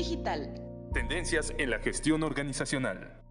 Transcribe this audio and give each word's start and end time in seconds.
digital. 0.00 0.54
Tendencias 0.94 1.52
en 1.58 1.68
la 1.68 1.78
gestión 1.78 2.22
organizacional. 2.22 3.22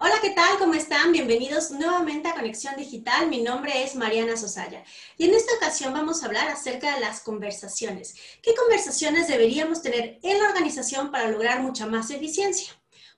Hola, 0.00 0.14
¿qué 0.22 0.30
tal? 0.30 0.56
¿Cómo 0.58 0.72
están? 0.72 1.12
Bienvenidos 1.12 1.70
nuevamente 1.70 2.28
a 2.28 2.34
Conexión 2.34 2.76
Digital. 2.76 3.28
Mi 3.28 3.42
nombre 3.42 3.84
es 3.84 3.94
Mariana 3.94 4.38
Sosaya 4.38 4.82
y 5.18 5.26
en 5.26 5.34
esta 5.34 5.54
ocasión 5.56 5.92
vamos 5.92 6.22
a 6.22 6.26
hablar 6.26 6.48
acerca 6.48 6.94
de 6.94 7.00
las 7.00 7.20
conversaciones. 7.20 8.14
¿Qué 8.42 8.54
conversaciones 8.54 9.28
deberíamos 9.28 9.82
tener 9.82 10.18
en 10.22 10.38
la 10.38 10.48
organización 10.48 11.10
para 11.10 11.28
lograr 11.28 11.60
mucha 11.60 11.86
más 11.86 12.10
eficiencia? 12.10 12.72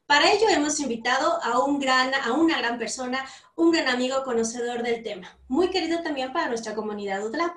Para 0.07 0.33
ello 0.33 0.49
hemos 0.49 0.81
invitado 0.81 1.41
a, 1.45 1.61
un 1.61 1.79
gran, 1.79 2.13
a 2.13 2.33
una 2.33 2.59
gran 2.59 2.77
persona, 2.77 3.25
un 3.55 3.71
gran 3.71 3.87
amigo 3.87 4.25
conocedor 4.25 4.83
del 4.83 5.05
tema, 5.05 5.39
muy 5.47 5.71
querido 5.71 6.03
también 6.03 6.33
para 6.33 6.49
nuestra 6.49 6.75
comunidad 6.75 7.25
UTLAP. 7.25 7.55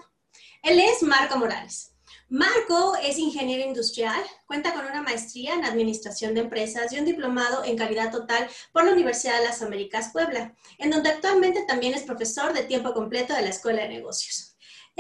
Él 0.62 0.80
es 0.80 1.02
Marco 1.02 1.40
Morales. 1.40 1.91
Marco 2.32 2.96
es 2.96 3.18
ingeniero 3.18 3.68
industrial, 3.68 4.24
cuenta 4.46 4.74
con 4.74 4.86
una 4.86 5.02
maestría 5.02 5.54
en 5.54 5.66
administración 5.66 6.34
de 6.34 6.40
empresas 6.40 6.94
y 6.94 6.98
un 6.98 7.04
diplomado 7.04 7.66
en 7.66 7.76
calidad 7.76 8.10
total 8.10 8.48
por 8.72 8.86
la 8.86 8.94
Universidad 8.94 9.38
de 9.40 9.44
las 9.44 9.62
Américas 9.62 10.12
Puebla, 10.14 10.56
en 10.78 10.92
donde 10.92 11.10
actualmente 11.10 11.66
también 11.68 11.94
es 11.94 12.04
profesor 12.04 12.54
de 12.54 12.64
tiempo 12.64 12.94
completo 12.94 13.34
de 13.34 13.42
la 13.42 13.50
Escuela 13.50 13.82
de 13.82 13.90
Negocios. 13.90 14.51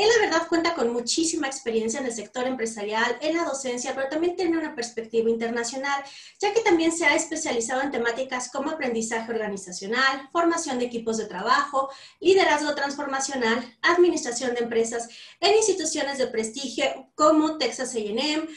Él, 0.02 0.10
la 0.18 0.26
verdad, 0.26 0.48
cuenta 0.48 0.74
con 0.74 0.92
muchísima 0.92 1.46
experiencia 1.46 2.00
en 2.00 2.08
el 2.08 2.12
sector 2.12 2.48
empresarial, 2.48 3.20
en 3.22 3.38
la 3.38 3.44
docencia, 3.44 3.94
pero 3.94 4.10
también 4.10 4.36
tiene 4.36 4.58
una 4.58 4.74
perspectiva 4.74 5.30
internacional, 5.30 6.04
ya 6.40 6.52
que 6.54 6.62
también 6.62 6.92
se 6.92 7.06
ha 7.06 7.16
especializado 7.16 7.84
en 7.84 7.92
temáticas 7.92 8.50
como 8.50 8.72
aprendizaje 8.72 9.32
organizacional, 9.32 10.28
formación 10.32 10.80
de 10.80 10.86
equipos 10.86 11.18
de 11.18 11.28
trabajo, 11.28 11.92
liderazgo 12.20 12.74
transformacional, 12.74 13.64
administración 13.84 14.56
de 14.56 14.62
empresas 14.62 15.08
en 15.40 15.56
instituciones 15.56 16.18
de 16.18 16.26
prestigio 16.26 17.12
como 17.14 17.60
Texas 17.60 17.94
AM, 17.96 18.48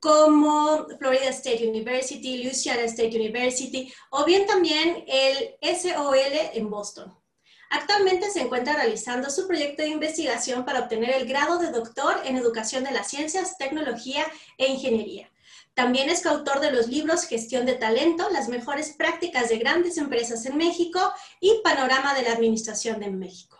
como 0.00 0.86
Florida 0.98 1.28
State 1.28 1.68
University, 1.68 2.44
Louisiana 2.44 2.84
State 2.84 3.14
University, 3.14 3.92
o 4.08 4.24
bien 4.24 4.46
también 4.46 5.04
el 5.06 5.54
SOL 5.60 6.16
en 6.54 6.70
Boston. 6.70 7.23
Actualmente 7.70 8.30
se 8.30 8.42
encuentra 8.42 8.74
realizando 8.74 9.30
su 9.30 9.46
proyecto 9.46 9.82
de 9.82 9.88
investigación 9.88 10.64
para 10.64 10.80
obtener 10.80 11.10
el 11.10 11.26
grado 11.26 11.58
de 11.58 11.70
doctor 11.70 12.16
en 12.24 12.36
Educación 12.36 12.84
de 12.84 12.92
las 12.92 13.08
Ciencias, 13.08 13.58
Tecnología 13.58 14.24
e 14.58 14.68
Ingeniería. 14.68 15.30
También 15.74 16.08
es 16.08 16.22
coautor 16.22 16.60
de 16.60 16.70
los 16.70 16.86
libros 16.86 17.26
Gestión 17.26 17.66
de 17.66 17.74
Talento, 17.74 18.28
las 18.30 18.48
mejores 18.48 18.92
prácticas 18.92 19.48
de 19.48 19.58
grandes 19.58 19.98
empresas 19.98 20.46
en 20.46 20.56
México 20.56 21.00
y 21.40 21.60
Panorama 21.64 22.14
de 22.14 22.22
la 22.22 22.32
Administración 22.32 23.00
de 23.00 23.10
México. 23.10 23.54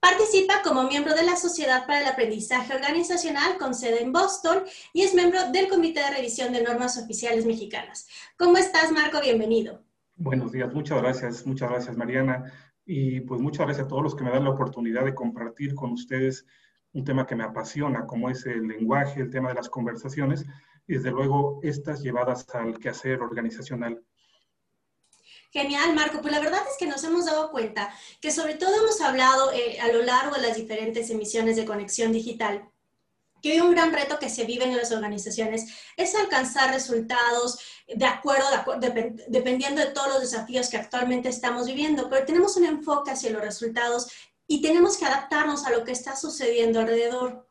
Participa 0.00 0.62
como 0.62 0.84
miembro 0.84 1.14
de 1.14 1.24
la 1.24 1.36
Sociedad 1.36 1.86
para 1.86 2.00
el 2.00 2.06
Aprendizaje 2.06 2.72
Organizacional 2.72 3.58
con 3.58 3.74
sede 3.74 4.02
en 4.02 4.12
Boston 4.12 4.62
y 4.92 5.02
es 5.02 5.12
miembro 5.12 5.50
del 5.50 5.68
Comité 5.68 6.00
de 6.00 6.10
Revisión 6.10 6.52
de 6.52 6.62
Normas 6.62 6.96
Oficiales 6.96 7.44
Mexicanas. 7.44 8.06
¿Cómo 8.36 8.56
estás, 8.56 8.92
Marco? 8.92 9.20
Bienvenido. 9.20 9.82
Buenos 10.14 10.52
días, 10.52 10.72
muchas 10.72 11.02
gracias, 11.02 11.46
muchas 11.46 11.70
gracias, 11.70 11.96
Mariana. 11.96 12.52
Y 12.90 13.20
pues 13.20 13.38
muchas 13.38 13.66
gracias 13.66 13.84
a 13.84 13.88
todos 13.88 14.02
los 14.02 14.16
que 14.16 14.24
me 14.24 14.30
dan 14.30 14.44
la 14.44 14.50
oportunidad 14.50 15.04
de 15.04 15.14
compartir 15.14 15.74
con 15.74 15.92
ustedes 15.92 16.46
un 16.94 17.04
tema 17.04 17.26
que 17.26 17.36
me 17.36 17.44
apasiona, 17.44 18.06
como 18.06 18.30
es 18.30 18.46
el 18.46 18.66
lenguaje, 18.66 19.20
el 19.20 19.28
tema 19.28 19.50
de 19.50 19.56
las 19.56 19.68
conversaciones, 19.68 20.46
y 20.86 20.94
desde 20.94 21.10
luego 21.10 21.60
estas 21.62 22.00
llevadas 22.00 22.48
al 22.54 22.78
quehacer 22.78 23.20
organizacional. 23.20 24.02
Genial, 25.50 25.94
Marco. 25.94 26.22
Pues 26.22 26.32
la 26.32 26.40
verdad 26.40 26.62
es 26.66 26.78
que 26.78 26.86
nos 26.86 27.04
hemos 27.04 27.26
dado 27.26 27.50
cuenta 27.50 27.92
que 28.22 28.30
sobre 28.30 28.54
todo 28.54 28.74
hemos 28.74 28.98
hablado 29.02 29.52
eh, 29.52 29.78
a 29.80 29.92
lo 29.92 30.00
largo 30.00 30.36
de 30.36 30.42
las 30.48 30.56
diferentes 30.56 31.10
emisiones 31.10 31.56
de 31.56 31.66
conexión 31.66 32.10
digital 32.10 32.70
que 33.42 33.52
hoy 33.52 33.60
un 33.60 33.72
gran 33.72 33.92
reto 33.92 34.18
que 34.18 34.28
se 34.28 34.44
vive 34.44 34.64
en 34.64 34.76
las 34.76 34.92
organizaciones 34.92 35.66
es 35.96 36.14
alcanzar 36.14 36.72
resultados 36.72 37.58
de 37.86 38.04
acuerdo, 38.04 38.46
dependiendo 39.28 39.80
de 39.80 39.88
todos 39.88 40.08
los 40.08 40.20
desafíos 40.20 40.68
que 40.68 40.76
actualmente 40.76 41.28
estamos 41.28 41.66
viviendo, 41.66 42.08
pero 42.08 42.26
tenemos 42.26 42.56
un 42.56 42.64
enfoque 42.64 43.10
hacia 43.10 43.30
los 43.30 43.42
resultados 43.42 44.08
y 44.46 44.62
tenemos 44.62 44.96
que 44.96 45.04
adaptarnos 45.04 45.66
a 45.66 45.70
lo 45.70 45.84
que 45.84 45.92
está 45.92 46.16
sucediendo 46.16 46.80
alrededor. 46.80 47.48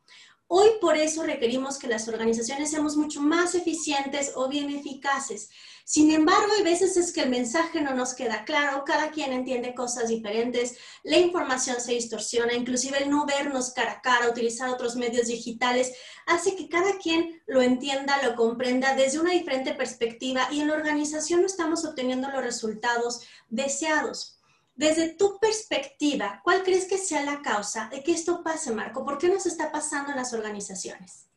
Hoy 0.50 0.70
por 0.80 0.96
eso 0.96 1.24
requerimos 1.24 1.78
que 1.78 1.88
las 1.88 2.08
organizaciones 2.08 2.70
seamos 2.70 2.96
mucho 2.96 3.20
más 3.20 3.54
eficientes 3.54 4.32
o 4.34 4.48
bien 4.48 4.70
eficaces. 4.70 5.50
Sin 5.84 6.10
embargo, 6.10 6.52
hay 6.56 6.62
veces 6.62 6.96
es 6.96 7.12
que 7.12 7.20
el 7.20 7.28
mensaje 7.28 7.82
no 7.82 7.94
nos 7.94 8.14
queda 8.14 8.46
claro, 8.46 8.82
cada 8.86 9.10
quien 9.10 9.34
entiende 9.34 9.74
cosas 9.74 10.08
diferentes, 10.08 10.78
la 11.02 11.18
información 11.18 11.82
se 11.82 11.92
distorsiona, 11.92 12.54
inclusive 12.54 12.96
el 12.96 13.10
no 13.10 13.26
vernos 13.26 13.74
cara 13.74 13.92
a 13.92 14.00
cara, 14.00 14.30
utilizar 14.30 14.70
otros 14.70 14.96
medios 14.96 15.26
digitales, 15.26 15.92
hace 16.26 16.56
que 16.56 16.70
cada 16.70 16.96
quien 16.96 17.42
lo 17.46 17.60
entienda, 17.60 18.22
lo 18.22 18.34
comprenda 18.34 18.94
desde 18.94 19.20
una 19.20 19.32
diferente 19.32 19.74
perspectiva 19.74 20.48
y 20.50 20.60
en 20.60 20.68
la 20.68 20.74
organización 20.74 21.42
no 21.42 21.46
estamos 21.46 21.84
obteniendo 21.84 22.30
los 22.30 22.42
resultados 22.42 23.20
deseados. 23.50 24.37
Desde 24.78 25.16
tu 25.16 25.40
perspectiva, 25.40 26.40
¿cuál 26.44 26.62
crees 26.62 26.86
que 26.86 26.98
sea 26.98 27.24
la 27.24 27.42
causa 27.42 27.88
de 27.90 28.00
que 28.00 28.12
esto 28.12 28.44
pase, 28.44 28.72
Marco? 28.72 29.04
¿Por 29.04 29.18
qué 29.18 29.28
nos 29.28 29.44
está 29.44 29.72
pasando 29.72 30.12
en 30.12 30.16
las 30.16 30.32
organizaciones? 30.32 31.28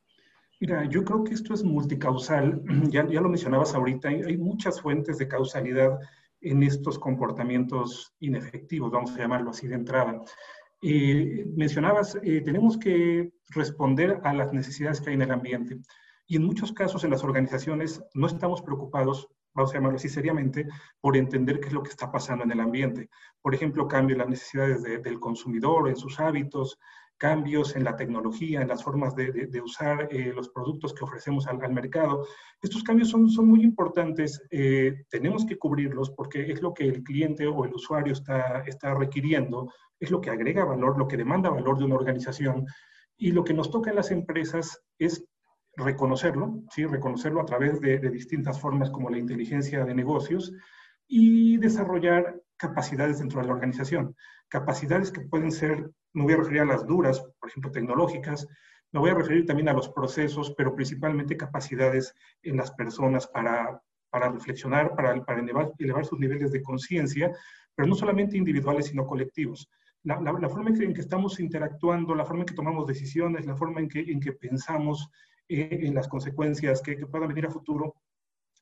Mira, 0.60 0.88
yo 0.88 1.04
creo 1.04 1.24
que 1.24 1.34
esto 1.34 1.56
es 1.56 1.64
multicausal. 1.64 2.62
Ya, 2.92 3.04
ya 3.08 3.20
lo 3.20 3.30
mencionabas 3.30 3.74
ahorita, 3.74 4.10
hay, 4.10 4.38
muchas 4.38 4.80
fuentes 4.80 5.18
de 5.18 5.28
causalidad 5.28 5.98
en 6.40 6.62
estos 6.62 7.00
comportamientos 7.00 8.14
inefectivos, 8.20 8.92
vamos 8.92 9.12
a 9.14 9.18
llamarlo 9.18 9.50
así 9.50 9.68
de 9.68 9.74
entrada. 9.74 10.22
Eh, 10.84 11.44
mencionabas, 11.56 12.20
eh, 12.22 12.42
tenemos 12.42 12.78
que 12.78 13.34
responder 13.50 14.20
a 14.24 14.36
las 14.36 14.54
necesidades 14.54 15.02
que 15.02 15.10
hay 15.10 15.16
en 15.16 15.24
el 15.24 15.32
ambiente. 15.32 15.80
Y 16.28 16.36
en 16.36 16.44
muchos 16.44 16.74
casos 16.74 17.04
en 17.04 17.10
las 17.10 17.24
organizaciones 17.24 18.04
no 18.14 18.28
estamos 18.28 18.62
preocupados, 18.62 19.30
vamos 19.54 19.72
a 19.72 19.76
llamarlo 19.76 19.98
así 19.98 20.10
seriamente, 20.10 20.68
por 21.00 21.18
entender 21.18 21.60
qué 21.60 21.68
es 21.68 21.74
lo 21.74 21.84
que 21.84 21.90
está 21.90 22.12
pasando 22.12 22.44
en 22.44 22.52
el 22.52 22.60
ambiente. 22.60 23.10
Por 23.42 23.56
ejemplo, 23.56 23.88
cambio 23.88 24.16
en 24.16 24.20
las 24.20 24.30
necesidades 24.30 24.84
del 24.84 25.20
consumidor, 25.20 25.90
en 25.90 25.96
sus 25.96 26.20
hábitos, 26.20 26.78
cambios 27.22 27.76
en 27.76 27.84
la 27.84 27.96
tecnología, 27.96 28.64
en 28.64 28.68
las 28.68 28.84
formas 28.84 29.16
de, 29.16 29.62
usar 29.64 30.08
eh, 30.10 30.34
los 30.36 30.50
productos 30.50 30.92
que 30.92 31.04
ofrecemos 31.04 31.46
al, 31.46 31.72
mercado. 31.72 32.26
Estos 32.60 32.82
cambios 32.82 33.10
son, 33.10 33.30
son 33.30 33.48
muy 33.48 33.62
importantes, 33.62 34.42
eh, 34.50 35.04
tenemos 35.08 35.46
que 35.46 35.56
cubrirlos 35.56 36.10
porque 36.10 36.52
es 36.52 36.64
lo 36.64 36.74
que 36.74 36.86
el 36.86 37.04
cliente 37.04 37.46
o 37.46 37.64
el 37.64 37.76
usuario 37.76 38.14
está, 38.14 38.64
está 38.66 38.96
requiriendo, 38.96 39.72
es 40.00 40.10
lo 40.10 40.20
que 40.20 40.32
agrega 40.32 40.66
valor, 40.66 40.98
lo 40.98 41.08
que 41.08 41.16
demanda 41.16 41.52
valor 41.52 41.78
de 41.78 41.86
una 41.86 41.96
organización. 41.96 42.66
Y 43.18 43.34
lo 43.34 43.44
que 43.44 43.54
nos 43.54 43.70
toca 43.70 43.92
en 43.92 43.98
las 43.98 44.10
empresas 44.10 44.82
es 44.98 45.24
reconocerlo, 45.82 46.64
¿sí? 46.70 46.86
reconocerlo 46.86 47.42
a 47.42 47.46
través 47.46 47.82
de, 47.82 47.98
distintas 48.10 48.60
formas 48.60 48.90
como 48.90 49.10
la 49.10 49.18
inteligencia 49.18 49.84
de 49.84 49.94
negocios 49.94 50.54
y 51.08 51.58
desarrollar 51.58 52.42
capacidades 52.58 53.20
dentro 53.20 53.42
de 53.42 53.48
la 53.48 53.54
organización. 53.54 54.16
Capacidades 54.48 55.12
que 55.12 55.22
pueden 55.22 55.52
ser 55.52 55.92
me 56.14 56.24
voy 56.24 56.34
a 56.34 56.38
referir 56.38 56.62
a 56.62 56.66
las 56.66 56.86
duras, 56.86 57.22
por 57.40 57.50
ejemplo, 57.50 57.72
tecnológicas, 57.72 58.48
me 58.92 59.00
voy 59.00 59.10
a 59.10 59.16
referir 59.16 59.46
también 59.46 59.70
a 59.70 59.74
los 59.74 59.90
procesos, 59.90 60.54
pero 60.58 60.76
principalmente 60.76 61.38
capacidades 61.38 62.14
en 62.44 62.58
las 62.58 62.72
personas 62.72 63.28
para, 63.28 63.82
para 64.10 64.30
reflexionar, 64.30 64.96
para, 64.96 65.24
para 65.24 65.40
elevar, 65.40 66.06
sus 66.06 66.20
niveles 66.20 66.52
de 66.52 66.62
conciencia, 66.62 67.32
pero 67.74 67.88
no 67.88 67.96
solamente 67.96 68.38
individuales, 68.38 68.88
sino 68.88 69.08
colectivos. 69.08 69.70
La, 70.04 70.18
forma 70.50 70.72
en 70.72 70.94
que, 70.94 71.02
estamos 71.02 71.40
interactuando, 71.40 72.16
la 72.16 72.26
forma 72.26 72.42
en 72.42 72.48
que 72.48 72.56
tomamos 72.56 72.88
decisiones, 72.88 73.46
la 73.46 73.56
forma 73.56 73.80
en 73.80 73.88
que, 73.88 74.00
en 74.00 74.20
que 74.20 74.34
pensamos 74.34 75.10
eh, 75.54 75.92
las 75.94 76.08
consecuencias 76.08 76.82
que, 76.82 76.98
que 76.98 77.08
puedan 77.08 77.28
venir 77.28 77.46
a 77.46 77.52
futuro, 77.52 77.96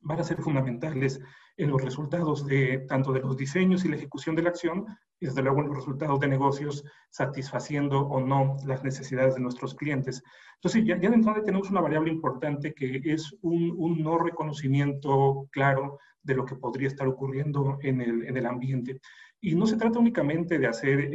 van 0.02 0.20
a 0.20 0.24
ser 0.24 0.38
fundamentales 0.38 1.20
en 1.56 1.70
los 1.70 1.82
resultados 1.82 2.46
de 2.46 2.78
tanto 2.88 3.12
de 3.12 3.20
los 3.20 3.36
diseños 3.36 3.84
y 3.84 3.88
la 3.88 3.96
ejecución 3.96 4.34
de 4.34 4.42
la 4.42 4.50
acción, 4.50 4.86
y 5.20 5.26
desde 5.26 5.42
luego 5.42 5.60
en 5.60 5.68
los 5.68 5.76
resultados 5.76 6.18
de 6.20 6.28
negocios, 6.28 6.84
satisfaciendo 7.10 8.00
o 8.00 8.20
no 8.20 8.56
las 8.64 8.82
necesidades 8.82 9.34
de 9.34 9.42
nuestros 9.42 9.74
clientes. 9.74 10.22
Entonces, 10.54 10.84
ya, 10.86 10.98
ya 10.98 11.10
de 11.10 11.16
entrada 11.16 11.44
tenemos 11.44 11.70
una 11.70 11.82
variable 11.82 12.10
importante 12.10 12.72
que 12.72 13.00
es 13.04 13.36
un, 13.42 13.74
un, 13.76 14.02
no 14.02 14.18
reconocimiento 14.18 15.48
claro 15.50 15.98
de 16.22 16.34
lo 16.34 16.44
que 16.44 16.56
podría 16.56 16.88
estar 16.88 17.06
ocurriendo 17.06 17.78
en 17.82 18.00
el, 18.00 18.26
en 18.26 18.36
el 18.36 18.46
ambiente. 18.46 19.00
Y 19.42 19.54
no 19.54 19.66
se 19.66 19.76
trata 19.76 19.98
únicamente 19.98 20.58
de 20.58 20.66
hacer 20.66 21.10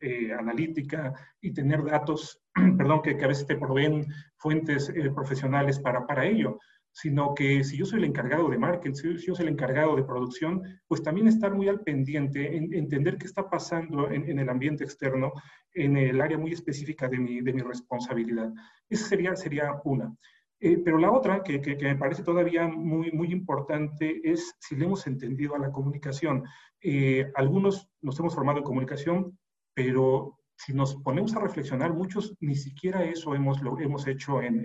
eh, 0.00 0.32
analítica 0.32 1.12
y 1.40 1.52
tener 1.52 1.84
datos, 1.84 2.42
perdón, 2.78 3.02
que, 3.02 3.16
que, 3.16 3.24
a 3.24 3.28
veces 3.28 3.46
te 3.46 3.56
proveen 3.56 4.06
fuentes 4.46 4.88
eh, 4.90 5.10
profesionales 5.10 5.80
para, 5.80 6.06
para 6.06 6.24
ello, 6.24 6.60
sino 6.92 7.34
que 7.34 7.64
si 7.64 7.76
yo 7.76 7.84
soy 7.84 7.98
el 7.98 8.04
encargado 8.04 8.48
de 8.48 8.58
marketing, 8.58 8.94
si 8.94 9.26
yo 9.26 9.34
soy 9.34 9.46
el 9.46 9.52
encargado 9.54 9.96
de 9.96 10.04
producción, 10.04 10.62
pues 10.86 11.02
también 11.02 11.26
estar 11.26 11.52
muy 11.52 11.68
al 11.68 11.80
pendiente, 11.80 12.56
en, 12.56 12.72
entender 12.72 13.18
qué 13.18 13.26
está 13.26 13.50
pasando 13.50 14.08
en, 14.08 14.38
el 14.38 14.48
ambiente 14.48 14.84
externo, 14.84 15.32
en 15.74 15.96
el 15.96 16.20
área 16.20 16.38
muy 16.38 16.52
específica 16.52 17.08
de 17.08 17.18
mi, 17.18 17.40
de 17.40 17.52
mi 17.52 17.60
responsabilidad. 17.60 18.52
Esa 18.88 19.08
sería, 19.08 19.34
sería 19.34 19.80
una. 19.82 20.16
Eh, 20.60 20.78
pero 20.84 20.96
la 20.98 21.10
otra, 21.10 21.42
que, 21.42 21.60
que, 21.60 21.76
me 21.76 21.96
parece 21.96 22.22
todavía 22.22 22.68
muy, 22.68 23.10
muy 23.10 23.32
importante, 23.32 24.20
es 24.22 24.54
si 24.60 24.76
le 24.76 24.84
hemos 24.84 25.08
entendido 25.08 25.56
a 25.56 25.58
la 25.58 25.72
comunicación. 25.72 26.44
Eh, 26.80 27.32
algunos 27.34 27.90
nos 28.00 28.16
hemos 28.20 28.32
formado 28.32 28.58
en 28.58 28.64
comunicación, 28.64 29.36
pero 29.74 30.38
si 30.56 30.72
nos 30.72 30.96
ponemos 30.96 31.34
a 31.36 31.40
reflexionar, 31.40 31.92
muchos 31.92 32.34
ni 32.40 32.54
siquiera 32.54 33.04
eso 33.04 33.34
hemos, 33.34 33.60
lo 33.60 33.78
hemos 33.78 34.06
hecho 34.06 34.40
en, 34.42 34.64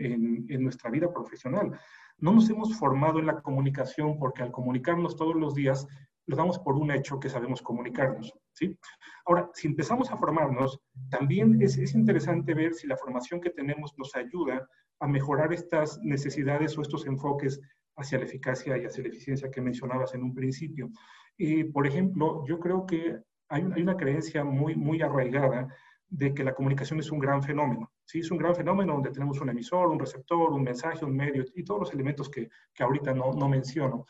en, 0.49 0.63
nuestra 0.63 0.89
vida 0.89 1.11
profesional. 1.11 1.77
No 2.17 2.31
nos 2.31 2.49
hemos 2.49 2.77
formado 2.77 3.19
en 3.19 3.25
la 3.25 3.41
comunicación 3.41 4.17
porque 4.17 4.41
al 4.41 4.51
comunicarnos 4.51 5.17
todos 5.17 5.35
los 5.35 5.53
días 5.53 5.87
lo 6.27 6.37
damos 6.37 6.59
por 6.59 6.75
un 6.75 6.91
hecho 6.91 7.19
que 7.19 7.29
sabemos 7.29 7.61
comunicarnos. 7.61 8.33
¿sí? 8.53 8.77
Ahora, 9.25 9.49
si 9.53 9.67
empezamos 9.67 10.11
a 10.11 10.17
formarnos, 10.17 10.79
también 11.09 11.61
es, 11.61 11.77
es, 11.77 11.93
interesante 11.93 12.53
ver 12.53 12.73
si 12.73 12.87
la 12.87 12.95
formación 12.95 13.41
que 13.41 13.49
tenemos 13.49 13.93
nos 13.97 14.15
ayuda 14.15 14.65
a 14.99 15.07
mejorar 15.07 15.51
estas 15.51 15.99
necesidades 16.03 16.77
o 16.77 16.81
estos 16.81 17.05
enfoques 17.05 17.59
hacia 17.97 18.19
la 18.19 18.25
eficacia 18.25 18.77
y 18.77 18.85
hacia 18.85 19.03
la 19.03 19.09
eficiencia 19.09 19.51
que 19.51 19.61
mencionabas 19.61 20.13
en 20.13 20.23
un 20.23 20.33
principio. 20.33 20.89
y 21.37 21.65
por 21.65 21.85
ejemplo, 21.85 22.45
yo 22.47 22.59
creo 22.59 22.85
que 22.85 23.19
hay, 23.51 23.81
una 23.81 23.97
creencia 23.97 24.43
muy, 24.43 24.75
muy 24.75 25.01
arraigada 25.01 25.67
de 26.07 26.33
que 26.33 26.43
la 26.43 26.53
comunicación 26.53 26.99
es 26.99 27.11
un 27.11 27.19
gran 27.19 27.43
fenómeno. 27.43 27.91
Sí, 28.05 28.19
es 28.19 28.31
un 28.31 28.37
gran 28.37 28.55
fenómeno 28.55 28.93
donde 28.93 29.11
tenemos 29.11 29.39
un 29.39 29.49
emisor, 29.49 29.89
un 29.89 29.99
receptor, 29.99 30.51
un 30.51 30.63
mensaje, 30.63 31.05
un 31.05 31.15
medio 31.15 31.43
y 31.55 31.63
todos 31.63 31.81
los 31.81 31.93
elementos 31.93 32.29
que, 32.29 32.49
que 32.73 32.83
ahorita 32.83 33.13
no, 33.13 33.33
no 33.33 33.47
menciono. 33.47 34.05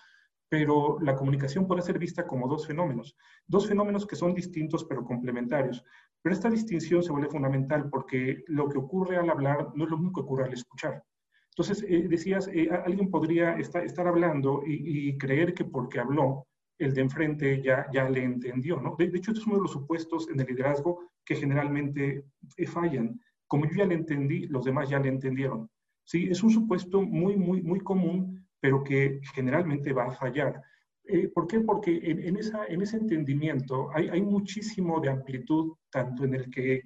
Pero 0.48 1.00
la 1.02 1.16
comunicación 1.16 1.68
puede 1.68 1.82
ser 1.82 1.98
vista 1.98 2.26
como 2.26 2.48
dos 2.48 2.68
fenómenos, 2.68 3.16
dos 3.48 3.68
fenómenos 3.68 4.06
que 4.06 4.16
son 4.16 4.34
distintos 4.34 4.84
pero 4.86 5.04
complementarios. 5.04 5.84
Pero 6.22 6.34
esta 6.36 6.50
distinción 6.50 7.02
se 7.02 7.12
vuelve 7.12 7.30
fundamental 7.30 7.90
porque 7.90 8.44
lo 8.48 8.70
que 8.70 8.78
ocurre 8.78 9.18
al 9.18 9.30
hablar 9.30 9.70
no 9.76 9.86
es 9.86 9.90
lo 9.90 9.98
mismo 9.98 10.14
que 10.14 10.22
ocurre 10.22 10.46
al 10.46 10.54
escuchar. 10.54 11.04
Entonces, 11.50 11.84
eh, 11.88 12.08
decías, 12.08 12.48
eh, 12.48 12.70
alguien 12.86 13.10
podría 13.10 13.54
estar, 13.58 13.84
estar 13.84 14.08
hablando 14.08 14.62
y, 14.66 15.10
y, 15.10 15.18
creer 15.18 15.54
que 15.54 15.66
porque 15.66 16.00
habló, 16.00 16.48
el 16.86 16.94
de 16.94 17.02
enfrente 17.02 17.62
ya, 17.62 17.88
ya 17.94 18.10
le 18.10 18.24
entendió, 18.24 18.80
¿no? 18.80 18.96
De, 18.98 19.06
hecho, 19.06 19.32
este 19.32 19.42
es 19.42 19.48
uno 19.48 19.58
de 19.58 19.62
los 19.64 19.72
supuestos 19.72 20.30
en 20.30 20.40
el 20.40 20.48
liderazgo 20.48 21.10
que 21.26 21.36
generalmente 21.36 22.26
eh, 22.58 22.68
fallan. 22.68 23.20
Como 23.48 23.66
yo 23.66 23.78
ya 23.78 23.86
le 23.86 23.96
entendí, 23.96 24.48
los 24.48 24.66
demás 24.66 24.90
ya 24.90 25.00
le 25.00 25.10
entendieron. 25.10 25.70
Sí, 26.04 26.28
es 26.30 26.42
un 26.44 26.52
supuesto 26.52 27.02
muy, 27.02 27.36
muy, 27.36 27.62
muy 27.62 27.80
común, 27.80 28.48
pero 28.60 28.84
que 28.84 29.20
generalmente 29.34 29.94
va 29.94 30.06
a 30.06 30.12
fallar. 30.12 30.62
Eh, 31.06 31.28
¿Por 31.30 31.48
qué? 31.48 31.60
Porque 31.62 32.00
en, 32.04 32.38
esa, 32.38 32.66
en 32.66 32.82
ese 32.82 32.98
entendimiento 32.98 33.90
hay, 33.94 34.10
hay, 34.10 34.22
muchísimo 34.22 35.00
de 35.00 35.10
amplitud, 35.10 35.74
tanto 35.90 36.24
en 36.24 36.36
el 36.36 36.50
que 36.50 36.82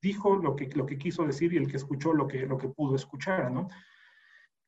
dijo 0.00 0.36
lo 0.36 0.54
que, 0.54 0.68
lo 0.74 0.86
que 0.86 0.98
quiso 0.98 1.26
decir 1.26 1.52
y 1.52 1.56
el 1.56 1.68
que 1.68 1.76
escuchó 1.76 2.12
lo 2.12 2.26
que, 2.26 2.46
lo 2.46 2.56
que 2.56 2.68
pudo 2.68 2.94
escuchar, 2.94 3.50
¿no? 3.50 3.68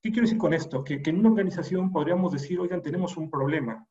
¿Qué 0.02 0.10
quiero 0.10 0.26
decir 0.26 0.38
con 0.38 0.54
esto? 0.54 0.84
Que, 0.84 1.02
que 1.02 1.10
en 1.10 1.18
una 1.18 1.30
organización 1.30 1.90
podríamos 1.90 2.32
decir, 2.32 2.60
oigan, 2.60 2.82
tenemos 2.82 3.16
un 3.16 3.30
problema. 3.30 3.86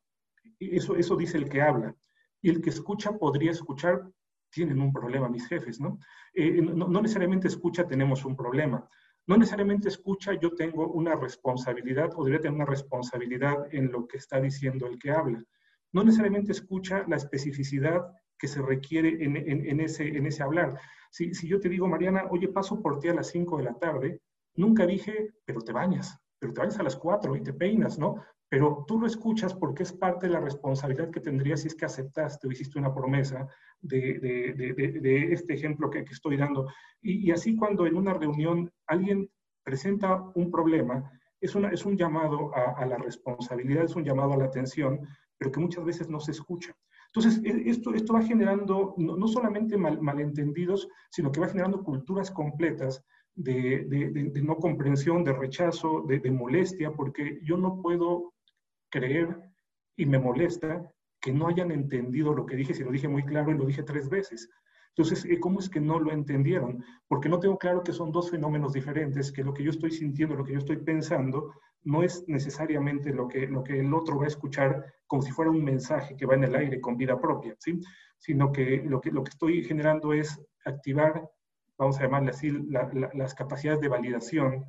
Eso, 0.58 0.96
eso 0.96 1.16
dice 1.16 1.38
el 1.38 1.48
que 1.48 1.62
habla. 1.62 1.94
Y 2.40 2.50
el 2.50 2.60
que 2.60 2.70
escucha 2.70 3.12
podría 3.12 3.50
escuchar, 3.50 4.10
tienen 4.50 4.80
un 4.80 4.92
problema 4.92 5.28
mis 5.28 5.46
jefes, 5.46 5.80
¿no? 5.80 5.98
Eh, 6.32 6.62
no, 6.62 6.88
no, 6.88 7.02
necesariamente 7.02 7.48
escucha, 7.48 7.86
tenemos 7.86 8.24
un 8.24 8.36
problema. 8.36 8.88
No 9.26 9.36
necesariamente 9.36 9.88
escucha, 9.88 10.32
yo 10.40 10.54
tengo 10.54 10.88
una 10.88 11.14
responsabilidad 11.14 12.10
o 12.16 12.24
debería 12.24 12.42
tener 12.42 12.56
una 12.56 12.64
responsabilidad 12.64 13.66
en 13.72 13.92
lo 13.92 14.06
que 14.06 14.16
está 14.16 14.40
diciendo 14.40 14.86
el 14.86 14.98
que 14.98 15.10
habla. 15.10 15.44
No 15.92 16.02
necesariamente 16.02 16.52
escucha 16.52 17.04
la 17.08 17.16
especificidad 17.16 18.06
que 18.38 18.48
se 18.48 18.62
requiere 18.62 19.22
en, 19.22 19.36
en, 19.36 19.66
en 19.66 19.80
ese, 19.80 20.08
en 20.16 20.26
ese 20.26 20.42
hablar. 20.42 20.78
Si, 21.10 21.34
si 21.34 21.48
yo 21.48 21.60
te 21.60 21.68
digo, 21.68 21.88
Mariana, 21.88 22.26
oye, 22.30 22.48
paso 22.48 22.80
por 22.80 23.00
ti 23.00 23.08
a 23.08 23.14
las 23.14 23.28
5 23.28 23.58
de 23.58 23.64
la 23.64 23.74
tarde, 23.74 24.20
nunca 24.54 24.86
dije, 24.86 25.34
pero 25.44 25.60
te 25.60 25.72
bañas, 25.72 26.18
pero 26.38 26.52
te 26.52 26.60
bañas 26.60 26.78
a 26.78 26.84
las 26.84 26.96
4 26.96 27.36
y 27.36 27.42
te 27.42 27.52
peinas, 27.52 27.98
¿no? 27.98 28.22
Pero 28.48 28.84
tú 28.86 28.98
lo 28.98 29.06
escuchas 29.06 29.54
porque 29.54 29.82
es 29.82 29.92
parte 29.92 30.26
de 30.26 30.32
la 30.32 30.40
responsabilidad 30.40 31.10
que 31.10 31.20
tendrías 31.20 31.60
si 31.60 31.68
es 31.68 31.74
que 31.74 31.84
aceptaste 31.84 32.46
o 32.46 32.50
hiciste 32.50 32.78
una 32.78 32.94
promesa 32.94 33.46
de, 33.80 35.28
este 35.30 35.54
ejemplo 35.54 35.90
que, 35.90 36.00
estoy 36.10 36.36
dando. 36.36 36.66
Y, 37.02 37.30
así 37.30 37.56
cuando 37.56 37.86
en 37.86 37.96
una 37.96 38.14
reunión 38.14 38.70
alguien 38.86 39.30
presenta 39.62 40.22
un 40.34 40.50
problema, 40.50 41.10
es, 41.40 41.54
una, 41.54 41.68
es 41.68 41.84
un 41.84 41.96
llamado 41.96 42.50
a, 42.54 42.84
la 42.86 42.96
responsabilidad, 42.96 43.84
es 43.84 43.96
un 43.96 44.04
llamado 44.04 44.32
a 44.32 44.38
la 44.38 44.46
atención, 44.46 45.00
pero 45.36 45.52
que 45.52 45.60
muchas 45.60 45.84
veces 45.84 46.08
no 46.08 46.18
se 46.18 46.32
escucha. 46.32 46.74
Entonces, 47.12 47.42
e, 47.44 47.68
esto, 47.68 47.92
esto 47.92 48.14
va 48.14 48.22
generando 48.22 48.94
no, 48.96 49.16
no 49.16 49.28
solamente 49.28 49.76
mal, 49.76 50.00
malentendidos, 50.00 50.88
sino 51.10 51.30
que 51.30 51.40
va 51.40 51.48
generando 51.48 51.82
culturas 51.84 52.30
completas 52.30 53.04
de, 53.38 54.42
no 54.42 54.56
comprensión, 54.56 55.24
de 55.24 55.32
rechazo, 55.32 56.02
de, 56.06 56.30
molestia, 56.30 56.92
porque 56.92 57.40
yo 57.44 57.56
no 57.56 57.80
puedo 57.80 58.34
creer 58.90 59.40
y 59.96 60.06
me 60.06 60.18
molesta 60.18 60.90
que 61.20 61.32
no 61.32 61.48
hayan 61.48 61.70
entendido 61.70 62.32
lo 62.32 62.46
que 62.46 62.56
dije, 62.56 62.74
si 62.74 62.84
lo 62.84 62.90
dije 62.90 63.08
muy 63.08 63.24
claro 63.24 63.50
y 63.50 63.58
lo 63.58 63.66
dije 63.66 63.82
tres 63.82 64.08
veces. 64.08 64.48
Entonces, 64.90 65.24
eh, 65.26 65.38
¿cómo 65.38 65.60
es 65.60 65.68
que 65.68 65.80
no 65.80 65.98
lo 66.00 66.10
entendieron? 66.12 66.84
Porque 67.06 67.28
no 67.28 67.38
tengo 67.38 67.56
claro 67.58 67.82
que 67.82 67.92
son 67.92 68.10
dos 68.10 68.30
fenómenos 68.30 68.72
diferentes, 68.72 69.30
que 69.30 69.44
lo 69.44 69.54
que 69.54 69.62
yo 69.62 69.70
estoy 69.70 69.90
sintiendo, 69.90 70.34
lo 70.34 70.44
que 70.44 70.52
yo 70.52 70.58
estoy 70.58 70.78
pensando, 70.78 71.52
no 71.84 72.02
es 72.02 72.24
necesariamente 72.26 73.12
lo 73.12 73.28
que, 73.28 73.46
lo 73.46 73.62
que 73.62 73.80
el 73.80 73.94
otro 73.94 74.18
va 74.18 74.24
a 74.24 74.28
escuchar 74.28 74.84
como 75.06 75.22
si 75.22 75.30
fuera 75.30 75.50
un 75.50 75.62
mensaje 75.62 76.16
que 76.16 76.26
va 76.26 76.34
en 76.34 76.44
el 76.44 76.54
aire 76.54 76.80
con 76.80 76.96
vida 76.96 77.20
propia, 77.20 77.54
¿sí? 77.58 77.80
Sino 78.18 78.50
que 78.50 78.82
lo 78.84 79.00
que, 79.00 79.10
lo 79.10 79.22
que 79.22 79.30
estoy 79.30 79.64
generando 79.64 80.12
es 80.12 80.40
activar, 80.64 81.28
vamos 81.78 81.98
a 81.98 82.02
llamarle 82.02 82.30
así, 82.30 82.50
la, 82.50 82.90
la, 82.92 83.10
las 83.14 83.34
capacidades 83.34 83.80
de 83.80 83.88
validación, 83.88 84.64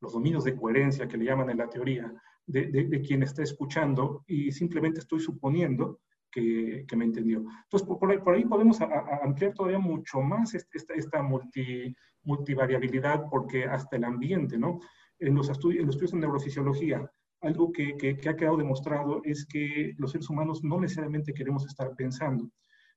los 0.00 0.14
dominios 0.14 0.44
de 0.44 0.56
coherencia 0.56 1.06
que 1.06 1.18
le 1.18 1.26
llaman 1.26 1.50
en 1.50 1.58
la 1.58 1.68
teoría, 1.68 2.12
de, 2.46 2.66
de, 2.66 3.00
quien 3.00 3.22
está 3.22 3.42
escuchando 3.42 4.24
y 4.26 4.52
simplemente 4.52 5.00
estoy 5.00 5.20
suponiendo 5.20 6.00
que, 6.30 6.84
me 6.96 7.04
entendió. 7.04 7.44
Entonces, 7.64 7.88
por, 7.88 8.34
ahí, 8.34 8.44
podemos 8.44 8.80
a, 8.80 8.86
a 8.86 9.20
ampliar 9.24 9.54
todavía 9.54 9.78
mucho 9.78 10.20
más 10.20 10.54
esta, 10.54 10.94
esta 10.94 11.22
multi, 11.22 11.94
multivariabilidad 12.24 13.24
porque 13.30 13.64
hasta 13.64 13.96
el 13.96 14.04
ambiente, 14.04 14.58
¿no? 14.58 14.80
En 15.18 15.34
los, 15.34 15.48
estudios, 15.48 15.80
en 15.80 15.86
los 15.86 15.94
estudios 15.94 16.12
de 16.12 16.18
neurofisiología, 16.18 17.10
algo 17.40 17.70
que, 17.70 17.96
que, 17.96 18.28
ha 18.28 18.36
quedado 18.36 18.56
demostrado 18.56 19.20
es 19.22 19.46
que 19.46 19.94
los 19.98 20.10
seres 20.10 20.28
humanos 20.28 20.64
no 20.64 20.80
necesariamente 20.80 21.34
queremos 21.34 21.66
estar 21.66 21.94
pensando. 21.94 22.50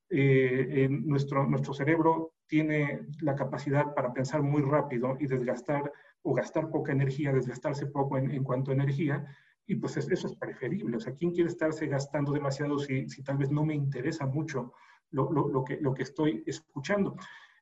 Eh, 0.10 0.88
nuestro, 0.90 1.46
nuestro 1.46 1.74
cerebro 1.74 2.34
tiene 2.48 3.02
la 3.22 3.36
capacidad 3.36 3.94
para 3.94 4.14
pensar 4.14 4.42
muy 4.42 4.62
rápido 4.62 5.18
y 5.20 5.28
desgastar 5.28 5.92
o 6.28 6.34
gastar 6.34 6.70
poca 6.70 6.92
energía, 6.92 7.32
desgastarse 7.32 7.86
poco 7.86 8.18
en, 8.18 8.44
cuanto 8.44 8.72
a 8.72 8.74
energía, 8.74 9.26
y 9.66 9.76
pues 9.76 9.96
es, 9.96 10.12
eso 10.12 10.28
es 10.28 10.36
preferible. 10.36 10.98
O 10.98 11.00
sea, 11.00 11.14
¿quién 11.14 11.32
quiere 11.32 11.50
estarse 11.50 11.88
gastando 11.88 12.34
demasiado 12.34 12.78
si, 12.80 13.06
tal 13.24 13.38
vez 13.38 13.50
no 13.50 13.64
me 13.64 13.74
interesa 13.74 14.26
mucho 14.26 14.74
lo, 15.12 15.64
que, 15.64 16.04
estoy 16.04 16.44
escuchando? 16.46 17.16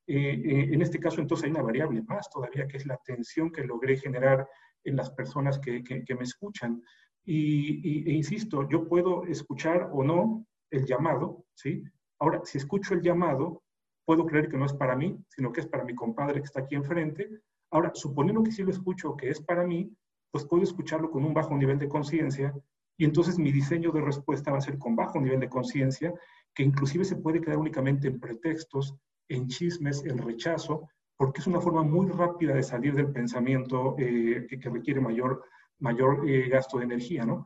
Eh, 0.07 0.41
eh, 0.43 0.69
en 0.71 0.81
este 0.81 0.99
caso, 0.99 1.21
entonces, 1.21 1.45
hay 1.45 1.51
una 1.51 1.61
variable 1.61 2.01
más 2.01 2.27
todavía, 2.27 2.67
que 2.67 2.77
es 2.77 2.87
la 2.87 2.95
atención 2.95 3.51
que 3.51 3.63
logré 3.63 3.97
generar 3.97 4.47
en 4.83 4.95
las 4.95 5.11
personas 5.11 5.59
que, 5.59 5.83
me 6.17 6.23
escuchan. 6.23 6.81
Y, 7.23 8.09
e 8.09 8.13
insisto, 8.13 8.67
yo 8.67 8.87
puedo 8.87 9.25
escuchar 9.25 9.91
o 9.93 10.03
no 10.03 10.47
el 10.71 10.85
llamado, 10.85 11.45
¿sí? 11.53 11.83
Ahora, 12.17 12.41
si 12.45 12.57
escucho 12.57 12.95
el 12.95 13.01
llamado, 13.01 13.61
puedo 14.05 14.25
creer 14.25 14.49
que 14.49 14.57
no 14.57 14.65
es 14.65 14.73
para 14.73 14.95
mí, 14.95 15.15
sino 15.29 15.51
que 15.51 15.61
es 15.61 15.67
para 15.67 15.83
mi 15.83 15.93
compadre 15.93 16.39
que 16.39 16.45
está 16.45 16.61
aquí 16.61 16.73
enfrente, 16.73 17.29
Ahora, 17.75 17.91
suponiendo 17.93 18.41
que 18.41 18.53
sí 18.53 18.63
lo 18.63 18.71
escucho, 18.71 19.17
que 19.17 19.29
es 19.29 19.41
para 19.41 19.67
mí, 19.67 19.91
pues 20.31 20.45
puedo 20.45 20.63
escucharlo 20.63 21.11
con 21.11 21.25
un 21.25 21.33
bajo 21.33 21.57
nivel 21.57 21.77
de 21.77 21.89
conciencia 21.89 22.55
y 22.95 23.03
entonces 23.03 23.37
mi 23.37 23.51
diseño 23.51 23.91
de 23.91 23.99
respuesta 23.99 24.49
va 24.49 24.59
a 24.59 24.61
ser 24.61 24.77
con 24.77 24.95
bajo 24.95 25.19
nivel 25.19 25.41
de 25.41 25.49
conciencia, 25.49 26.13
que 26.53 26.63
inclusive 26.63 27.03
se 27.03 27.17
puede 27.17 27.41
quedar 27.41 27.57
únicamente 27.57 28.07
en 28.07 28.21
pretextos, 28.21 28.95
en 29.27 29.49
chismes, 29.49 30.05
en 30.05 30.19
rechazo, 30.19 30.87
porque 31.17 31.41
es 31.41 31.47
una 31.47 31.59
forma 31.59 31.83
muy 31.83 32.07
rápida 32.07 32.53
de 32.53 32.63
salir 32.63 32.95
del 32.95 33.11
pensamiento 33.11 33.97
eh, 33.99 34.47
que, 34.47 34.69
requiere 34.69 35.01
mayor, 35.01 35.43
mayor 35.79 36.29
eh, 36.29 36.47
gasto 36.47 36.77
de 36.77 36.85
energía, 36.85 37.25
¿no? 37.25 37.45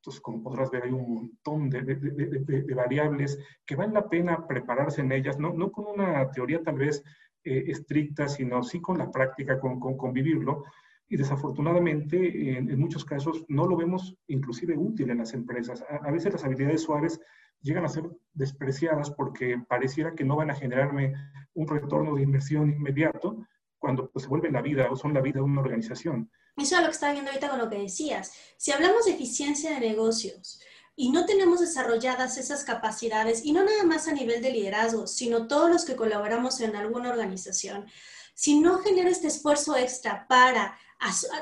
Entonces, 0.00 0.20
como 0.20 0.42
podrás 0.42 0.70
ver, 0.70 0.82
hay 0.82 0.92
un 0.92 1.14
montón 1.14 1.70
de, 1.70 1.80
de, 1.80 1.94
de, 1.94 2.62
de, 2.64 2.74
variables 2.74 3.38
que 3.64 3.76
vale 3.76 3.94
la 3.94 4.10
pena 4.10 4.46
prepararse 4.46 5.00
en 5.00 5.12
ellas, 5.12 5.38
no 5.38 5.72
con 5.72 5.86
una 5.86 6.30
teoría 6.30 6.62
tal 6.62 6.76
vez 6.76 7.02
eh, 7.44 7.64
estricta, 7.68 8.28
sino 8.28 8.62
sí 8.62 8.80
con 8.80 8.98
la 8.98 9.10
práctica, 9.10 9.58
con, 9.58 9.80
con, 9.80 9.96
con 9.96 10.12
vivirlo. 10.12 10.64
Y 11.08 11.16
desafortunadamente, 11.16 12.56
en, 12.56 12.78
muchos 12.78 13.04
casos, 13.04 13.44
no 13.48 13.66
lo 13.66 13.76
vemos 13.76 14.16
inclusive 14.28 14.76
útil 14.76 15.10
en 15.10 15.18
las 15.18 15.34
empresas. 15.34 15.82
A, 15.82 15.96
a, 15.96 16.10
veces 16.10 16.32
las 16.32 16.44
habilidades 16.44 16.82
suaves 16.82 17.20
llegan 17.60 17.84
a 17.84 17.88
ser 17.88 18.08
despreciadas 18.32 19.10
porque 19.10 19.60
pareciera 19.68 20.14
que 20.14 20.24
no 20.24 20.36
van 20.36 20.50
a 20.50 20.54
generarme 20.54 21.14
un 21.54 21.66
retorno 21.66 22.14
de 22.14 22.22
inversión 22.22 22.70
inmediato, 22.70 23.44
cuando 23.80 24.10
pues, 24.10 24.24
se 24.24 24.28
vuelve 24.28 24.52
la 24.52 24.62
vida 24.62 24.88
o 24.90 24.94
son 24.94 25.12
la 25.12 25.20
vida 25.20 25.36
de 25.36 25.44
una 25.44 25.62
organización. 25.62 26.30
Eso 26.56 26.76
es 26.76 26.80
lo 26.80 26.86
que 26.88 26.92
estaba 26.92 27.12
viendo 27.12 27.30
ahorita 27.30 27.48
con 27.48 27.58
lo 27.58 27.70
que 27.70 27.78
decías. 27.78 28.32
Si 28.56 28.70
hablamos 28.70 29.06
de 29.06 29.12
eficiencia 29.12 29.72
de 29.72 29.80
negocios, 29.80 30.60
y 31.00 31.08
no 31.08 31.24
tenemos 31.24 31.60
desarrolladas 31.60 32.36
esas 32.36 32.62
capacidades, 32.62 33.42
y 33.42 33.52
no 33.52 33.64
nada 33.64 33.84
más 33.84 34.06
a 34.06 34.12
nivel 34.12 34.42
de 34.42 34.50
liderazgo, 34.50 35.06
sino 35.06 35.46
todos 35.46 35.70
los 35.70 35.86
que 35.86 35.96
colaboramos 35.96 36.60
en 36.60 36.76
alguna 36.76 37.08
organización, 37.08 37.86
si 38.34 38.60
no 38.60 38.80
genera 38.80 39.08
este 39.08 39.28
esfuerzo 39.28 39.78
extra 39.78 40.26
para 40.28 40.78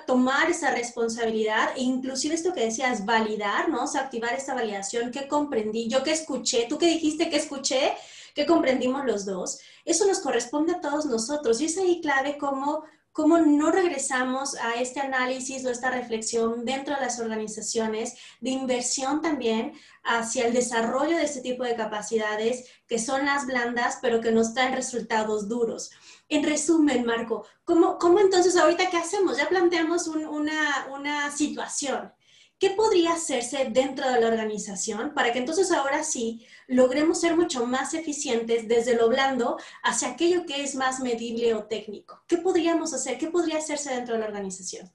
tomar 0.07 0.49
esa 0.49 0.71
responsabilidad 0.71 1.71
e 1.75 1.81
inclusive 1.81 2.37
esto 2.37 2.53
que 2.53 2.67
decías, 2.67 3.05
validar, 3.05 3.69
¿no? 3.69 3.83
O 3.83 3.97
activar 3.97 4.33
esta 4.33 4.55
validación, 4.55 5.11
que 5.11 5.27
comprendí, 5.27 5.89
yo 5.89 6.05
que 6.05 6.13
escuché, 6.13 6.67
tú 6.69 6.79
que 6.79 6.87
dijiste 6.87 7.29
que 7.29 7.39
escuché, 7.39 7.95
que 8.37 8.47
comprendimos 8.47 9.07
los 9.07 9.25
dos, 9.27 9.59
eso 9.85 10.07
nos 10.07 10.21
corresponde 10.21 10.75
a 10.75 10.81
todos 10.81 11.05
nosotros 11.07 11.61
y 11.61 11.65
es 11.65 11.77
ahí 11.79 12.01
clave 12.01 12.39
cómo 12.39 12.85
cómo 13.19 13.39
no 13.39 13.73
regresamos 13.73 14.55
a 14.55 14.77
este 14.77 15.01
análisis 15.01 15.65
o 15.65 15.71
esta 15.71 15.91
reflexión 15.91 16.65
dentro 16.65 16.95
de 16.95 17.01
las 17.01 17.19
organizaciones 17.19 18.15
de 18.41 18.51
inversión 18.51 19.21
también 19.21 19.73
hacia 20.05 20.47
el 20.47 20.53
desarrollo 20.55 21.17
de 21.17 21.25
este 21.25 21.41
tipo 21.41 21.65
de 21.65 21.75
capacidades 21.75 22.71
que 22.87 23.01
son 23.01 23.27
las 23.27 23.45
blandas, 23.45 23.99
pero 24.01 24.21
que 24.21 24.31
nos 24.31 24.55
traen 24.55 24.73
resultados 24.73 25.49
duros. 25.49 25.91
En 26.29 26.45
resumen, 26.45 27.05
Marco, 27.05 27.45
¿cómo, 27.65 27.99
cómo 27.99 28.21
entonces 28.21 28.57
ahorita 28.57 28.89
qué 28.89 28.99
hacemos? 28.99 29.37
Ya 29.37 29.49
planteamos 29.49 30.07
una, 30.07 30.87
una 30.93 31.33
situación. 31.33 32.13
¿Qué 32.59 32.71
podría 32.71 33.13
hacerse 33.13 33.71
dentro 33.73 34.11
de 34.11 34.21
la 34.21 34.29
organización 34.29 35.15
para 35.15 35.33
que 35.33 35.39
entonces 35.39 35.71
ahora 35.71 36.03
sí 36.03 36.45
logremos 36.67 37.21
ser 37.21 37.37
mucho 37.37 37.67
más 37.67 37.95
eficientes 37.95 38.67
desde 38.67 38.97
lo 38.97 39.09
blando 39.09 39.59
hacia 39.83 40.11
aquello 40.11 40.45
que 40.45 40.63
es 40.63 40.75
más 40.75 41.01
medible 41.01 41.55
o 41.55 41.65
técnico? 41.65 42.23
¿Qué 42.27 42.39
podríamos 42.39 42.93
hacer? 42.93 43.17
¿Qué 43.17 43.29
podría 43.29 43.59
hacerse 43.59 43.95
dentro 43.95 44.15
de 44.15 44.21
la 44.21 44.27
organización? 44.27 44.89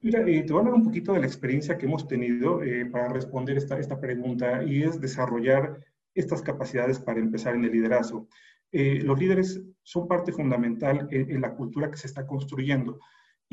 Mira, 0.00 0.20
eh, 0.20 0.42
te 0.42 0.52
voy 0.52 0.56
a 0.56 0.60
hablar 0.60 0.74
un 0.74 0.84
poquito 0.84 1.14
de 1.14 1.20
la 1.20 1.26
experiencia 1.26 1.78
que 1.78 1.86
hemos 1.86 2.06
tenido 2.06 2.62
eh, 2.62 2.84
para 2.84 3.08
responder 3.08 3.56
esta, 3.56 3.78
esta 3.78 3.98
pregunta 3.98 4.62
y 4.62 4.82
es 4.82 5.00
desarrollar 5.00 5.82
estas 6.14 6.42
capacidades 6.42 6.98
para 6.98 7.20
empezar 7.20 7.54
en 7.54 7.64
el 7.64 7.72
liderazgo. 7.72 8.28
Eh, 8.70 9.00
los 9.02 9.18
líderes 9.18 9.62
son 9.82 10.08
parte 10.08 10.32
fundamental 10.32 11.08
en, 11.10 11.40
la 11.40 11.54
cultura 11.54 11.90
que 11.90 11.96
se 11.96 12.06
está 12.06 12.26
construyendo. 12.26 12.98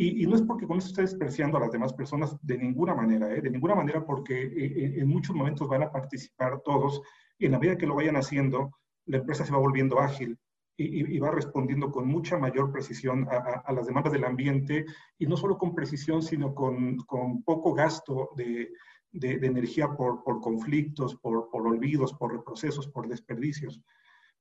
Y, 0.04 0.26
no 0.26 0.36
es 0.36 0.42
porque 0.42 0.66
con 0.66 0.80
eso 0.80 0.88
esté 0.88 1.04
despreciando 1.04 1.58
a 1.58 1.60
las 1.60 1.72
demás 1.72 1.94
personas 1.94 2.36
de 2.42 2.58
ninguna 2.58 2.96
manera, 2.96 3.32
¿eh? 3.36 3.40
de 3.40 3.52
ninguna 3.52 3.76
manera 3.76 4.04
porque 4.04 4.42
eh, 4.42 5.00
en 5.00 5.08
muchos 5.08 5.36
momentos 5.36 5.68
van 5.68 5.84
a 5.84 5.92
participar 5.92 6.60
todos 6.66 7.04
y 7.38 7.46
en 7.46 7.52
la 7.52 7.60
medida 7.60 7.78
que 7.78 7.86
lo 7.86 7.94
vayan 7.94 8.16
haciendo, 8.16 8.72
la 9.06 9.18
empresa 9.18 9.46
se 9.46 9.52
va 9.52 9.60
volviendo 9.60 10.00
ágil 10.00 10.40
y, 10.76 11.20
va 11.20 11.30
respondiendo 11.30 11.92
con 11.92 12.08
mucha 12.08 12.40
mayor 12.40 12.72
precisión 12.72 13.28
a, 13.30 13.72
las 13.72 13.86
demandas 13.86 14.12
del 14.12 14.24
ambiente 14.24 14.86
y 15.20 15.28
no 15.28 15.38
solo 15.38 15.60
con 15.60 15.76
precisión, 15.76 16.24
sino 16.24 16.56
con, 16.56 16.98
con 17.06 17.44
poco 17.44 17.76
gasto 17.76 18.32
de, 18.36 18.72
de, 19.12 19.34
energía 19.46 19.90
por, 19.90 20.24
por 20.24 20.42
conflictos, 20.42 21.16
por, 21.18 21.52
por, 21.52 21.68
olvidos, 21.68 22.14
por 22.14 22.34
reprocesos, 22.34 22.88
por 22.88 23.08
desperdicios. 23.08 23.80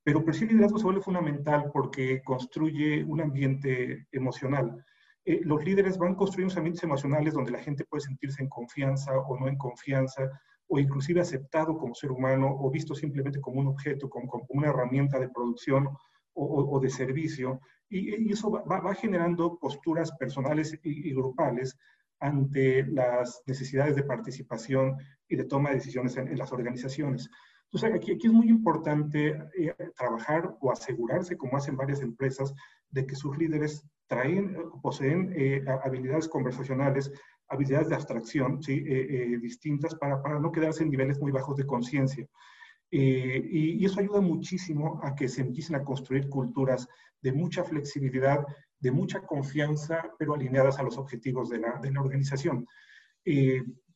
Pero 0.03 0.25
per 0.25 0.33
el 0.33 0.47
liderazgo 0.47 0.79
se 0.79 0.85
vuelve 0.85 1.01
fundamental 1.01 1.69
porque 1.71 2.23
construye 2.23 3.03
un 3.03 3.21
ambiente 3.21 4.07
emocional 4.11 4.83
eh, 5.23 5.41
los 5.43 5.63
líderes 5.63 5.97
van 5.97 6.15
construyendo 6.15 6.57
ambientes 6.57 6.83
emocionales 6.83 7.33
donde 7.33 7.51
la 7.51 7.59
gente 7.59 7.85
puede 7.85 8.01
sentirse 8.01 8.41
en 8.41 8.49
confianza 8.49 9.17
o 9.17 9.39
no 9.39 9.47
en 9.47 9.57
confianza, 9.57 10.29
o 10.67 10.79
inclusive 10.79 11.21
aceptado 11.21 11.77
como 11.77 11.93
ser 11.93 12.11
humano, 12.11 12.47
o 12.59 12.71
visto 12.71 12.95
simplemente 12.95 13.39
como 13.39 13.59
un 13.59 13.67
objeto, 13.67 14.09
como, 14.09 14.45
una 14.49 14.69
herramienta 14.69 15.19
de 15.19 15.29
producción 15.29 15.89
o, 16.33 16.79
de 16.79 16.89
servicio. 16.89 17.59
Y, 17.89 18.31
eso 18.31 18.49
va, 18.49 18.93
generando 18.95 19.59
posturas 19.59 20.11
personales 20.13 20.79
y, 20.81 21.13
grupales 21.13 21.77
ante 22.19 22.85
las 22.85 23.43
necesidades 23.45 23.95
de 23.95 24.03
participación 24.03 24.95
y 25.27 25.35
de 25.35 25.43
toma 25.43 25.69
de 25.69 25.75
decisiones 25.75 26.15
en, 26.15 26.37
las 26.37 26.53
organizaciones. 26.53 27.29
Entonces, 27.65 27.93
aquí, 27.93 28.13
aquí 28.13 28.27
es 28.27 28.33
muy 28.33 28.47
importante 28.49 29.37
eh, 29.57 29.75
trabajar 29.95 30.55
o 30.61 30.71
asegurarse, 30.71 31.35
como 31.37 31.57
hacen 31.57 31.75
varias 31.75 32.01
empresas, 32.01 32.53
de 32.89 33.05
que 33.05 33.15
sus 33.15 33.37
líderes 33.37 33.85
traen, 34.11 34.57
poseen 34.81 35.31
eh, 35.37 35.63
habilidades 35.85 36.27
conversacionales, 36.27 37.09
habilidades 37.47 37.87
de 37.87 37.95
abstracción 37.95 38.61
¿sí? 38.61 38.73
Eh, 38.73 39.07
eh, 39.09 39.39
distintas 39.39 39.95
para, 39.95 40.21
para, 40.21 40.37
no 40.37 40.51
quedarse 40.51 40.83
en 40.83 40.89
niveles 40.89 41.17
muy 41.21 41.31
bajos 41.31 41.55
de 41.55 41.65
conciencia. 41.65 42.27
Y, 42.89 43.79
y, 43.79 43.85
eso 43.85 44.01
ayuda 44.01 44.19
muchísimo 44.19 44.99
a 45.01 45.15
que 45.15 45.29
se 45.29 45.39
empiecen 45.39 45.77
a 45.77 45.83
construir 45.85 46.27
culturas 46.27 46.89
de 47.21 47.31
mucha 47.31 47.63
flexibilidad, 47.63 48.45
de 48.81 48.91
mucha 48.91 49.21
confianza, 49.21 50.11
pero 50.19 50.33
alineadas 50.33 50.77
a 50.77 50.83
los 50.83 50.97
objetivos 50.97 51.49
de 51.49 51.59
la, 51.59 51.79
de 51.81 51.89
la 51.89 52.01
organización. 52.01 52.67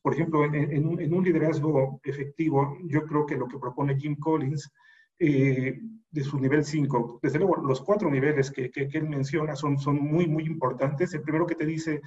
por 0.00 0.14
ejemplo, 0.14 0.46
en, 0.46 0.54
en, 0.54 0.86
un, 0.86 0.98
en, 0.98 1.12
un, 1.12 1.24
liderazgo 1.24 2.00
efectivo, 2.04 2.78
yo 2.84 3.02
creo 3.04 3.26
que 3.26 3.36
lo 3.36 3.48
que 3.48 3.58
propone 3.58 4.00
Jim 4.00 4.16
Collins 4.16 4.72
eh, 5.18 5.80
de 6.10 6.24
su 6.24 6.38
nivel 6.38 6.64
5. 6.64 7.20
Desde 7.22 7.38
luego, 7.38 7.56
los 7.56 7.82
cuatro 7.82 8.10
niveles 8.10 8.50
que, 8.50 8.70
que, 8.70 8.88
él 8.92 9.08
menciona 9.08 9.54
son, 9.54 9.78
son 9.78 9.96
muy, 9.96 10.26
muy 10.26 10.44
importantes. 10.44 11.12
El 11.14 11.22
primero 11.22 11.46
que 11.46 11.54
te 11.54 11.66
dice 11.66 12.00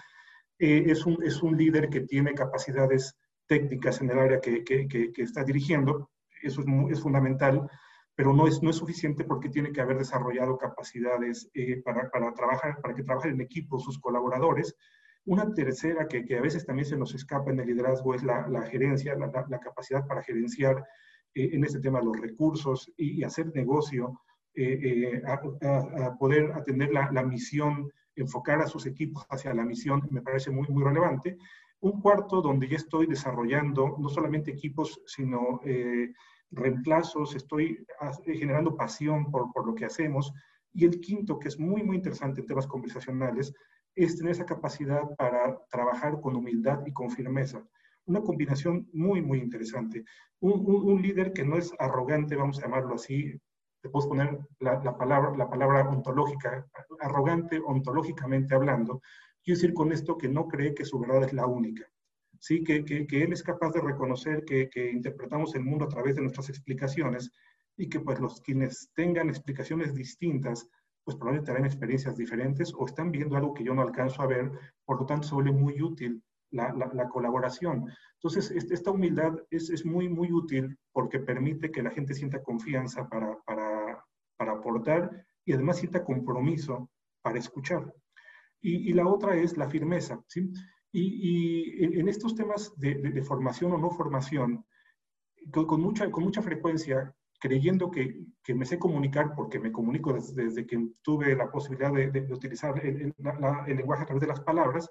eh, 0.57 0.83
es, 0.87 1.05
un, 1.05 1.23
es 1.23 1.41
un 1.43 1.57
líder 1.57 1.89
que 1.89 2.01
tiene 2.01 2.33
capacidades 2.33 3.15
técnicas 3.47 4.01
en 4.01 4.11
el 4.11 4.19
área 4.19 4.39
que, 4.39 4.63
que 4.63 5.11
está 5.17 5.43
dirigiendo. 5.43 6.09
Eso 6.41 6.61
es, 6.61 6.67
es, 6.91 7.01
fundamental, 7.01 7.69
pero 8.15 8.33
no 8.33 8.47
es, 8.47 8.61
no 8.61 8.69
es 8.69 8.75
suficiente 8.75 9.23
porque 9.23 9.49
tiene 9.49 9.71
que 9.71 9.81
haber 9.81 9.97
desarrollado 9.97 10.57
capacidades 10.57 11.49
eh, 11.53 11.81
para, 11.81 12.09
para, 12.09 12.33
trabajar, 12.33 12.79
para 12.81 12.93
que 12.95 13.03
trabajen 13.03 13.31
en 13.33 13.41
equipo 13.41 13.79
sus 13.79 13.99
colaboradores. 13.99 14.75
Una 15.25 15.53
tercera 15.53 16.07
que, 16.07 16.25
que, 16.25 16.37
a 16.37 16.41
veces 16.41 16.65
también 16.65 16.85
se 16.85 16.97
nos 16.97 17.13
escapa 17.13 17.51
en 17.51 17.59
el 17.59 17.67
liderazgo 17.67 18.13
es 18.15 18.23
la, 18.23 18.47
la 18.47 18.63
gerencia, 18.63 19.15
la, 19.15 19.31
la, 19.47 19.59
capacidad 19.59 20.05
para 20.07 20.23
gerenciar 20.23 20.85
eh, 21.33 21.49
en 21.53 21.63
este 21.63 21.79
tema 21.79 22.01
los 22.01 22.19
recursos 22.19 22.91
y, 22.97 23.23
hacer 23.23 23.53
negocio, 23.53 24.21
eh, 24.53 24.79
eh, 24.81 25.21
a, 25.25 26.17
poder 26.17 26.51
atender 26.53 26.91
la, 26.91 27.11
la, 27.11 27.23
misión, 27.23 27.91
enfocar 28.15 28.61
a 28.61 28.67
sus 28.67 28.85
equipos 28.85 29.25
hacia 29.29 29.53
la 29.53 29.63
misión, 29.63 30.07
me 30.11 30.21
parece 30.21 30.51
muy, 30.51 30.67
muy 30.67 30.83
relevante. 30.83 31.37
Un 31.81 32.01
cuarto 32.01 32.41
donde 32.41 32.67
ya 32.67 32.75
estoy 32.75 33.05
desarrollando 33.05 33.95
no 33.99 34.09
solamente 34.09 34.51
equipos, 34.51 35.01
sino 35.05 35.61
reemplazos, 36.51 37.35
estoy 37.35 37.85
generando 38.25 38.75
pasión 38.75 39.31
por, 39.31 39.53
por 39.53 39.65
lo 39.65 39.73
que 39.73 39.85
hacemos. 39.85 40.33
Y 40.73 40.83
el 40.83 40.99
quinto, 40.99 41.39
que 41.39 41.47
es 41.47 41.57
muy, 41.57 41.83
muy 41.83 41.95
interesante 41.95 42.41
en 42.41 42.47
temas 42.47 42.67
conversacionales, 42.67 43.53
es 43.95 44.17
tener 44.17 44.31
esa 44.31 44.45
capacidad 44.45 45.03
para 45.15 45.57
trabajar 45.71 46.19
con 46.19 46.35
humildad 46.35 46.85
y 46.85 46.91
con 46.91 47.09
firmeza 47.09 47.63
una 48.05 48.21
combinación 48.21 48.89
muy, 48.93 49.21
muy 49.21 49.39
interesante. 49.39 50.03
Un, 50.39 51.01
líder 51.01 51.33
que 51.33 51.45
no 51.45 51.57
es 51.57 51.73
arrogante, 51.79 52.35
vamos 52.35 52.59
a 52.59 52.63
llamarlo 52.63 52.95
así, 52.95 53.33
te 53.81 53.89
puedo 53.89 54.09
poner 54.09 54.39
la, 54.59 54.97
palabra, 54.97 55.35
la 55.37 55.49
palabra 55.49 55.87
ontológica, 55.89 56.65
arrogante 56.99 57.59
ontológicamente 57.65 58.55
hablando, 58.55 59.01
quiero 59.43 59.57
decir 59.57 59.73
con 59.73 59.91
esto 59.91 60.17
que 60.17 60.27
no 60.27 60.47
cree 60.47 60.73
que 60.73 60.85
su 60.85 60.99
verdad 60.99 61.23
es 61.23 61.33
la 61.33 61.45
única. 61.45 61.85
Sí, 62.39 62.63
que, 62.63 62.85
que, 62.85 63.23
él 63.23 63.33
es 63.33 63.43
capaz 63.43 63.71
de 63.73 63.81
reconocer 63.81 64.45
que, 64.45 64.69
que, 64.69 64.91
interpretamos 64.91 65.55
el 65.55 65.63
mundo 65.63 65.85
a 65.85 65.89
través 65.89 66.15
de 66.15 66.21
nuestras 66.21 66.47
explicaciones 66.49 67.31
y 67.75 67.89
que 67.89 67.99
pues 67.99 68.19
los 68.19 68.39
quienes 68.41 68.89
tengan 68.93 69.27
explicaciones 69.29 69.93
distintas, 69.93 70.69
pues 71.03 71.17
probablemente 71.17 71.47
tendrán 71.47 71.65
experiencias 71.65 72.15
diferentes 72.15 72.73
o 72.77 72.85
están 72.85 73.11
viendo 73.11 73.35
algo 73.35 73.53
que 73.53 73.65
yo 73.65 73.73
no 73.73 73.81
alcanzo 73.81 74.21
a 74.21 74.27
ver, 74.27 74.51
por 74.85 75.01
lo 75.01 75.05
tanto 75.05 75.27
se 75.27 75.35
muy 75.35 75.81
útil 75.81 76.23
la, 76.51 77.09
colaboración. 77.09 77.85
Entonces, 78.15 78.51
esta 78.51 78.91
humildad 78.91 79.35
es, 79.49 79.69
es, 79.69 79.85
muy, 79.85 80.09
muy 80.09 80.31
útil 80.31 80.77
porque 80.91 81.19
permite 81.19 81.71
que 81.71 81.83
la 81.83 81.91
gente 81.91 82.13
sienta 82.13 82.43
confianza 82.43 83.07
para, 83.07 83.37
para, 83.45 84.03
para 84.37 84.53
aportar 84.53 85.25
y 85.45 85.53
además 85.53 85.77
sienta 85.77 86.03
compromiso 86.03 86.89
para 87.21 87.39
escuchar. 87.39 87.93
Y, 88.61 88.93
la 88.93 89.07
otra 89.07 89.35
es 89.35 89.57
la 89.57 89.69
firmeza. 89.69 90.21
¿sí? 90.27 90.51
Y, 90.91 91.81
y 91.81 91.99
en 91.99 92.07
estos 92.07 92.35
temas 92.35 92.73
de, 92.77 92.95
de, 92.95 93.23
formación 93.23 93.71
o 93.71 93.77
no 93.77 93.89
formación, 93.89 94.65
con, 95.51 95.81
mucha, 95.81 96.09
con 96.11 96.23
mucha 96.23 96.41
frecuencia, 96.41 97.15
creyendo 97.39 97.89
que, 97.89 98.25
que, 98.43 98.53
me 98.53 98.65
sé 98.65 98.77
comunicar, 98.77 99.33
porque 99.33 99.59
me 99.59 99.71
comunico 99.71 100.13
desde, 100.13 100.65
que 100.65 100.89
tuve 101.01 101.35
la 101.35 101.49
posibilidad 101.49 101.93
de, 101.93 102.11
de 102.11 102.33
utilizar 102.33 102.85
el, 102.85 103.13
el 103.67 103.77
lenguaje 103.77 104.03
a 104.03 104.05
través 104.05 104.21
de 104.21 104.27
las 104.27 104.41
palabras, 104.41 104.89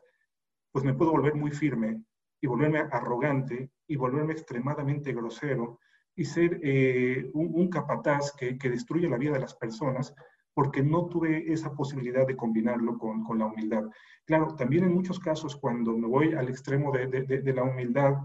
pues 0.73 0.85
me 0.85 0.95
puedo 0.95 1.13
volver 1.13 1.35
muy 1.35 1.51
firme 1.51 2.03
y 2.41 2.47
volverme 2.47 2.81
arrogante 2.91 3.71
y 3.87 3.97
volverme 3.97 4.33
extremadamente 4.33 5.13
grosero 5.13 5.79
y 6.15 6.25
ser 6.25 6.61
eh, 6.63 7.31
un, 7.35 7.69
capataz 7.69 8.33
que, 8.33 8.57
destruye 8.69 9.09
la 9.09 9.19
vida 9.19 9.33
de 9.33 9.41
las 9.41 9.55
personas 9.55 10.15
porque 10.53 10.83
no 10.83 11.07
tuve 11.07 11.53
esa 11.53 11.73
posibilidad 11.73 12.27
de 12.27 12.37
combinarlo 12.37 12.99
con, 12.99 13.39
la 13.39 13.47
humildad. 13.47 13.85
Claro, 14.25 14.57
también 14.57 14.85
en 14.85 14.95
muchos 14.95 15.21
casos 15.21 15.55
cuando 15.55 15.97
me 15.97 16.09
voy 16.09 16.33
al 16.33 16.49
extremo 16.49 16.91
de, 16.91 17.53
la 17.55 17.63
humildad 17.63 18.17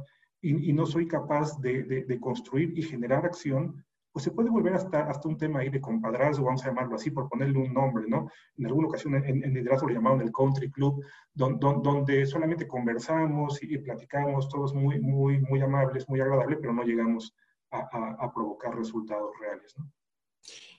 y, 0.42 0.74
no 0.74 0.88
soy 0.88 1.08
capaz 1.08 1.60
de, 1.62 2.18
construir 2.20 2.78
y 2.78 2.82
generar 2.82 3.26
acción, 3.26 3.86
pues 4.14 4.24
se 4.24 4.32
puede 4.32 4.52
volver 4.52 4.76
hasta, 4.76 5.10
hasta 5.10 5.28
un 5.28 5.38
tema 5.38 5.60
ahí 5.60 5.70
de 5.70 5.82
compadrazgo, 5.82 6.46
vamos 6.46 6.64
a 6.64 6.68
llamarlo 6.68 6.96
así, 6.96 7.10
por 7.10 7.28
ponerle 7.28 7.58
un 7.58 7.74
nombre, 7.74 8.06
¿no? 8.08 8.30
En 8.58 8.68
alguna 8.68 8.88
ocasión 8.88 9.16
en, 9.16 9.44
en 9.44 9.54
liderazgo 9.54 9.88
lo 9.88 9.96
llamaron 9.96 10.22
el 10.22 10.32
country 10.32 10.72
club, 10.72 11.04
donde 11.34 12.28
solamente 12.28 12.68
conversamos 12.68 13.62
y, 13.64 13.76
platicamos, 13.80 14.48
todos 14.50 14.76
muy, 14.76 15.02
muy, 15.02 15.40
muy 15.42 15.62
amables, 15.62 16.08
muy 16.08 16.22
agradables, 16.22 16.60
pero 16.62 16.74
no 16.74 16.84
llegamos 16.84 17.36
a, 17.72 17.80
a, 18.20 18.32
provocar 18.32 18.76
resultados 18.76 19.32
reales, 19.40 19.74
¿no? 19.80 19.92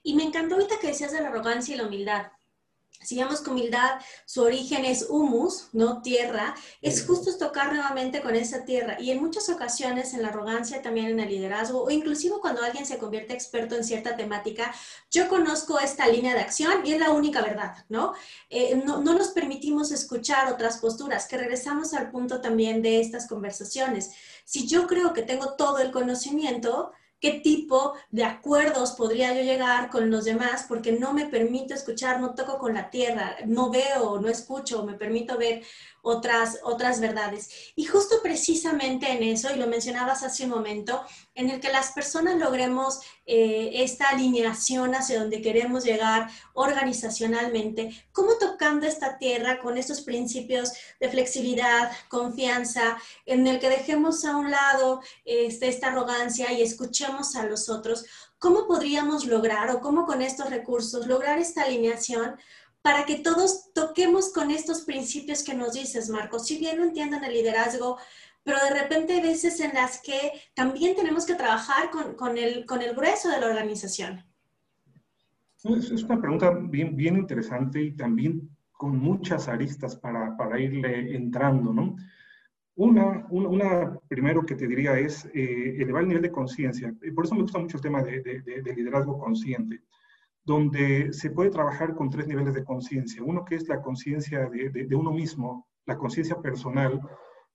Y 0.05 0.15
me 0.15 0.23
encantó 0.23 0.55
ahorita 0.55 0.77
que 0.81 0.89
decías 0.89 1.11
de 1.11 1.21
la 1.21 1.29
arrogancia 1.29 1.75
y 1.75 1.79
la 1.79 1.89
humildad. 1.89 2.27
Si 3.05 3.17
vemos 3.17 3.41
con 3.41 3.55
humildad, 3.55 4.01
su 4.27 4.43
origen 4.43 4.85
es 4.85 5.07
humus, 5.09 5.69
no 5.73 6.03
tierra, 6.03 6.55
es 6.83 7.07
justo 7.07 7.37
tocar 7.39 7.73
nuevamente 7.73 8.21
con 8.21 8.35
esa 8.35 8.65
tierra. 8.65 8.97
Y 9.01 9.11
en 9.11 9.23
muchas 9.23 9.49
ocasiones, 9.49 10.15
en 10.15 10.23
la 10.23 10.29
arrogancia, 10.29 10.83
también 10.83 11.07
en 11.07 11.21
el 11.21 11.29
liderazgo, 11.29 11.85
o 11.85 11.91
inclusive 11.91 12.37
cuando 12.41 12.63
alguien 12.63 12.87
se 12.87 12.99
convierte 12.99 13.35
experto 13.35 13.77
en 13.77 13.85
cierta 13.85 14.17
temática, 14.17 14.75
yo 15.11 15.29
conozco 15.29 15.79
esta 15.79 16.07
línea 16.09 16.35
de 16.35 16.41
acción 16.41 16.85
y 16.85 16.93
es 16.93 16.99
la 16.99 17.11
única 17.11 17.43
verdad, 17.43 17.85
¿no? 17.89 18.15
Eh, 18.51 18.81
no, 18.85 19.01
no 19.01 19.15
nos 19.15 19.29
permitimos 19.29 19.93
escuchar 19.93 20.53
otras 20.53 20.79
posturas, 20.79 21.27
que 21.27 21.39
regresamos 21.39 21.95
al 21.95 22.11
punto 22.11 22.41
también 22.41 22.83
de 22.83 23.01
estas 23.01 23.29
conversaciones. 23.29 24.11
Si 24.45 24.67
yo 24.67 24.87
creo 24.87 25.13
que 25.13 25.23
tengo 25.23 25.55
todo 25.55 25.79
el 25.79 25.91
conocimiento, 25.91 26.93
qué 27.25 27.41
tipo 27.41 27.95
de 28.11 28.23
acuerdos 28.23 28.93
podría 28.93 29.33
yo 29.33 29.41
llegar 29.41 29.89
con 29.89 30.11
los 30.11 30.27
demás 30.27 30.67
porque 30.69 30.93
no 30.93 31.15
me 31.15 31.25
permito 31.25 31.73
escuchar, 31.73 32.21
no 32.21 32.35
toco 32.35 32.59
con 32.59 32.75
la 32.75 32.91
tierra, 32.91 33.37
no 33.47 33.71
veo, 33.71 34.21
no 34.21 34.29
escucho, 34.29 34.85
me 34.85 34.93
permito 34.93 35.39
ver 35.39 35.63
otras, 36.05 36.61
otras 36.63 37.01
verdades. 37.01 37.73
Y 37.75 37.87
justo 37.87 38.17
precisamente 38.23 39.11
en 39.11 39.23
eso, 39.23 39.53
y 39.53 39.59
lo 39.59 39.67
mencionabas 39.67 40.23
hace 40.23 40.45
un 40.45 40.51
momento, 40.51 41.03
en 41.35 41.51
el 41.51 41.61
que 41.61 41.73
las 41.73 41.93
personas 41.93 42.37
logremos 42.37 43.01
eh, 43.27 43.71
esta 43.83 44.11
alineación 44.11 44.95
hacia 44.95 45.19
donde 45.19 45.41
queremos 45.41 45.83
llegar 45.83 46.31
organizacionalmente, 46.53 48.07
cómo 48.13 48.37
tocando 48.39 48.87
esta 48.87 49.17
tierra 49.17 49.61
con 49.61 49.79
estos 49.79 50.03
principios 50.03 50.73
de 51.01 51.09
flexibilidad, 51.09 51.91
confianza, 52.09 52.99
en 53.25 53.47
el 53.47 53.59
que 53.59 53.71
dejemos 53.71 54.27
a 54.27 54.37
un 54.37 54.51
lado 54.51 55.01
este, 55.25 55.69
esta 55.69 55.89
arrogancia 55.89 56.53
y 56.53 56.63
escuchemos 56.63 57.35
a 57.35 57.47
los 57.47 57.71
otros, 57.71 58.05
¿cómo 58.39 58.67
podríamos 58.67 59.25
lograr 59.25 59.71
o 59.71 59.81
cómo 59.81 60.05
con 60.05 60.21
estos 60.21 60.51
recursos 60.51 61.07
lograr 61.07 61.39
esta 61.39 61.63
alineación? 61.63 62.37
Para 62.85 63.07
que 63.07 63.17
todos 63.21 63.73
toquemos 63.73 64.31
con 64.31 64.51
estos 64.51 64.83
principios 64.83 65.43
que 65.43 65.55
nos 65.55 65.73
dices, 65.73 66.11
Marcos. 66.11 66.47
Si 66.47 66.59
bien 66.59 66.77
no 66.77 66.85
entiendan 66.85 67.25
el 67.25 67.33
liderazgo, 67.33 67.97
pero 68.43 68.59
de 68.63 68.79
repente 68.79 69.15
hay 69.15 69.23
veces 69.23 69.59
en 69.61 69.73
las 69.73 70.03
que 70.03 70.33
también 70.53 70.95
tenemos 70.95 71.25
que 71.25 71.35
trabajar 71.35 71.89
con, 71.91 72.15
con, 72.15 72.37
el, 72.37 72.67
con 72.67 72.83
el 72.83 72.95
grueso 72.95 73.31
de 73.31 73.41
la 73.41 73.47
organización. 73.47 74.23
Es 75.65 76.03
una 76.03 76.21
pregunta 76.21 76.51
bien, 76.51 76.95
bien 76.95 77.17
interesante 77.17 77.81
y 77.81 77.93
también 77.93 78.51
con 78.73 78.99
muchas 78.99 79.49
aristas 79.49 79.97
para, 79.97 80.37
para 80.37 80.61
irle 80.61 81.17
entrando, 81.17 81.73
¿no? 81.73 81.97
Una, 82.75 83.27
una, 83.31 83.99
primero 84.09 84.45
que 84.45 84.57
te 84.57 84.67
diría 84.67 84.99
es 84.99 85.25
eh, 85.33 85.77
elevar 85.79 86.03
el 86.03 86.09
nivel 86.09 86.25
de 86.25 86.33
conciencia. 86.33 86.95
Por 87.15 87.25
eso 87.25 87.35
me 87.35 87.43
gusta 87.43 87.61
mucho 87.61 87.79
el 87.79 87.83
tema 87.83 88.03
de, 88.03 88.21
de, 88.21 88.43
de 88.43 88.75
liderazgo 88.75 89.19
consciente 89.19 89.81
donde 90.45 91.13
se 91.13 91.31
puede 91.31 91.51
trabajar 91.51 91.95
con 91.95 92.11
tres 92.11 92.27
niveles 92.27 92.55
de 92.55 92.65
conciencia. 92.65 93.23
Uno 93.23 93.45
que 93.45 93.55
es 93.55 93.67
la 93.67 93.81
conciencia 93.81 94.49
de, 94.51 94.95
uno 94.95 95.11
mismo, 95.11 95.67
la 95.87 95.97
conciencia 95.97 96.41
personal, 96.41 97.01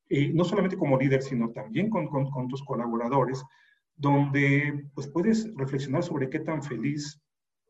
eh, 0.10 0.32
no 0.34 0.44
solamente 0.44 0.78
como 0.78 0.98
líder, 0.98 1.22
sino 1.22 1.52
también 1.52 1.90
con, 1.90 2.10
tus 2.48 2.64
colaboradores, 2.64 3.44
donde 3.96 4.88
pues, 4.96 5.08
puedes 5.08 5.54
reflexionar 5.56 6.04
sobre 6.04 6.30
qué 6.30 6.40
tan 6.40 6.64
feliz, 6.64 7.22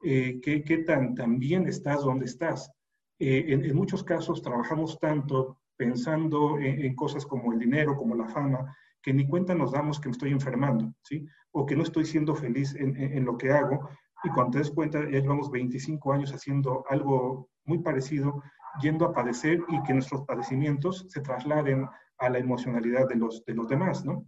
eh, 0.04 0.40
qué, 0.42 0.64
qué, 0.64 0.80
tan, 0.80 1.16
tan, 1.16 1.38
bien 1.38 1.68
estás 1.68 2.02
donde 2.02 2.26
estás. 2.26 2.72
Eh, 3.20 3.46
en, 3.50 3.76
muchos 3.76 4.04
casos 4.04 4.42
trabajamos 4.42 4.98
tanto 5.00 5.60
pensando 5.76 6.58
en, 6.60 6.96
cosas 6.96 7.26
como 7.26 7.52
el 7.52 7.60
dinero, 7.60 7.98
como 7.98 8.16
la 8.16 8.28
fama, 8.28 8.74
que 9.02 9.14
ni 9.14 9.28
cuenta 9.28 9.54
nos 9.54 9.74
damos 9.74 10.00
que 10.00 10.08
me 10.08 10.14
estoy 10.14 10.32
enfermando, 10.32 10.94
¿sí? 11.04 11.26
O 11.52 11.66
que 11.66 11.76
no 11.76 11.84
estoy 11.84 12.06
siendo 12.06 12.36
feliz 12.36 12.76
en 12.76 13.26
lo 13.26 13.38
que 13.38 13.52
hago, 13.52 13.90
y 14.24 14.30
cuando 14.30 14.52
te 14.52 14.58
des 14.60 14.72
cuenta, 14.72 15.00
ya 15.04 15.20
llevamos 15.20 15.50
25 15.52 16.14
años 16.14 16.34
haciendo 16.34 16.84
algo 16.90 17.50
muy 17.66 17.80
parecido, 17.80 18.42
yendo 18.82 19.06
a 19.06 19.14
padecer 19.14 19.64
y 19.70 19.82
que 19.84 19.94
nuestros 19.94 20.24
padecimientos 20.26 21.06
se 21.10 21.22
trasladen 21.22 21.88
a 22.18 22.30
la 22.30 22.40
emocionalidad 22.40 23.08
de 23.08 23.16
los, 23.16 23.46
de 23.46 23.54
los 23.54 23.68
demás, 23.68 24.06
¿no? 24.06 24.26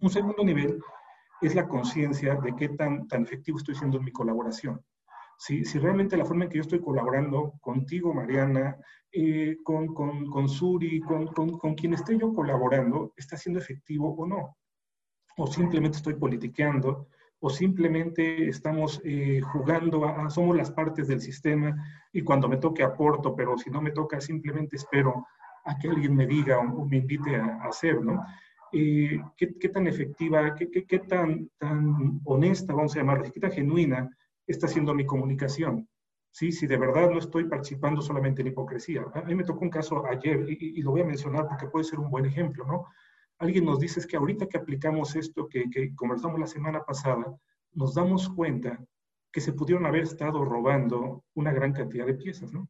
Un 0.00 0.10
segundo 0.10 0.44
nivel 0.44 0.80
es 1.40 1.54
la 1.54 1.68
conciencia 1.68 2.34
de 2.36 2.54
qué 2.56 2.70
tan, 2.70 3.06
tan 3.08 3.22
efectivo 3.22 3.58
estoy 3.58 3.74
siendo 3.74 3.98
en 3.98 4.04
mi 4.04 4.12
colaboración. 4.12 4.84
Si, 5.38 5.64
si 5.64 5.78
realmente 5.78 6.16
la 6.16 6.24
forma 6.24 6.44
en 6.44 6.50
que 6.50 6.56
yo 6.56 6.62
estoy 6.62 6.80
colaborando 6.80 7.54
contigo, 7.60 8.12
Mariana, 8.12 8.76
eh, 9.12 9.58
con, 9.62 9.94
con, 9.94 10.26
con, 10.30 10.48
Suri, 10.48 11.00
con, 11.00 11.26
con, 11.26 11.74
quien 11.74 11.94
esté 11.94 12.18
yo 12.18 12.32
colaborando, 12.32 13.12
está 13.16 13.36
siendo 13.36 13.60
efectivo 13.60 14.14
o 14.14 14.26
no. 14.26 14.56
O 15.36 15.46
simplemente 15.46 15.98
estoy 15.98 16.14
politiqueando, 16.14 17.08
o 17.40 17.50
simplemente 17.50 18.48
estamos 18.48 19.00
eh, 19.04 19.40
jugando, 19.40 20.06
a, 20.06 20.30
somos 20.30 20.56
las 20.56 20.70
partes 20.70 21.08
del 21.08 21.20
sistema 21.20 21.76
y 22.12 22.22
cuando 22.22 22.48
me 22.48 22.56
toque 22.56 22.82
aporto, 22.82 23.34
pero 23.34 23.58
si 23.58 23.70
no 23.70 23.82
me 23.82 23.90
toca 23.90 24.20
simplemente 24.20 24.76
espero 24.76 25.26
a 25.64 25.76
que 25.78 25.88
alguien 25.88 26.14
me 26.14 26.26
diga 26.26 26.58
o, 26.58 26.86
me 26.86 26.98
invite 26.98 27.36
a, 27.36 27.58
hacer, 27.64 28.02
¿no? 28.02 28.24
Eh, 28.72 29.20
¿qué, 29.36 29.56
¿qué, 29.58 29.68
tan 29.68 29.86
efectiva, 29.86 30.54
qué, 30.54 30.98
tan, 31.00 31.50
tan 31.58 32.20
honesta, 32.24 32.74
vamos 32.74 32.94
a 32.94 33.00
llamarla, 33.00 33.30
qué 33.30 33.40
tan 33.40 33.52
genuina 33.52 34.10
está 34.46 34.66
siendo 34.66 34.94
mi 34.94 35.04
comunicación? 35.04 35.88
¿Sí? 36.30 36.52
Si 36.52 36.66
de 36.66 36.76
verdad 36.76 37.10
no 37.10 37.18
estoy 37.18 37.44
participando 37.44 38.02
solamente 38.02 38.42
en 38.42 38.48
hipocresía. 38.48 39.06
A 39.14 39.22
mí 39.22 39.34
me 39.34 39.44
tocó 39.44 39.60
un 39.60 39.70
caso 39.70 40.04
ayer 40.06 40.44
y 40.48 40.82
lo 40.82 40.90
voy 40.90 41.00
a 41.00 41.06
mencionar 41.06 41.48
porque 41.48 41.68
puede 41.68 41.84
ser 41.84 41.98
un 41.98 42.10
buen 42.10 42.26
ejemplo, 42.26 42.66
¿no? 42.66 42.86
Alguien 43.38 43.64
nos 43.64 43.80
dice 43.80 44.00
es 44.00 44.06
que 44.06 44.16
ahorita 44.16 44.46
que 44.46 44.58
aplicamos 44.58 45.16
esto 45.16 45.48
que, 45.48 45.68
que 45.70 45.94
conversamos 45.94 46.38
la 46.40 46.46
semana 46.46 46.84
pasada, 46.84 47.36
nos 47.72 47.94
damos 47.94 48.28
cuenta 48.28 48.84
que 49.32 49.40
se 49.40 49.52
pudieron 49.52 49.84
haber 49.84 50.02
estado 50.02 50.44
robando 50.44 51.24
una 51.34 51.52
gran 51.52 51.72
cantidad 51.72 52.06
de 52.06 52.14
piezas, 52.14 52.52
¿no? 52.52 52.68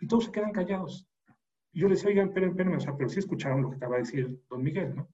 Y 0.00 0.06
todos 0.06 0.26
se 0.26 0.32
quedan 0.32 0.52
callados. 0.52 1.08
Y 1.72 1.80
yo 1.80 1.88
les 1.88 1.98
decía, 1.98 2.10
oigan, 2.10 2.28
espérenme, 2.28 2.52
espérenme, 2.52 2.76
o 2.76 2.80
sea, 2.80 2.96
pero 2.96 3.08
sí 3.08 3.20
escucharon 3.20 3.62
lo 3.62 3.70
que 3.70 3.76
acaba 3.76 3.96
de 3.96 4.02
decir 4.02 4.42
don 4.48 4.62
Miguel, 4.62 4.94
¿no? 4.94 5.08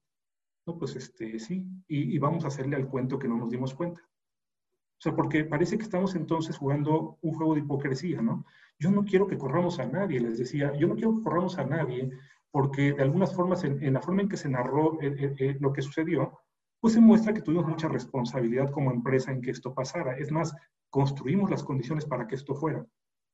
No, 0.67 0.77
pues 0.77 0.95
este, 0.95 1.39
sí, 1.39 1.65
y, 1.87 2.13
y 2.15 2.19
vamos 2.19 2.43
a 2.43 2.49
hacerle 2.49 2.75
al 2.75 2.87
cuento 2.87 3.17
que 3.17 3.27
no 3.27 3.37
nos 3.37 3.49
dimos 3.49 3.73
cuenta. 3.73 4.01
O 4.01 5.01
sea, 5.01 5.15
porque 5.15 5.45
parece 5.45 5.77
que 5.77 5.83
estamos 5.83 6.13
entonces 6.13 6.57
jugando 6.57 7.17
un 7.21 7.33
juego 7.33 7.55
de 7.55 7.61
hipocresía, 7.61 8.21
¿no? 8.21 8.45
Yo 8.77 8.91
no 8.91 9.03
quiero 9.03 9.25
que 9.25 9.37
corramos 9.37 9.79
a 9.79 9.87
nadie, 9.87 10.19
les 10.19 10.37
decía, 10.37 10.73
yo 10.77 10.87
no 10.87 10.95
quiero 10.95 11.15
que 11.15 11.23
corramos 11.23 11.57
a 11.57 11.65
nadie 11.65 12.11
porque 12.51 12.93
de 12.93 13.01
algunas 13.01 13.33
formas, 13.33 13.63
en, 13.63 13.93
la 13.93 14.01
forma 14.01 14.21
en 14.21 14.29
que 14.29 14.37
se 14.37 14.49
narró 14.49 15.01
eh, 15.01 15.15
eh, 15.17 15.35
eh, 15.39 15.57
lo 15.59 15.71
que 15.71 15.81
sucedió, 15.81 16.39
pues 16.79 16.93
se 16.93 17.01
muestra 17.01 17.33
que 17.33 17.41
tuvimos 17.41 17.65
mucha 17.65 17.87
responsabilidad 17.87 18.71
como 18.71 18.91
empresa 18.91 19.31
en 19.31 19.41
que 19.41 19.51
esto 19.51 19.73
pasara. 19.73 20.17
Es 20.17 20.31
más, 20.31 20.53
construimos 20.89 21.49
las 21.49 21.63
condiciones 21.63 22.05
para 22.05 22.27
que 22.27 22.35
esto 22.35 22.55
fuera. 22.55 22.85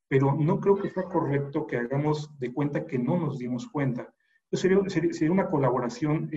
Pero 0.07 0.35
no 0.35 0.59
creo 0.59 0.77
que 0.77 0.89
sea 0.89 1.03
correcto 1.03 1.65
que 1.65 1.77
hagamos 1.77 2.37
de 2.39 2.53
cuenta 2.53 2.85
que 2.85 2.99
no 2.99 3.17
nos 3.17 3.39
dimos 3.39 3.67
cuenta. 3.67 4.13
Sería, 4.51 4.79
sería, 4.87 5.31
una 5.31 5.49
colaboración 5.49 6.29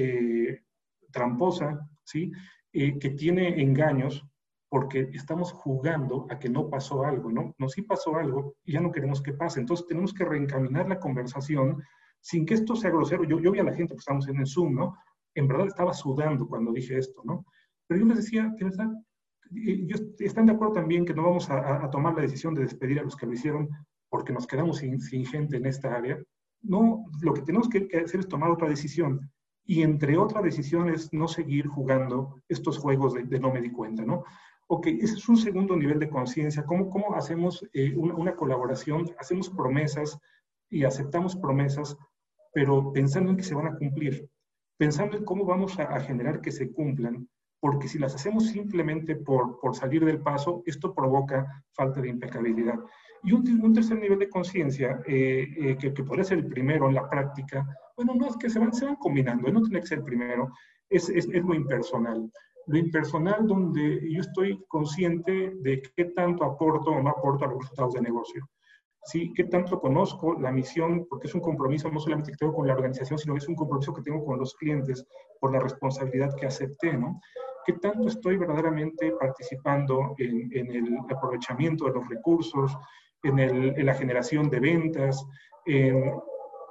tramposa, 1.13 1.89
¿sí? 2.05 2.33
que 2.73 3.15
tiene 3.17 3.61
engaños, 3.63 4.25
porque 4.69 5.11
estamos 5.13 5.53
jugando 5.53 6.27
a 6.31 6.39
que 6.39 6.49
no 6.49 6.71
pasó 6.71 7.05
algo, 7.05 7.31
¿no? 7.31 7.55
No, 7.59 7.69
sí 7.69 7.83
pasó 7.83 8.17
algo 8.17 8.55
y 8.65 8.73
ya 8.73 8.81
no 8.81 8.93
queremos 8.93 9.21
que 9.21 9.33
pase. 9.33 9.61
Entonces 9.61 9.87
tenemos 9.87 10.15
que 10.15 10.25
reencaminar 10.25 10.89
la 10.89 11.01
conversación 11.01 11.83
sin 12.21 12.47
que 12.47 12.55
esto 12.55 12.77
sea 12.77 12.91
grosero, 12.91 13.25
yo, 13.25 13.41
yo 13.41 13.51
vi 13.51 13.59
a 13.59 13.65
la 13.65 13.75
gente 13.75 13.95
que 13.95 13.99
estábamos 13.99 14.29
en 14.29 14.39
el 14.39 14.47
Zoom, 14.47 14.75
¿no? 14.75 14.97
En 15.35 15.49
verdad 15.49 15.67
estaba 15.67 15.95
sudando 15.95 16.47
cuando 16.47 16.73
dije 16.73 16.99
esto, 16.99 17.23
¿no? 17.25 17.45
Pero 17.87 18.01
yo 18.01 18.07
les 18.07 18.19
decía, 18.19 18.53
de 18.57 18.65
verdad, 18.65 18.91
yo, 19.51 19.97
están 20.19 20.47
de 20.47 20.53
acuerdo 20.53 20.75
también 20.75 21.05
que 21.05 21.15
no 21.15 21.25
vamos 21.25 21.51
a, 21.51 21.89
tomar 21.91 22.15
la 22.15 22.23
decisión 22.23 22.55
de 22.55 22.63
despedir 22.63 23.01
a 23.01 23.03
los 23.03 23.17
que 23.17 23.27
lo 23.27 23.33
hicieron 23.33 23.69
porque 24.09 24.33
nos 24.33 24.47
quedamos 24.47 24.79
sin, 24.79 25.01
sin 25.01 25.27
gente 25.27 25.57
en 25.57 25.67
esta 25.67 25.95
área. 25.95 26.19
No, 26.63 27.07
lo 27.23 27.33
que 27.33 27.43
tenemos 27.43 27.69
que, 27.69 27.89
hacer 28.05 28.21
es 28.21 28.29
tomar 28.29 28.51
otra 28.51 28.69
decisión. 28.69 29.31
Y 29.65 29.83
entre 29.83 30.17
otras 30.17 30.43
decisiones, 30.43 31.13
no 31.13 31.29
seguir 31.29 31.67
jugando 31.67 32.37
estos 32.49 32.79
juegos 32.79 33.15
de, 33.15 33.39
no 33.39 33.53
me 33.53 33.61
di 33.61 33.71
cuenta, 33.71 34.05
¿no? 34.05 34.25
Ok, 34.67 34.87
ese 34.87 35.15
es 35.15 35.29
un 35.29 35.37
segundo 35.37 35.77
nivel 35.77 35.99
de 35.99 36.09
conciencia. 36.09 36.65
¿Cómo, 36.65 36.91
¿Cómo 36.91 37.15
hacemos 37.15 37.69
eh, 37.73 37.95
una, 37.97 38.15
una, 38.15 38.37
colaboración? 38.37 39.11
Hacemos 39.19 39.49
promesas 39.51 40.19
y 40.71 40.85
aceptamos 40.85 41.37
promesas 41.37 41.97
pero 42.53 42.93
pensando 42.93 43.31
en 43.31 43.37
que 43.37 43.43
se 43.43 43.55
van 43.55 43.67
a 43.67 43.77
cumplir, 43.77 44.29
pensando 44.77 45.17
en 45.17 45.25
cómo 45.25 45.45
vamos 45.45 45.79
a, 45.79 46.01
generar 46.01 46.41
que 46.41 46.51
se 46.51 46.73
cumplan, 46.73 47.29
porque 47.61 47.89
si 47.89 47.99
las 47.99 48.15
hacemos 48.15 48.47
simplemente 48.49 49.17
por, 49.17 49.61
por 49.61 49.77
salir 49.77 50.05
del 50.05 50.23
paso, 50.23 50.63
esto 50.67 50.95
provoca 50.95 51.65
falta 51.73 52.01
de 52.01 52.09
impecabilidad. 52.09 52.79
Y 53.23 53.33
un, 53.33 53.47
un 53.63 53.75
tercer 53.75 53.99
nivel 53.99 54.19
de 54.19 54.31
conciencia, 54.31 55.03
eh, 55.07 55.47
eh, 55.59 55.77
que, 55.77 55.93
que, 55.93 56.03
podría 56.03 56.25
ser 56.25 56.39
el 56.39 56.47
primero 56.47 56.89
en 56.89 56.95
la 56.95 57.09
práctica, 57.09 57.67
bueno, 57.95 58.15
no 58.15 58.29
es 58.29 58.37
que 58.37 58.49
se 58.49 58.59
van, 58.59 58.73
se 58.73 58.87
van 58.87 58.97
combinando, 58.97 59.51
no 59.53 59.61
tiene 59.61 59.81
que 59.81 59.87
ser 59.87 59.99
el 59.99 60.05
primero, 60.05 60.51
es, 60.89 61.09
es, 61.11 61.29
es 61.31 61.45
lo 61.45 61.55
impersonal. 61.55 62.31
Lo 62.67 62.79
impersonal 62.79 63.47
donde 63.47 64.11
yo 64.11 64.21
estoy 64.21 64.65
consciente 64.69 65.53
de 65.61 65.83
qué 65.95 66.07
tanto 66.07 66.45
aporto 66.45 66.91
o 66.91 67.03
no 67.03 67.11
aporto 67.11 67.45
a 67.45 67.49
los 67.49 67.59
resultados 67.59 67.95
de 67.95 68.01
negocio. 68.01 68.49
¿Sí? 69.05 69.33
¿Qué 69.35 69.45
tanto 69.45 69.81
conozco 69.81 70.39
la 70.39 70.53
misión? 70.53 71.07
Porque 71.09 71.27
es 71.27 71.35
un 71.35 71.41
compromiso 71.41 71.91
no 71.91 72.01
solamente 72.01 72.33
que 72.33 72.37
tengo 72.37 72.55
con 72.55 72.67
la 72.67 72.75
organización, 72.75 73.19
sino 73.19 73.35
que 73.35 73.39
es 73.39 73.49
un 73.49 73.55
compromiso 73.55 73.95
que 73.95 74.03
tengo 74.03 74.25
con 74.25 74.39
los 74.39 74.55
clientes 74.55 75.07
por 75.41 75.53
la 75.53 75.61
responsabilidad 75.61 76.35
que 76.37 76.47
acepté, 76.47 76.97
¿no? 76.97 77.21
¿Qué 77.67 77.75
tanto 77.75 78.09
estoy 78.09 78.37
verdaderamente 78.37 79.13
participando 79.21 80.15
en, 80.19 80.51
el 80.53 80.99
aprovechamiento 81.11 81.85
de 81.85 81.93
los 81.93 82.09
recursos, 82.09 82.77
en, 83.23 83.39
el, 83.39 83.79
en 83.79 83.87
la 83.87 83.95
generación 83.95 84.49
de 84.49 84.61
ventas, 84.61 85.25
en 85.67 86.15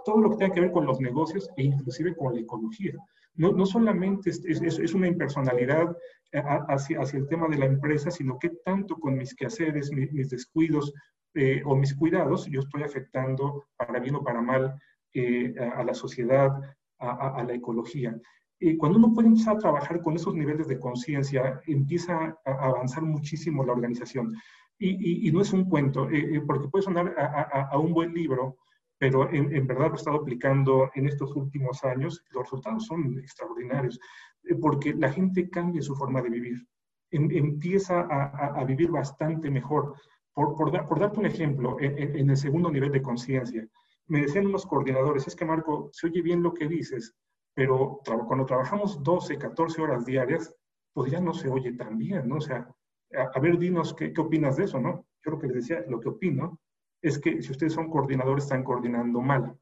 todo 0.04 0.20
lo 0.20 0.32
que 0.32 0.38
tenga 0.38 0.54
que 0.54 0.62
ver 0.62 0.72
con 0.72 0.86
los 0.86 1.00
negocios 1.00 1.50
e 1.58 1.63
inclusive 1.63 2.15
con 2.15 2.34
la 2.34 2.42
ecología. 2.42 2.94
No, 3.36 3.52
no 3.52 3.65
solamente 3.65 4.32
es, 4.32 4.44
es, 4.44 4.94
una 4.94 5.08
impersonalidad 5.08 5.96
eh, 6.32 6.42
hacia, 6.68 7.02
hacia 7.02 7.20
el 7.20 7.28
tema 7.28 7.48
de 7.48 7.58
la 7.58 7.65
empresa, 7.65 8.10
sino 8.10 8.38
que 8.39 8.50
tanto 8.65 8.96
con 8.96 9.15
mis 9.15 9.36
quehaceres, 9.36 9.92
mis 9.92 10.30
descuidos 10.30 10.94
eh, 11.34 11.62
o 11.65 11.76
mis 11.76 11.96
cuidados, 11.96 12.46
yo 12.48 12.62
estoy 12.62 12.84
afectando 12.84 13.65
para 13.78 14.00
bien 14.00 14.15
o 14.15 14.24
para 14.24 14.42
mal 14.42 14.80
eh, 15.13 15.54
a, 15.76 15.84
la 15.84 15.94
sociedad, 15.94 16.52
a, 17.00 17.44
la 17.44 17.54
ecología. 17.54 18.15
Y 18.60 18.76
cuando 18.76 19.00
uno 19.00 19.13
puede 19.13 19.30
empezar 19.30 19.56
a 19.56 19.60
trabajar 19.60 20.02
con 20.02 20.15
esos 20.15 20.36
niveles 20.36 20.68
de 20.68 20.80
conciencia, 20.80 21.62
empieza 21.65 22.38
a 22.46 22.52
avanzar 22.52 23.04
muchísimo 23.04 23.63
la 23.63 23.72
organización. 23.72 24.36
Y, 24.82 25.30
no 25.32 25.42
es 25.42 25.52
un 25.52 25.65
cuento, 25.65 26.10
eh, 26.10 26.36
eh 26.36 26.42
porque 26.48 26.70
puede 26.70 26.84
sonar 26.84 27.13
a, 27.18 27.78
un 27.78 27.94
buen 27.94 28.13
libro, 28.13 28.58
pero 28.98 29.30
en, 29.30 29.68
verdad 29.68 29.88
lo 29.88 29.94
he 29.94 29.96
estado 29.96 30.18
aplicando 30.18 30.89
en 30.96 31.08
estos 31.08 31.36
últimos 31.36 31.84
años. 31.84 32.24
Los 32.32 32.44
resultados 32.44 32.86
son 32.86 33.20
extraordinarios, 33.20 34.00
eh, 34.44 34.56
porque 34.56 34.94
la 34.94 35.12
gente 35.12 35.50
cambia 35.50 35.82
su 35.82 35.96
forma 35.96 36.22
de 36.22 36.30
vivir, 36.30 36.68
em, 37.12 37.30
empieza 37.32 38.02
a, 38.02 38.63
vivir 38.63 38.89
bastante 38.89 39.50
mejor. 39.50 39.96
Por, 40.39 40.56
por, 40.56 40.88
por 40.88 40.99
darte 41.02 41.19
un 41.19 41.25
ejemplo, 41.25 41.75
en, 41.82 42.15
en 42.15 42.30
el 42.30 42.38
segundo 42.38 42.71
nivel 42.71 42.93
de 42.93 43.02
conciencia, 43.02 43.67
me 44.08 44.21
decían 44.21 44.45
unos 44.45 44.65
coordinadores, 44.65 45.28
es 45.28 45.36
que 45.36 45.43
Marco, 45.43 45.89
se 45.91 46.08
oye 46.08 46.21
bien 46.21 46.41
lo 46.41 46.54
que 46.54 46.65
dices, 46.65 47.13
pero 47.54 47.99
tra 48.06 48.19
cuando 48.19 48.45
trabajamos 48.45 49.04
12, 49.04 49.38
14 49.38 49.82
horas 49.82 50.06
diarias, 50.06 50.56
pues 50.93 51.12
ya 51.12 51.19
no 51.19 51.34
se 51.34 51.49
oye 51.49 51.73
tan 51.73 51.97
bien, 51.97 52.30
¿no? 52.30 52.38
O 52.38 52.41
sea, 52.41 52.73
a, 53.13 53.38
a 53.38 53.39
ver, 53.41 53.58
dinos 53.58 53.93
qué, 53.93 54.13
qué, 54.13 54.21
opinas 54.21 54.56
de 54.56 54.63
eso, 54.63 54.80
¿no? 54.80 55.08
Yo 55.25 55.32
lo 55.32 55.39
que 55.39 55.47
les 55.47 55.56
decía, 55.58 55.84
lo 55.89 55.99
que 55.99 56.08
opino 56.08 56.58
es 57.02 57.19
que 57.19 57.41
si 57.41 57.52
ustedes 57.52 57.73
son 57.73 57.89
coordinadores, 57.89 58.45
están 58.45 58.63
coordinando 58.63 59.19
mal 59.19 59.58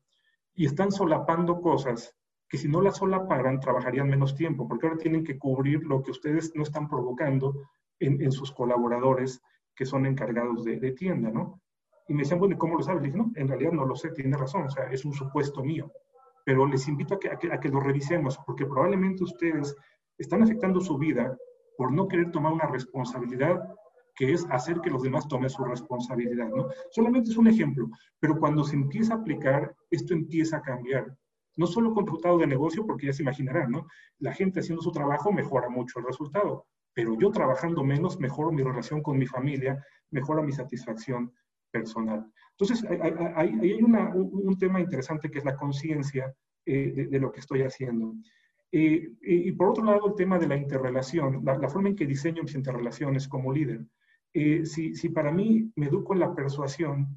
y 0.53 0.67
están 0.67 0.91
solapando 0.91 1.59
cosas 1.59 2.15
que 2.47 2.59
si 2.59 2.67
no 2.67 2.81
las 2.81 2.97
solaparan, 2.97 3.59
trabajarían 3.59 4.09
menos 4.09 4.35
tiempo, 4.35 4.67
porque 4.67 4.85
ahora 4.85 4.99
tienen 4.99 5.23
que 5.23 5.39
cubrir 5.39 5.83
lo 5.87 6.03
que 6.03 6.11
ustedes 6.11 6.51
no 6.53 6.61
están 6.61 6.87
provocando 6.87 7.67
en, 7.99 8.21
en 8.21 8.31
sus 8.31 8.51
colaboradores 8.51 9.41
que 9.77 9.85
son 9.85 10.05
encargados 10.05 10.65
de, 10.65 10.77
de, 10.77 10.91
tienda, 10.91 11.29
¿no? 11.29 11.61
Y 12.09 12.13
me 12.13 12.23
decían, 12.23 12.39
bueno, 12.39 12.57
¿cómo 12.57 12.75
lo 12.75 12.83
sabes? 12.83 13.01
Le 13.01 13.07
dije, 13.07 13.17
no, 13.17 13.31
en 13.35 13.47
realidad 13.47 13.71
no 13.71 13.85
lo 13.85 13.95
sé, 13.95 14.09
tiene 14.09 14.35
razón, 14.35 14.63
o 14.63 14.69
sea, 14.69 14.91
es 14.91 15.05
un 15.05 15.13
supuesto 15.13 15.63
mío 15.63 15.91
pero 16.47 16.65
les 16.65 16.87
invito 16.87 17.15
a 17.15 17.19
que, 17.19 17.29
a 17.29 17.37
que, 17.37 17.51
a 17.51 17.59
que 17.59 17.67
lo 17.67 17.81
revisemos, 17.81 18.37
porque 18.45 18.65
probablemente 18.65 19.21
ustedes 19.21 19.75
están 20.17 20.41
afectando 20.43 20.79
su 20.79 20.97
vida 20.97 21.37
por 21.75 21.91
no 21.91 22.07
querer 22.07 22.31
tomar 22.31 22.53
una 22.53 22.67
responsabilidad 22.67 23.61
que 24.15 24.31
es 24.31 24.47
hacer 24.49 24.79
que 24.79 24.89
los 24.89 25.03
demás 25.03 25.27
tomen 25.27 25.49
su 25.49 25.65
responsabilidad, 25.65 26.47
¿no? 26.47 26.69
Solamente 26.89 27.31
es 27.31 27.37
un 27.37 27.47
ejemplo, 27.47 27.89
pero 28.17 28.39
cuando 28.39 28.63
se 28.63 28.77
empieza 28.77 29.13
a 29.13 29.17
aplicar, 29.17 29.75
esto 29.91 30.13
empieza 30.13 30.55
a 30.55 30.61
cambiar. 30.61 31.13
No 31.57 31.67
solo 31.67 31.93
con 31.93 32.05
resultado 32.05 32.37
de 32.37 32.47
negocio, 32.47 32.85
porque 32.85 33.07
ya 33.07 33.13
se 33.13 33.23
imaginarán, 33.23 33.69
¿no? 33.69 33.85
La 34.19 34.33
gente 34.33 34.61
haciendo 34.61 34.81
su 34.81 34.93
trabajo 34.93 35.33
mejora 35.33 35.67
mucho 35.67 35.99
el 35.99 36.05
resultado, 36.05 36.65
pero 36.97 37.15
yo 37.15 37.29
trabajando 37.29 37.83
menos 37.83 38.19
mejoro 38.19 38.51
mi 38.51 38.63
relación 38.63 39.03
con 39.03 39.19
mi 39.19 39.27
familia, 39.27 39.85
mejora 40.09 40.41
mi 40.41 40.51
satisfacción 40.51 41.31
personal. 41.69 42.25
Entonces, 42.53 42.83
hay, 42.89 43.13
hay, 43.35 43.59
hay 43.61 43.83
una, 43.83 44.15
un, 44.15 44.57
tema 44.57 44.79
interesante 44.79 45.29
que 45.29 45.37
es 45.37 45.45
la 45.45 45.55
conciencia 45.55 46.33
eh, 46.65 46.91
de, 46.95 47.05
de, 47.05 47.19
lo 47.19 47.31
que 47.31 47.41
estoy 47.41 47.61
haciendo. 47.61 48.15
Eh, 48.71 49.11
y 49.21 49.51
por 49.51 49.69
otro 49.69 49.83
lado, 49.85 50.07
el 50.07 50.15
tema 50.15 50.39
de 50.39 50.47
la 50.47 50.57
interrelación, 50.57 51.45
la, 51.45 51.55
la 51.59 51.69
forma 51.69 51.89
en 51.89 51.95
que 51.95 52.07
diseño 52.07 52.41
mis 52.41 52.55
interrelaciones 52.55 53.27
como 53.27 53.53
líder. 53.53 53.85
Eh, 54.33 54.65
si, 54.65 54.95
si, 54.95 55.09
para 55.09 55.31
mí 55.31 55.71
me 55.75 55.85
educo 55.85 56.13
en 56.13 56.21
la 56.21 56.33
persuasión, 56.33 57.15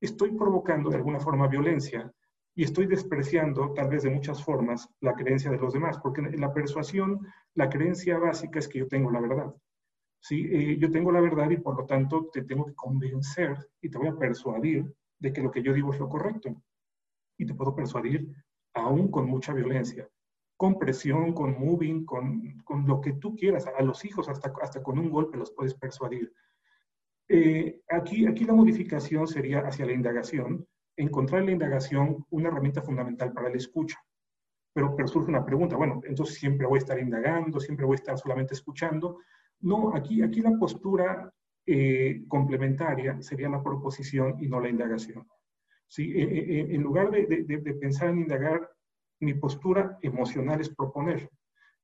estoy 0.00 0.32
provocando 0.32 0.88
de 0.88 0.96
alguna 0.96 1.20
forma 1.20 1.48
violencia 1.48 2.10
y 2.58 2.64
estoy 2.64 2.86
despreciando, 2.86 3.72
tal 3.72 3.88
vez 3.88 4.02
de 4.02 4.10
muchas 4.10 4.42
formas, 4.42 4.90
la 4.98 5.14
creencia 5.14 5.48
de 5.48 5.58
los 5.58 5.72
demás, 5.72 5.96
porque 6.02 6.22
en 6.22 6.40
la 6.40 6.52
persuasión, 6.52 7.24
la 7.54 7.68
creencia 7.70 8.18
básica 8.18 8.58
es 8.58 8.66
que 8.66 8.80
yo 8.80 8.88
tengo 8.88 9.12
la 9.12 9.20
verdad. 9.20 9.54
¿sí? 10.18 10.44
Eh, 10.50 10.76
yo 10.76 10.90
tengo 10.90 11.12
la 11.12 11.20
verdad 11.20 11.48
y 11.50 11.58
por 11.58 11.76
lo 11.76 11.86
tanto 11.86 12.28
te 12.32 12.42
tengo 12.42 12.66
que 12.66 12.74
convencer 12.74 13.56
y 13.80 13.88
te 13.88 13.96
voy 13.96 14.08
a 14.08 14.16
persuadir 14.16 14.92
de 15.20 15.32
que 15.32 15.40
lo 15.40 15.52
que 15.52 15.62
yo 15.62 15.72
digo 15.72 15.92
es 15.92 16.00
lo 16.00 16.08
correcto. 16.08 16.60
Y 17.38 17.46
te 17.46 17.54
puedo 17.54 17.76
persuadir 17.76 18.28
aún 18.74 19.08
con 19.08 19.28
mucha 19.28 19.54
violencia, 19.54 20.08
con 20.56 20.80
presión, 20.80 21.34
con 21.34 21.60
moving, 21.60 22.04
con, 22.04 22.58
con 22.64 22.88
lo 22.88 23.00
que 23.00 23.12
tú 23.12 23.36
quieras. 23.36 23.68
A 23.68 23.82
los 23.84 24.04
hijos 24.04 24.28
hasta, 24.28 24.52
hasta 24.60 24.82
con 24.82 24.98
un 24.98 25.10
golpe 25.10 25.38
los 25.38 25.52
puedes 25.52 25.74
persuadir. 25.74 26.32
Eh, 27.28 27.82
aquí, 27.88 28.26
aquí 28.26 28.44
la 28.44 28.54
modificación 28.54 29.28
sería 29.28 29.60
hacia 29.60 29.86
la 29.86 29.92
indagación, 29.92 30.66
encontrar 30.98 31.40
en 31.40 31.46
la 31.46 31.52
indagación 31.52 32.26
una 32.30 32.48
herramienta 32.48 32.82
fundamental 32.82 33.32
para 33.32 33.48
la 33.48 33.56
escucha. 33.56 33.98
Pero, 34.74 34.94
pero 34.94 35.08
surge 35.08 35.30
una 35.30 35.44
pregunta, 35.44 35.76
bueno, 35.76 36.00
entonces 36.04 36.36
siempre 36.36 36.66
voy 36.66 36.78
a 36.78 36.80
estar 36.80 36.98
indagando, 36.98 37.58
siempre 37.58 37.86
voy 37.86 37.94
a 37.94 38.00
estar 38.00 38.18
solamente 38.18 38.54
escuchando, 38.54 39.18
no, 39.60 39.94
aquí, 39.94 40.22
aquí 40.22 40.40
la 40.40 40.56
postura 40.56 41.32
eh, 41.66 42.24
complementaria 42.28 43.20
sería 43.20 43.48
la 43.48 43.62
proposición 43.62 44.36
y 44.40 44.48
no 44.48 44.60
la 44.60 44.68
indagación. 44.68 45.26
¿Sí? 45.88 46.12
Eh, 46.12 46.22
eh, 46.22 46.66
en 46.70 46.82
lugar 46.82 47.10
de, 47.10 47.26
de, 47.26 47.44
de, 47.44 47.74
pensar 47.74 48.10
en 48.10 48.20
indagar, 48.20 48.70
mi 49.20 49.34
postura 49.34 49.98
emocional 50.02 50.60
es 50.60 50.68
proponer. 50.68 51.28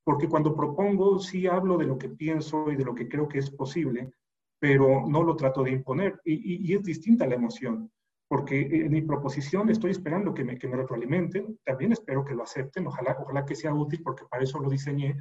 Porque 0.04 0.28
cuando 0.28 0.54
propongo, 0.54 1.18
sí 1.18 1.46
hablo 1.46 1.78
de 1.78 1.86
lo 1.86 1.98
que 1.98 2.10
pienso 2.10 2.70
y 2.70 2.76
de 2.76 2.84
lo 2.84 2.94
que 2.94 3.08
creo 3.08 3.26
que 3.26 3.38
es 3.38 3.50
posible, 3.50 4.12
pero 4.58 5.04
no 5.08 5.22
lo 5.22 5.34
trato 5.34 5.64
de 5.64 5.72
imponer. 5.72 6.20
Y, 6.24 6.34
y, 6.34 6.70
y 6.70 6.74
es 6.74 6.82
distinta 6.82 7.26
la 7.26 7.34
emoción, 7.34 7.90
porque 8.28 8.60
en 8.60 8.92
mi 8.92 9.02
proposición 9.02 9.68
estoy 9.68 9.90
esperando 9.90 10.32
que 10.34 10.44
me, 10.44 10.58
que 10.58 10.68
me 10.68 10.76
retroalimenten, 10.76 11.58
también 11.64 11.92
espero 11.92 12.24
que 12.24 12.34
lo 12.34 12.42
acepten, 12.42 12.86
ojalá, 12.86 13.16
ojalá 13.20 13.44
que 13.44 13.54
sea 13.54 13.74
útil, 13.74 14.02
porque 14.02 14.24
para 14.30 14.42
eso 14.42 14.58
lo 14.58 14.70
diseñé, 14.70 15.16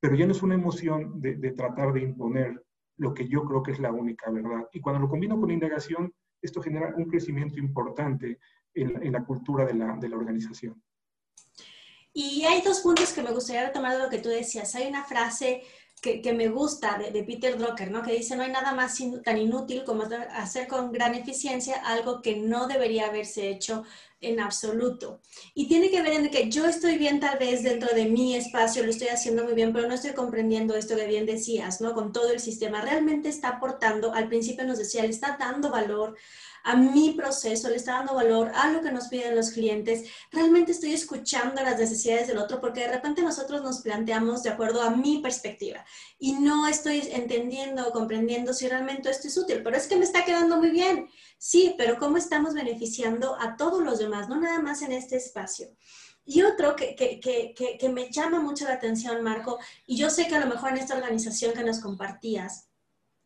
pero 0.00 0.14
ya 0.14 0.26
no 0.26 0.32
es 0.32 0.42
una 0.42 0.54
emoción 0.54 1.20
de, 1.20 1.36
de, 1.36 1.52
tratar 1.52 1.92
de 1.92 2.02
imponer 2.02 2.64
lo 2.96 3.14
que 3.14 3.28
yo 3.28 3.44
creo 3.44 3.62
que 3.62 3.72
es 3.72 3.78
la 3.78 3.92
única 3.92 4.30
verdad. 4.30 4.68
Y 4.72 4.80
cuando 4.80 5.00
lo 5.00 5.08
combino 5.08 5.38
con 5.38 5.50
indagación, 5.50 6.12
esto 6.42 6.60
genera 6.60 6.94
un 6.96 7.04
crecimiento 7.04 7.58
importante 7.58 8.26
en 8.26 8.40
en 8.74 9.12
la 9.12 9.24
cultura 9.24 9.64
de 9.64 9.74
la, 9.74 9.96
de 9.96 10.08
la, 10.08 10.16
organización. 10.16 10.80
Y 12.12 12.44
hay 12.44 12.60
dos 12.62 12.80
puntos 12.80 13.12
que 13.12 13.22
me 13.22 13.32
gustaría 13.32 13.66
retomar 13.66 13.92
de 13.92 14.02
lo 14.02 14.10
que 14.10 14.18
tú 14.18 14.28
decías. 14.28 14.74
Hay 14.74 14.88
una 14.88 15.04
frase 15.04 15.62
que, 16.00 16.32
me 16.32 16.48
gusta 16.48 16.98
de, 16.98 17.22
Peter 17.24 17.58
Drucker, 17.58 17.90
¿no? 17.90 18.02
que 18.02 18.12
dice, 18.12 18.36
no 18.36 18.42
hay 18.42 18.50
nada 18.50 18.72
más 18.72 18.98
tan 19.24 19.38
inútil 19.38 19.84
como 19.84 20.04
hacer 20.34 20.66
con 20.66 20.92
gran 20.92 21.14
eficiencia 21.14 21.76
algo 21.84 22.22
que 22.22 22.36
no 22.36 22.66
debería 22.66 23.06
haberse 23.06 23.50
hecho 23.50 23.84
en 24.20 24.40
absoluto. 24.40 25.20
Y 25.54 25.66
tiene 25.66 25.90
que 25.90 26.02
ver 26.02 26.12
en 26.14 26.30
que 26.30 26.50
yo 26.50 26.66
estoy 26.66 26.96
bien 26.96 27.20
tal 27.20 27.38
vez 27.38 27.62
dentro 27.62 27.94
de 27.94 28.06
mi 28.06 28.36
espacio, 28.36 28.82
lo 28.82 28.90
estoy 28.90 29.08
haciendo 29.08 29.44
muy 29.44 29.54
bien, 29.54 29.72
pero 29.72 29.88
no 29.88 29.94
estoy 29.94 30.12
comprendiendo 30.12 30.74
esto 30.74 30.96
que 30.96 31.06
bien 31.06 31.26
decías, 31.26 31.80
¿no? 31.80 31.94
Con 31.94 32.12
todo 32.12 32.30
el 32.30 32.40
sistema. 32.40 32.82
Realmente 32.82 33.28
está 33.28 33.48
aportando, 33.48 34.12
al 34.12 34.28
principio 34.28 34.64
nos 34.64 34.78
decía, 34.78 35.02
le 35.02 35.08
está 35.10 35.36
dando 35.38 35.70
valor 35.70 36.16
a 36.64 36.76
mi 36.76 37.12
proceso, 37.12 37.68
le 37.68 37.76
está 37.76 37.94
dando 37.94 38.14
valor 38.14 38.50
a 38.54 38.70
lo 38.70 38.80
que 38.80 38.92
nos 38.92 39.08
piden 39.08 39.36
los 39.36 39.50
clientes, 39.50 40.08
realmente 40.30 40.72
estoy 40.72 40.92
escuchando 40.92 41.62
las 41.62 41.78
necesidades 41.78 42.28
del 42.28 42.38
otro 42.38 42.60
porque 42.60 42.80
de 42.80 42.92
repente 42.92 43.22
nosotros 43.22 43.62
nos 43.62 43.80
planteamos 43.80 44.42
de 44.42 44.50
acuerdo 44.50 44.82
a 44.82 44.90
mi 44.90 45.18
perspectiva 45.18 45.84
y 46.18 46.32
no 46.32 46.66
estoy 46.66 47.08
entendiendo 47.12 47.88
o 47.88 47.92
comprendiendo 47.92 48.52
si 48.52 48.68
realmente 48.68 49.10
esto 49.10 49.28
es 49.28 49.36
útil, 49.36 49.62
pero 49.62 49.76
es 49.76 49.86
que 49.86 49.96
me 49.96 50.04
está 50.04 50.24
quedando 50.24 50.58
muy 50.58 50.70
bien. 50.70 51.08
Sí, 51.38 51.74
pero 51.78 51.98
¿cómo 51.98 52.18
estamos 52.18 52.54
beneficiando 52.54 53.36
a 53.40 53.56
todos 53.56 53.82
los 53.82 53.98
demás, 53.98 54.28
no 54.28 54.40
nada 54.40 54.60
más 54.60 54.82
en 54.82 54.92
este 54.92 55.16
espacio? 55.16 55.68
Y 56.24 56.42
otro 56.42 56.76
que, 56.76 56.94
que, 56.94 57.18
que, 57.18 57.78
que, 57.78 57.88
me 57.88 58.10
llama 58.10 58.40
mucho 58.40 58.64
la 58.64 58.74
atención, 58.74 59.22
Marco, 59.22 59.58
y 59.86 59.96
yo 59.96 60.10
sé 60.10 60.28
que 60.28 60.36
a 60.36 60.40
lo 60.40 60.46
mejor 60.46 60.70
en 60.70 60.78
esta 60.78 60.94
organización 60.94 61.54
que 61.54 61.64
nos 61.64 61.80
compartías, 61.80 62.69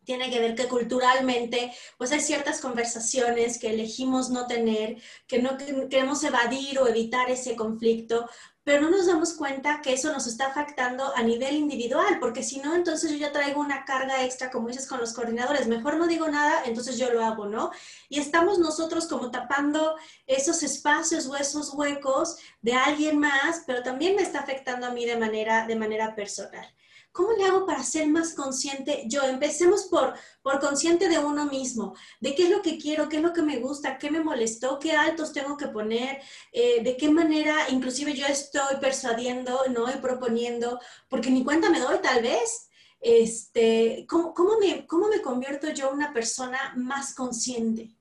tiene 0.05 0.31
que 0.31 0.41
ver 0.41 0.55
que 0.55 0.69
culturalmente, 0.69 1.73
pues 1.99 2.13
hay 2.13 2.21
ciertas 2.21 2.61
conversaciones 2.61 3.59
que 3.59 3.71
elegimos 3.71 4.31
no 4.31 4.47
tener, 4.47 5.01
que 5.27 5.41
no 5.41 5.57
queremos 5.57 6.23
evadir 6.25 6.79
o 6.79 6.87
evitar 6.87 7.31
ese 7.31 7.57
conflicto, 7.57 8.29
pero 8.65 8.81
no 8.81 8.91
nos 8.91 9.07
damos 9.07 9.35
cuenta 9.35 9.83
que 9.83 9.93
eso 9.93 10.11
nos 10.11 10.27
está 10.27 10.47
afectando 10.47 11.15
a 11.15 11.23
nivel 11.23 11.55
individual, 11.55 12.19
porque 12.19 12.43
si 12.43 12.61
no, 12.61 12.75
entonces 12.75 13.11
yo 13.11 13.19
ya 13.19 13.31
traigo 13.31 13.61
una 13.61 13.85
carga 13.85 14.25
extra, 14.25 14.51
como 14.51 14.69
dices, 14.69 14.89
con 14.89 15.01
los 15.01 15.13
coordinadores. 15.13 15.67
Mejor 15.67 15.99
no 15.99 16.07
digo 16.07 16.29
nada, 16.29 16.63
entonces 16.65 16.97
yo 16.97 17.13
lo 17.13 17.23
hago, 17.23 17.45
¿no? 17.45 17.71
Y 18.09 18.21
estamos 18.21 18.59
nosotros 18.59 19.07
como 19.07 19.31
tapando 19.31 19.97
esos 20.27 20.63
espacios 20.63 21.27
o 21.27 21.37
esos 21.37 21.75
huecos 21.75 22.39
de 22.63 22.73
alguien 22.73 23.19
más, 23.19 23.65
pero 23.67 23.83
también 23.83 24.17
me 24.17 24.23
está 24.23 24.41
afectando 24.41 24.87
a 24.87 24.91
mí 24.91 25.05
de 25.05 25.19
manera, 25.19 25.67
de 25.67 25.77
manera 25.77 26.15
personal. 26.15 26.67
¿Cómo 27.15 27.31
le 27.35 27.45
hago 27.45 27.65
para 27.65 27.85
ser 27.85 28.09
más 28.09 28.35
consciente? 28.35 29.05
Yo, 29.07 29.23
empecemos 29.23 29.85
por, 29.85 30.15
por 30.43 30.59
consciente 30.59 31.09
de 31.09 31.21
uno 31.21 31.47
mismo, 31.47 31.95
de 32.21 32.35
qué 32.35 32.47
es 32.47 32.51
lo 32.51 32.61
que 32.61 32.77
quiero, 32.77 33.09
qué 33.09 33.19
es 33.19 33.23
lo 33.23 33.33
que 33.33 33.43
me 33.43 33.59
gusta, 33.59 33.99
qué 33.99 34.11
me 34.11 34.19
molestó, 34.19 34.81
qué 34.81 34.97
altos 34.97 35.33
tengo 35.33 35.57
que 35.57 35.69
poner, 35.69 36.19
eh, 36.53 36.83
de 36.83 36.97
qué 36.97 37.09
manera 37.09 37.71
inclusive 37.71 38.15
yo 38.15 38.27
estoy 38.27 38.79
persuadiendo, 38.81 39.61
¿no? 39.73 39.89
Y 39.89 40.01
proponiendo, 40.01 40.81
porque 41.09 41.31
ni 41.31 41.45
cuenta 41.45 41.71
me 41.71 41.79
doy 41.79 41.99
tal 42.03 42.21
vez. 42.21 42.69
Este, 43.01 44.07
¿cómo, 44.09 44.35
cómo, 44.35 44.59
me, 44.59 44.85
¿Cómo 44.85 45.07
me 45.07 45.23
convierto 45.23 45.71
yo 45.71 45.93
una 45.93 46.13
persona 46.13 46.75
más 46.75 47.15
consciente? 47.15 47.95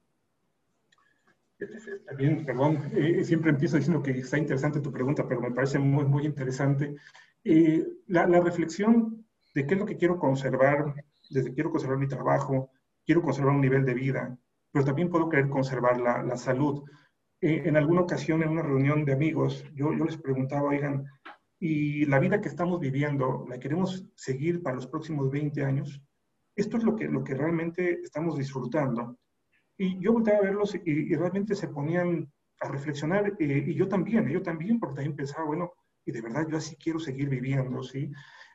Bien, 2.18 2.44
perdón, 2.44 2.92
eh, 2.96 3.24
siempre 3.24 3.52
empiezo 3.52 3.78
diciendo 3.78 4.02
que 4.02 4.10
está 4.10 4.40
interesante 4.40 4.82
tu 4.82 4.92
pregunta, 4.92 5.28
pero 5.28 5.40
me 5.40 5.52
parece 5.52 5.78
muy, 5.78 6.04
muy 6.04 6.26
interesante. 6.26 6.96
La, 7.44 8.28
la, 8.28 8.40
reflexión 8.40 9.26
de 9.54 9.66
qué 9.66 9.74
es 9.74 9.80
lo 9.80 9.86
que 9.86 9.98
quiero 9.98 10.18
conservar, 10.18 10.94
desde 11.30 11.54
quiero 11.54 11.72
conservar 11.72 11.98
mi 11.98 12.08
trabajo, 12.08 12.72
quiero 13.06 13.22
conservar 13.22 13.54
un 13.54 13.62
nivel 13.62 13.86
de 13.86 13.94
vida, 13.94 14.38
pero 14.72 14.86
también 14.86 15.10
puedo 15.10 15.30
querer 15.30 15.50
conservar 15.50 16.00
la, 16.00 16.24
la 16.24 16.38
salud. 16.38 16.84
Eh, 17.42 17.64
en 17.66 17.76
alguna 17.76 18.02
ocasión, 18.02 18.42
en 18.42 18.50
una 18.50 18.62
reunión 18.62 19.04
de 19.04 19.14
amigos, 19.14 19.66
yo, 19.76 19.94
yo 19.94 20.06
les 20.06 20.18
preguntaba, 20.18 20.70
oigan, 20.70 21.06
¿y 21.60 22.06
la 22.06 22.20
vida 22.20 22.40
que 22.40 22.48
estamos 22.48 22.80
viviendo, 22.80 23.46
la 23.50 23.60
queremos 23.60 24.06
seguir 24.16 24.64
para 24.64 24.78
los 24.78 24.88
próximos 24.88 25.30
20 25.30 25.64
años? 25.64 26.02
Esto 26.56 26.78
es 26.78 26.84
lo 26.84 26.96
que, 26.96 27.06
lo 27.06 27.24
que 27.24 27.36
realmente 27.36 28.00
estamos 28.02 28.38
disfrutando. 28.38 29.18
Y 29.78 30.00
yo 30.00 30.14
volteaba 30.14 30.40
a 30.40 30.44
verlos 30.44 30.76
y, 30.76 31.16
realmente 31.16 31.56
se 31.56 31.68
ponían 31.68 32.32
a 32.62 32.70
reflexionar, 32.70 33.36
eh, 33.40 33.64
y 33.68 33.74
yo 33.74 33.88
también, 33.88 34.28
yo 34.30 34.42
también, 34.42 34.80
porque 34.80 34.96
también 34.96 35.16
pensaba, 35.16 35.46
bueno, 35.46 35.74
y 36.06 36.12
de 36.12 36.22
verdad 36.22 36.48
yo 36.50 36.58
así 36.58 36.76
quiero 36.76 37.00
seguir 37.00 37.30
viviendo, 37.30 37.84
¿sí? 37.84 38.12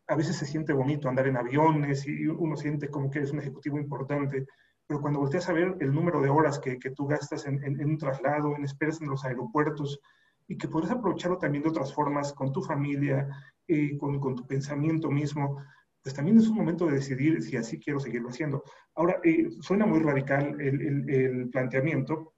A 0.07 0.17
veces 0.17 0.37
se 0.37 0.47
siente 0.47 0.73
bonito 0.73 1.09
andar 1.09 1.27
en 1.27 1.37
aviones 1.37 2.07
y 2.07 2.27
uno 2.27 2.57
siente 2.57 2.89
como 2.89 3.11
que 3.11 3.19
eres 3.19 3.33
un 3.33 3.41
ejecutivo 3.41 3.79
importante, 3.79 4.47
pero 4.87 5.01
cuando 5.01 5.21
volteas 5.21 5.49
a 5.49 5.53
ver 5.53 5.77
el 5.81 5.93
número 5.93 6.21
de 6.23 6.31
horas 6.31 6.59
que, 6.59 6.79
que 6.79 6.91
tú 6.91 7.07
gastas 7.07 7.47
en, 7.47 7.63
en, 7.63 7.85
un 7.85 7.99
traslado, 7.99 8.57
en 8.57 8.65
esperas 8.65 9.01
en 9.03 9.09
los 9.09 9.25
aeropuertos, 9.25 10.01
y 10.49 10.57
que 10.57 10.67
podrías 10.67 10.93
aprovecharlo 10.93 11.37
también 11.37 11.63
de 11.63 11.69
otras 11.69 11.93
formas 11.93 12.33
con 12.33 12.53
tu 12.53 12.63
familia, 12.63 13.29
eh, 13.67 13.99
con, 13.99 14.19
con, 14.19 14.35
tu 14.35 14.47
pensamiento 14.47 15.11
mismo, 15.11 15.63
pues 16.03 16.15
también 16.15 16.39
es 16.39 16.49
un 16.49 16.57
momento 16.57 16.87
de 16.87 16.95
decidir 16.95 17.43
si 17.43 17.57
así 17.57 17.79
quiero 17.79 18.01
seguirlo 18.01 18.31
haciendo. 18.31 18.65
Ahora, 18.95 19.21
eh, 19.23 19.51
suena 19.61 19.85
muy 19.85 20.01
radical 20.01 20.59
el, 20.59 21.11
el, 21.11 21.51
planteamiento, 21.51 22.33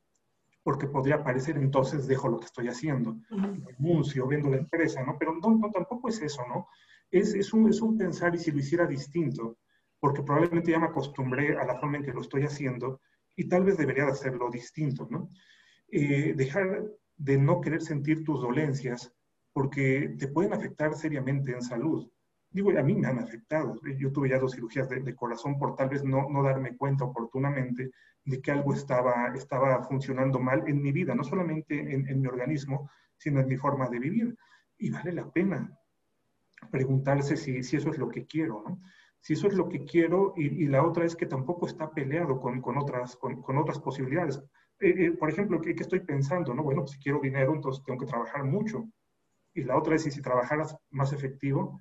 porque 0.62 0.86
podría 0.86 1.22
parecer 1.22 1.56
entonces 1.56 2.06
dejo 2.06 2.28
lo 2.28 2.38
que 2.38 2.46
estoy 2.46 2.68
haciendo, 2.68 3.16
renuncio, 3.30 4.26
vendo 4.26 4.50
la 4.50 4.58
empresa, 4.58 5.02
¿no? 5.02 5.16
Pero 5.18 5.34
no, 5.34 5.56
no 5.56 5.70
tampoco 5.70 6.08
es 6.08 6.20
eso, 6.20 6.42
¿no? 6.48 6.68
Es, 7.10 7.34
es, 7.34 7.52
un, 7.52 7.68
es 7.68 7.80
un 7.80 7.96
pensar 7.96 8.34
y 8.34 8.38
si 8.38 8.52
lo 8.52 8.58
hiciera 8.58 8.86
distinto, 8.86 9.58
porque 9.98 10.22
probablemente 10.22 10.70
ya 10.70 10.78
me 10.78 10.86
acostumbré 10.86 11.56
a 11.58 11.64
la 11.64 11.76
forma 11.76 11.96
en 11.96 12.04
que 12.04 12.12
lo 12.12 12.20
estoy 12.20 12.44
haciendo 12.44 13.00
y 13.36 13.48
tal 13.48 13.64
vez 13.64 13.78
debería 13.78 14.04
de 14.04 14.12
hacerlo 14.12 14.50
distinto, 14.50 15.08
¿no? 15.10 15.30
Eh, 15.90 16.34
dejar 16.36 16.84
de 17.16 17.38
no 17.38 17.60
querer 17.60 17.82
sentir 17.82 18.24
tus 18.24 18.40
dolencias 18.40 19.12
porque 19.52 20.14
te 20.18 20.28
pueden 20.28 20.52
afectar 20.52 20.94
seriamente 20.94 21.52
en 21.52 21.62
salud. 21.62 22.08
Digo, 22.52 22.70
a 22.76 22.82
mí 22.82 22.94
me 22.94 23.06
han 23.06 23.18
afectado. 23.18 23.76
Yo 23.96 24.10
tuve 24.10 24.30
ya 24.30 24.38
dos 24.38 24.54
cirugías 24.54 24.88
de, 24.88 25.00
de 25.00 25.14
corazón 25.14 25.58
por 25.58 25.76
tal 25.76 25.88
vez 25.88 26.02
no, 26.02 26.28
no, 26.28 26.42
darme 26.42 26.76
cuenta 26.76 27.04
oportunamente 27.04 27.92
de 28.24 28.40
que 28.40 28.50
algo 28.50 28.74
estaba, 28.74 29.32
estaba 29.34 29.82
funcionando 29.84 30.40
mal 30.40 30.64
en 30.66 30.82
mi 30.82 30.90
vida, 30.90 31.14
no 31.14 31.22
solamente 31.22 31.78
en, 31.78 32.08
en 32.08 32.20
mi 32.20 32.26
organismo, 32.26 32.90
sino 33.16 33.40
en 33.40 33.46
mi 33.46 33.56
forma 33.56 33.88
de 33.88 33.98
vivir. 34.00 34.36
Y 34.78 34.90
vale 34.90 35.12
la 35.12 35.30
pena 35.30 35.70
preguntarse 36.70 37.36
si, 37.36 37.62
si 37.62 37.76
eso 37.76 37.90
es 37.90 37.98
lo 37.98 38.08
que 38.08 38.26
quiero, 38.26 38.64
¿no? 38.66 38.80
Si 39.20 39.34
eso 39.34 39.46
es 39.46 39.54
lo 39.54 39.68
que 39.68 39.84
quiero 39.84 40.32
y, 40.36 40.64
y 40.64 40.66
la 40.66 40.82
otra 40.82 41.04
es 41.04 41.14
que 41.14 41.26
tampoco 41.26 41.66
está 41.66 41.90
peleado 41.90 42.40
con, 42.40 42.60
con 42.60 42.78
otras, 42.78 43.16
con, 43.16 43.42
con, 43.42 43.58
otras 43.58 43.78
posibilidades. 43.78 44.38
Eh, 44.80 44.94
eh, 44.96 45.12
por 45.12 45.30
ejemplo, 45.30 45.60
¿qué, 45.60 45.74
¿qué, 45.74 45.82
estoy 45.82 46.00
pensando? 46.00 46.54
No? 46.54 46.62
Bueno, 46.62 46.82
pues 46.82 46.92
si 46.92 46.98
quiero 46.98 47.20
dinero, 47.20 47.54
entonces 47.54 47.84
tengo 47.84 47.98
que 47.98 48.06
trabajar 48.06 48.44
mucho. 48.44 48.88
Y 49.52 49.64
la 49.64 49.76
otra 49.76 49.96
es 49.96 50.04
si, 50.04 50.10
si 50.10 50.22
trabajaras 50.22 50.74
más 50.88 51.12
efectivo, 51.12 51.80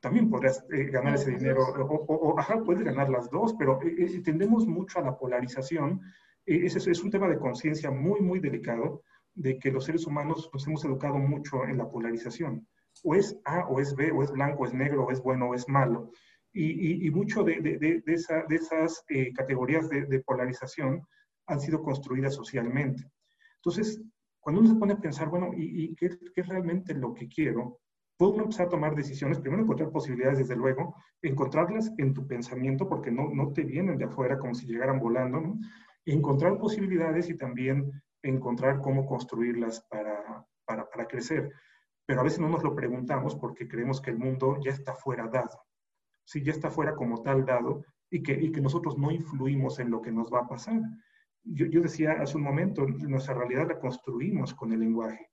también 0.00 0.30
podrías 0.30 0.64
eh, 0.72 0.84
ganar 0.84 1.14
ese 1.14 1.30
dinero, 1.32 1.62
o, 1.62 1.94
o, 1.94 2.14
o, 2.14 2.38
ajá, 2.38 2.62
puedes 2.64 2.82
ganar 2.82 3.10
las 3.10 3.30
dos, 3.30 3.54
pero 3.58 3.78
eh, 3.82 4.20
tendemos 4.22 4.66
mucho 4.66 4.98
a 4.98 5.02
la 5.02 5.16
polarización. 5.16 6.00
Eh, 6.46 6.60
ese 6.64 6.90
es 6.90 7.02
un 7.02 7.10
tema 7.10 7.28
de 7.28 7.38
conciencia 7.38 7.90
muy, 7.90 8.20
muy 8.20 8.40
delicado, 8.40 9.02
de 9.34 9.58
que 9.58 9.70
los 9.70 9.84
seres 9.84 10.06
humanos 10.06 10.50
nos 10.52 10.66
hemos 10.66 10.84
educado 10.84 11.18
mucho 11.18 11.64
en 11.64 11.78
la 11.78 11.88
polarización. 11.88 12.66
O 13.04 13.14
es 13.14 13.38
A 13.44 13.66
o 13.68 13.78
es 13.78 13.94
B, 13.94 14.10
o 14.10 14.22
es 14.22 14.30
blanco, 14.32 14.62
o 14.62 14.66
es 14.66 14.74
negro, 14.74 15.04
o 15.04 15.10
es 15.10 15.22
bueno, 15.22 15.50
o 15.50 15.54
es 15.54 15.68
malo. 15.68 16.10
Y, 16.52 16.64
y, 16.64 17.06
y 17.06 17.10
mucho 17.10 17.44
de, 17.44 17.60
de, 17.60 17.78
de, 17.78 18.00
de 18.00 18.12
esa, 18.12 18.40
esas 18.48 19.04
eh, 19.08 19.32
categorías 19.32 19.88
de, 19.88 20.20
polarización 20.20 21.06
han 21.46 21.60
sido 21.60 21.82
construidas 21.82 22.34
socialmente. 22.34 23.04
Entonces, 23.56 24.02
cuando 24.40 24.60
uno 24.62 24.70
se 24.70 24.76
pone 24.76 24.94
a 24.94 25.00
pensar, 25.00 25.28
bueno, 25.28 25.52
¿y, 25.54 25.84
y 25.84 25.94
qué, 25.94 26.08
qué 26.34 26.40
es 26.40 26.48
realmente 26.48 26.94
lo 26.94 27.14
que 27.14 27.28
quiero? 27.28 27.78
Puede 28.20 28.32
uno 28.32 28.42
empezar 28.42 28.66
a 28.66 28.68
tomar 28.68 28.94
decisiones, 28.94 29.40
primero 29.40 29.62
encontrar 29.62 29.90
posibilidades, 29.90 30.40
desde 30.40 30.54
luego, 30.54 30.94
encontrarlas 31.22 31.90
en 31.96 32.12
tu 32.12 32.26
pensamiento, 32.26 32.86
porque 32.86 33.10
no, 33.10 33.30
no 33.32 33.54
te 33.54 33.62
vienen 33.62 33.96
de 33.96 34.04
afuera 34.04 34.38
como 34.38 34.54
si 34.54 34.66
llegaran 34.66 35.00
volando, 35.00 35.40
¿no? 35.40 35.58
encontrar 36.04 36.58
posibilidades 36.58 37.30
y 37.30 37.38
también 37.38 37.90
encontrar 38.22 38.82
cómo 38.82 39.06
construirlas 39.06 39.86
para, 39.88 40.44
para, 40.66 40.86
para, 40.90 41.06
crecer. 41.06 41.50
Pero 42.04 42.20
a 42.20 42.24
veces 42.24 42.40
no 42.40 42.50
nos 42.50 42.62
lo 42.62 42.74
preguntamos 42.74 43.36
porque 43.36 43.66
creemos 43.66 44.02
que 44.02 44.10
el 44.10 44.18
mundo 44.18 44.58
ya 44.62 44.72
está 44.72 44.92
fuera 44.92 45.26
dado, 45.26 45.58
sí, 46.26 46.42
ya 46.42 46.52
está 46.52 46.70
fuera 46.70 46.94
como 46.94 47.22
tal 47.22 47.46
dado 47.46 47.86
y 48.10 48.22
que, 48.22 48.32
y 48.32 48.52
que 48.52 48.60
nosotros 48.60 48.98
no 48.98 49.10
influimos 49.10 49.78
en 49.78 49.90
lo 49.90 50.02
que 50.02 50.12
nos 50.12 50.30
va 50.30 50.40
a 50.40 50.46
pasar. 50.46 50.78
Yo, 51.42 51.64
yo 51.64 51.80
decía 51.80 52.12
hace 52.20 52.36
un 52.36 52.42
momento, 52.42 52.86
nuestra 52.86 53.32
realidad 53.32 53.66
la 53.66 53.78
construimos 53.78 54.52
con 54.52 54.72
el 54.74 54.80
lenguaje 54.80 55.29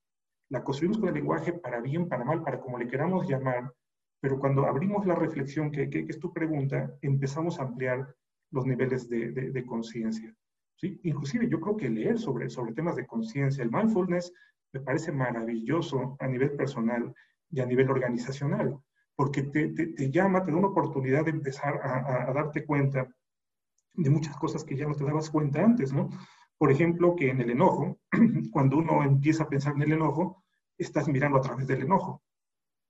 la 0.50 0.64
construimos 0.64 0.98
con 0.98 1.10
el 1.10 1.16
lenguaje 1.16 1.54
para 1.54 1.82
bien, 1.82 2.08
para 2.08 2.24
mal, 2.24 2.44
para 2.44 2.60
como 2.60 2.78
le 2.78 2.88
queramos 2.88 3.28
llamar, 3.28 3.74
pero 4.20 4.40
cuando 4.40 4.66
abrimos 4.66 5.06
la 5.06 5.16
reflexión, 5.16 5.72
que, 5.72 5.90
que, 5.90 6.06
es 6.08 6.20
tu 6.20 6.34
pregunta, 6.34 6.94
empezamos 7.02 7.60
a 7.60 7.64
ampliar 7.64 8.16
los 8.52 8.66
niveles 8.66 9.10
de, 9.10 9.32
de, 9.32 9.52
de 9.52 9.66
conciencia. 9.66 10.34
¿sí? 10.76 11.00
Inclusive 11.04 11.48
yo 11.48 11.60
creo 11.60 11.78
que 11.78 11.90
leer 11.90 12.18
sobre, 12.18 12.50
sobre 12.50 12.74
temas 12.74 12.96
de 12.96 13.06
conciencia, 13.06 13.64
el 13.64 13.72
mindfulness, 13.72 14.34
me 14.74 14.80
parece 14.80 15.12
maravilloso 15.12 16.18
a 16.20 16.28
nivel 16.28 16.52
personal 16.52 17.14
y 17.50 17.60
a 17.62 17.66
nivel 17.66 17.90
organizacional, 17.90 18.78
porque 19.16 19.44
te, 19.44 19.70
te, 19.70 19.88
te 19.88 20.12
llama, 20.12 20.44
te 20.44 20.52
da 20.52 20.58
una 20.58 20.68
oportunidad 20.68 21.26
de 21.26 21.32
empezar 21.32 21.80
a, 21.84 22.00
a, 22.00 22.30
a, 22.30 22.34
darte 22.34 22.66
cuenta 22.66 23.08
de 23.94 24.10
muchas 24.10 24.36
cosas 24.38 24.64
que 24.64 24.76
ya 24.76 24.88
no 24.88 24.96
te 24.96 25.06
dabas 25.06 25.30
cuenta 25.30 25.64
antes, 25.64 25.94
¿no? 25.94 26.10
Por 26.58 26.72
ejemplo, 26.72 27.16
que 27.16 27.30
en 27.30 27.42
el 27.42 27.52
enojo, 27.52 28.00
cuando 28.52 28.78
uno 28.78 29.04
empieza 29.04 29.44
a 29.44 29.50
pensar 29.50 29.74
en 29.76 29.84
el 29.84 29.94
enojo, 29.94 30.44
estás 30.78 31.08
mirando 31.08 31.38
a 31.38 31.42
través 31.42 31.68
del 31.68 31.82
enojo. 31.82 32.24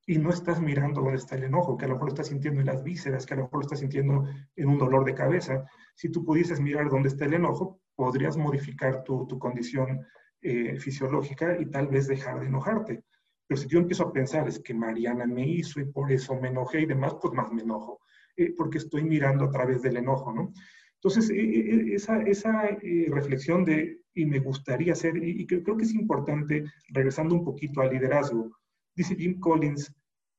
Y 0.05 0.17
no 0.19 0.29
estás 0.29 0.61
mirando 0.61 1.01
dónde 1.01 1.17
está 1.17 1.35
el 1.35 1.43
enojo, 1.43 1.77
que 1.77 1.83
a 1.83 1.87
lo 1.89 1.95
mejor 1.95 2.07
lo 2.07 2.13
estás 2.13 2.27
sintiendo 2.27 2.61
en 2.61 2.67
las 2.67 2.81
vísceras, 2.83 3.25
que 3.25 3.33
a 3.33 3.37
lo 3.37 3.43
mejor 3.43 3.59
lo 3.59 3.65
estás 3.65 3.79
sintiendo 3.79 4.25
en 4.55 4.69
un 4.69 4.77
dolor 4.77 5.03
de 5.03 5.13
cabeza. 5.13 5.65
Si 5.95 6.09
tú 6.09 6.23
pudieses 6.23 6.61
mirar 6.61 6.89
dónde 6.89 7.09
está 7.09 7.25
el 7.25 7.33
enojo, 7.33 7.81
podrías 7.93 8.37
modificar 8.37 9.03
tu, 9.03 9.27
tu 9.27 9.37
condición 9.37 10.05
eh, 10.41 10.77
fisiológica 10.79 11.59
y 11.59 11.65
tal 11.65 11.87
vez 11.87 12.07
dejar 12.07 12.39
de 12.39 12.45
enojarte. 12.45 13.03
Pero 13.47 13.59
si 13.59 13.67
yo 13.67 13.79
empiezo 13.79 14.03
a 14.03 14.13
pensar, 14.13 14.47
es 14.47 14.59
que 14.59 14.73
Mariana 14.73 15.25
me 15.25 15.47
hizo 15.47 15.79
y 15.79 15.85
por 15.85 16.11
eso 16.11 16.35
me 16.35 16.49
enojé 16.49 16.81
y 16.81 16.85
demás, 16.85 17.15
pues 17.21 17.33
más 17.33 17.51
me 17.51 17.63
enojo, 17.63 18.01
eh, 18.35 18.53
porque 18.55 18.77
estoy 18.77 19.03
mirando 19.03 19.45
a 19.45 19.49
través 19.49 19.81
del 19.81 19.97
enojo, 19.97 20.31
¿no? 20.31 20.53
Entonces, 20.97 21.29
e, 21.29 21.39
e, 21.39 21.91
e, 21.91 21.95
esa, 21.95 22.21
esa 22.23 22.65
eh, 22.69 23.07
reflexión 23.09 23.63
de, 23.63 24.01
y 24.13 24.25
me 24.25 24.39
gustaría 24.39 24.93
hacer, 24.93 25.15
y, 25.17 25.45
creo 25.45 25.77
que 25.77 25.83
es 25.83 25.93
importante, 25.93 26.65
regresando 26.89 27.35
un 27.35 27.43
poquito 27.43 27.81
al 27.81 27.91
liderazgo, 27.91 28.51
dice 28.95 29.15
Jim 29.15 29.39
Collins, 29.39 29.93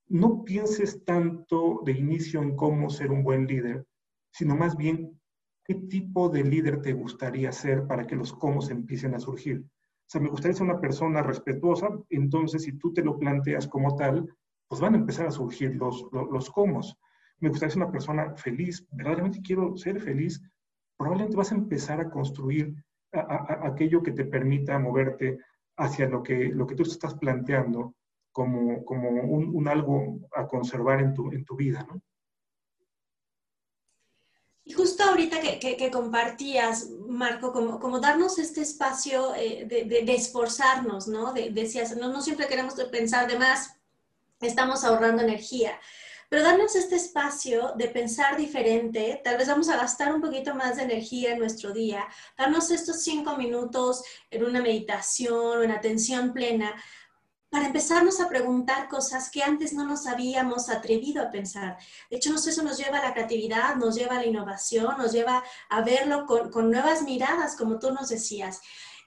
no 0.09 0.43
pienses 0.43 1.05
tanto 1.05 1.83
de 1.85 1.93
inicio 1.93 2.43
en 2.43 2.57
cómo 2.57 2.91
ser 2.91 3.13
un 3.13 3.23
buen 3.23 3.47
líder, 3.47 3.87
sino 4.33 4.57
más 4.57 4.77
bien 4.77 5.21
qué 5.65 5.75
tipo 5.75 6.29
de 6.29 6.43
líder 6.43 6.83
te 6.83 6.93
gustaría 6.93 7.53
ser 7.53 7.87
para 7.87 8.07
que 8.07 8.17
los 8.17 8.33
cómo 8.33 8.61
empiecen 8.69 9.15
a 9.15 9.21
surgir. 9.21 9.61
O 9.61 10.11
sea, 10.11 10.21
me 10.21 10.31
gustaría 10.31 10.57
ser 10.57 10.67
una 10.67 10.81
persona 10.81 11.23
respetuosa, 11.23 11.91
entonces 12.09 12.63
si 12.63 12.73
tú 12.79 12.93
te 12.93 13.05
lo 13.05 13.19
planteas 13.19 13.69
como 13.69 13.95
tal, 13.95 14.27
pues 14.67 14.81
van 14.81 14.95
a 14.95 14.99
empezar 14.99 15.27
a 15.27 15.31
surgir 15.31 15.77
los, 15.77 16.07
los, 16.11 16.29
los 16.31 16.51
cómo 16.51 16.81
me 17.41 17.49
gustaría 17.49 17.73
ser 17.73 17.83
una 17.83 17.93
persona 17.93 18.35
feliz, 18.37 18.87
verdaderamente 18.91 19.41
quiero 19.43 19.77
ser 19.77 20.01
feliz, 20.01 20.43
probablemente 20.97 21.37
vas 21.37 21.53
a 21.53 21.57
empezar 21.57 22.01
a 22.01 22.11
construir 22.11 22.75
aquello 23.13 24.03
que 24.03 24.13
te 24.13 24.25
permita 24.25 24.79
moverte 24.79 25.39
hacia 25.77 26.09
lo 26.09 26.23
que, 26.23 26.49
lo 26.49 26.67
que 26.67 26.75
tú 26.75 26.83
estás 26.83 27.15
planteando 27.15 27.95
como, 28.33 28.85
como 28.85 29.09
un, 29.09 29.69
algo 29.69 30.19
a 30.35 30.47
conservar 30.47 31.01
en 31.01 31.15
tu, 31.15 31.31
en 31.33 31.45
tu 31.45 31.57
vida, 31.57 31.87
¿no? 31.89 32.01
Y 34.65 34.73
justo 34.73 35.03
ahorita 35.03 35.39
que, 35.41 35.91
compartías, 35.91 36.91
Marco, 37.09 37.53
como, 37.53 37.81
como 37.81 38.01
darnos 38.01 38.39
este 38.39 38.61
espacio 38.61 39.35
eh, 39.35 39.65
de, 39.67 40.13
esforzarnos, 40.13 41.09
¿no? 41.09 41.33
De, 41.33 41.51
decías, 41.51 41.97
no, 41.97 42.13
no 42.13 42.21
siempre 42.21 42.49
queremos 42.49 42.75
pensar 42.93 43.27
de 43.27 43.39
más, 43.39 43.81
estamos 44.41 44.85
ahorrando 44.85 45.23
energía 45.23 45.73
pero 46.29 46.43
darnos 46.43 46.77
este 46.77 46.97
espacio 46.97 47.73
de 47.77 47.89
pensar 47.89 48.37
diferente, 48.37 49.21
tal 49.25 49.39
vez 49.39 49.49
vamos 49.49 49.69
a 49.69 49.77
gastar 49.77 50.15
un 50.15 50.21
poquito 50.21 50.55
más 50.55 50.77
de 50.77 50.83
energía 50.83 51.33
en 51.33 51.39
nuestro 51.39 51.73
día, 51.73 52.07
darnos 52.37 52.71
estos 52.71 53.03
cinco 53.03 53.37
minutos 53.37 54.03
en 54.31 54.45
una 54.45 54.61
meditación 54.61 55.59
o 55.59 55.63
en 55.63 55.71
atención 55.71 56.33
plena 56.33 56.75
para 57.51 57.67
empezarnos 57.67 58.21
a 58.21 58.29
preguntar 58.29 58.89
cosas 58.89 59.31
que 59.31 59.43
antes 59.43 59.73
no 59.73 59.87
nos 59.87 60.07
habíamos 60.07 60.69
atrevido 60.69 61.23
a 61.23 61.31
pensar. 61.31 61.79
De 62.11 62.19
hecho, 62.19 62.35
eso 62.35 62.63
nos 62.63 62.77
lleva 62.77 62.99
a 62.99 63.05
la 63.05 63.15
creatividad, 63.15 63.77
nos 63.77 63.95
lleva 63.95 64.17
a 64.17 64.21
la 64.21 64.27
innovación, 64.27 64.99
nos 64.99 65.13
lleva 65.13 65.43
a 65.71 65.81
verlo 65.81 66.27
con, 66.27 66.51
con 66.51 66.71
nuevas 66.71 67.03
miradas, 67.03 67.57
como 67.57 67.79
tú 67.79 67.91
nos 67.91 68.11
decías. 68.11 68.61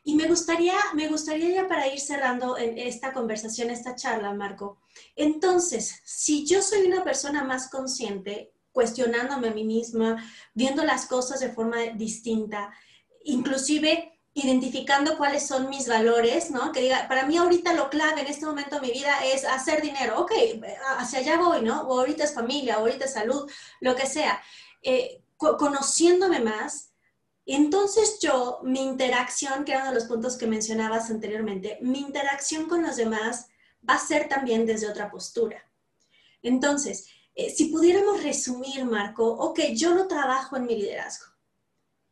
Y 0.04 0.16
me 0.16 0.28
gustaría, 0.28 0.74
me 0.96 1.08
gustaría 1.08 1.50
ya 1.50 1.68
para 1.68 1.88
ir 1.88 2.00
cerrando 2.00 2.58
en 2.58 2.78
esta 2.78 3.14
conversación, 3.14 3.70
esta 3.70 3.96
charla, 3.96 4.34
Marco. 4.34 4.80
Entonces, 5.16 6.02
si 6.04 6.46
yo 6.46 6.62
soy 6.62 6.88
una 6.88 7.04
persona 7.04 7.44
más 7.44 7.70
consciente, 7.70 8.52
cuestionándome 8.72 9.50
a 9.50 9.54
mí 9.54 9.64
misma, 9.64 10.24
viendo 10.54 10.84
las 10.84 11.06
cosas 11.06 11.40
de 11.40 11.50
forma 11.50 11.78
distinta, 11.96 12.72
inclusive 13.24 14.20
identificando 14.34 15.18
cuáles 15.18 15.46
son 15.46 15.70
mis 15.70 15.88
valores, 15.88 16.52
¿no? 16.52 16.72
Que 16.72 16.82
diga, 16.82 17.08
para 17.08 17.26
mí 17.26 17.38
ahorita 17.38 17.74
lo 17.74 17.90
clave 17.90 18.22
en 18.22 18.28
este 18.28 18.46
momento 18.46 18.76
de 18.76 18.88
mi 18.88 18.94
vida 18.94 19.26
es 19.26 19.44
hacer 19.44 19.82
dinero, 19.82 20.22
ok, 20.22 20.32
hacia 20.98 21.20
allá 21.20 21.38
voy, 21.38 21.62
¿no? 21.62 21.82
O 21.82 22.00
ahorita 22.00 22.24
es 22.24 22.34
familia, 22.34 22.78
o 22.78 22.82
ahorita 22.82 23.06
es 23.06 23.14
salud, 23.14 23.50
lo 23.82 23.96
que 23.96 24.06
sea. 24.06 24.42
Eh, 24.82 25.22
conociéndome 25.38 26.40
más, 26.40 26.91
entonces 27.46 28.20
yo, 28.22 28.60
mi 28.64 28.82
interacción, 28.82 29.66
que 29.66 29.72
era 29.72 29.82
uno 29.82 29.92
de 29.92 30.00
los 30.00 30.08
puntos 30.08 30.38
que 30.38 30.48
mencionabas 30.48 31.10
anteriormente, 31.10 31.80
mi 31.82 32.00
interacción 32.00 32.68
con 32.68 32.84
los 32.84 32.96
demás 32.96 33.48
va 33.88 33.96
a 33.96 34.00
ser 34.00 34.30
también 34.30 34.66
desde 34.66 34.90
otra 34.90 35.10
postura. 35.10 35.64
Entonces, 36.44 37.08
eh, 37.36 37.50
si 37.50 37.66
pudiéramos 37.66 38.24
resumir, 38.24 38.86
Marco, 38.86 39.26
ok, 39.26 39.60
yo 39.74 39.96
no 39.96 40.08
trabajo 40.08 40.58
en 40.58 40.66
mi 40.66 40.76
liderazgo. 40.76 41.26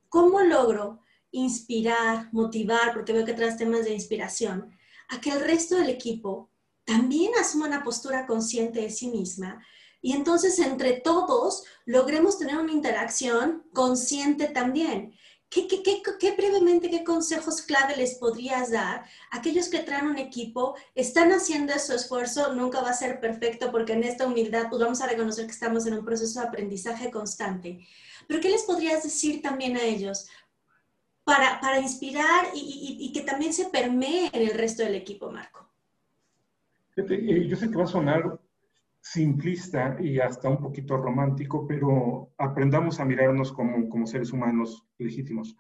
¿Cómo 0.08 0.42
logro 0.42 1.02
inspirar, 1.32 2.30
motivar, 2.32 2.94
porque 2.94 3.14
veo 3.14 3.26
que 3.26 3.34
traes 3.34 3.58
temas 3.58 3.86
de 3.86 3.94
inspiración, 3.94 4.76
a 5.10 5.22
que 5.22 5.32
el 5.32 5.42
resto 5.42 5.76
del 5.76 5.90
equipo 5.90 6.50
también 6.86 7.32
asuma 7.40 7.68
una 7.68 7.84
postura 7.84 8.26
consciente 8.26 8.82
de 8.82 8.90
sí 8.90 9.08
misma 9.10 9.64
y 10.02 10.14
entonces 10.14 10.60
entre 10.60 10.94
todos 10.94 11.64
logremos 11.86 12.38
tener 12.38 12.58
una 12.58 12.72
interacción 12.72 13.64
consciente 13.74 14.48
también. 14.48 15.16
¿Qué, 15.50 15.68
qué, 15.68 15.82
qué, 15.82 16.04
qué, 16.20 16.36
brevemente, 16.36 16.92
qué 16.92 17.04
consejos 17.04 17.64
clave 17.64 17.98
les 17.98 18.16
podrías 18.16 18.70
dar 18.70 19.04
aquellos 19.32 19.68
que 19.68 19.80
traen 19.80 20.06
un 20.06 20.20
equipo, 20.20 20.76
están 20.94 21.32
haciendo 21.32 21.74
su 21.80 21.94
esfuerzo, 21.94 22.54
nunca 22.54 22.82
va 22.82 22.92
a 22.92 22.94
ser 22.94 23.20
perfecto 23.20 23.72
porque 23.72 23.94
en 23.94 24.04
esta 24.04 24.28
humildad 24.28 24.68
pues 24.70 24.80
vamos 24.80 25.02
a 25.02 25.08
reconocer 25.08 25.48
que 25.48 25.52
estamos 25.52 25.88
en 25.88 25.96
un 25.96 26.06
proceso 26.06 26.40
de 26.40 26.48
aprendizaje 26.48 27.10
constante. 27.10 27.80
Pero 28.28 28.42
¿qué 28.42 28.50
les 28.50 28.62
podrías 28.62 29.02
decir 29.02 29.42
también 29.42 29.76
a 29.76 29.82
ellos 29.82 30.28
para, 31.24 31.60
para 31.60 31.80
inspirar 31.80 32.46
y, 32.54 32.98
y, 33.00 33.12
que 33.12 33.22
también 33.22 33.52
se 33.52 33.66
permee 33.66 34.30
en 34.32 34.48
el 34.48 34.54
resto 34.54 34.84
del 34.84 34.96
equipo, 34.96 35.32
Marco? 35.32 35.68
Eh, 36.96 37.48
yo 37.48 37.56
sé 37.56 37.72
que 37.72 37.76
va 37.76 37.86
a 37.86 37.88
sonar 37.88 38.40
simplista 39.02 39.98
y 40.00 40.20
hasta 40.20 40.50
un 40.50 40.60
poquito 40.60 40.98
romántico, 40.98 41.66
pero 41.68 42.32
aprendamos 42.38 43.00
a 43.00 43.06
mirarnos 43.06 43.52
como, 43.54 43.88
como 43.90 44.06
seres 44.06 44.32
humanos 44.32 44.86
legítimos. 44.98 45.56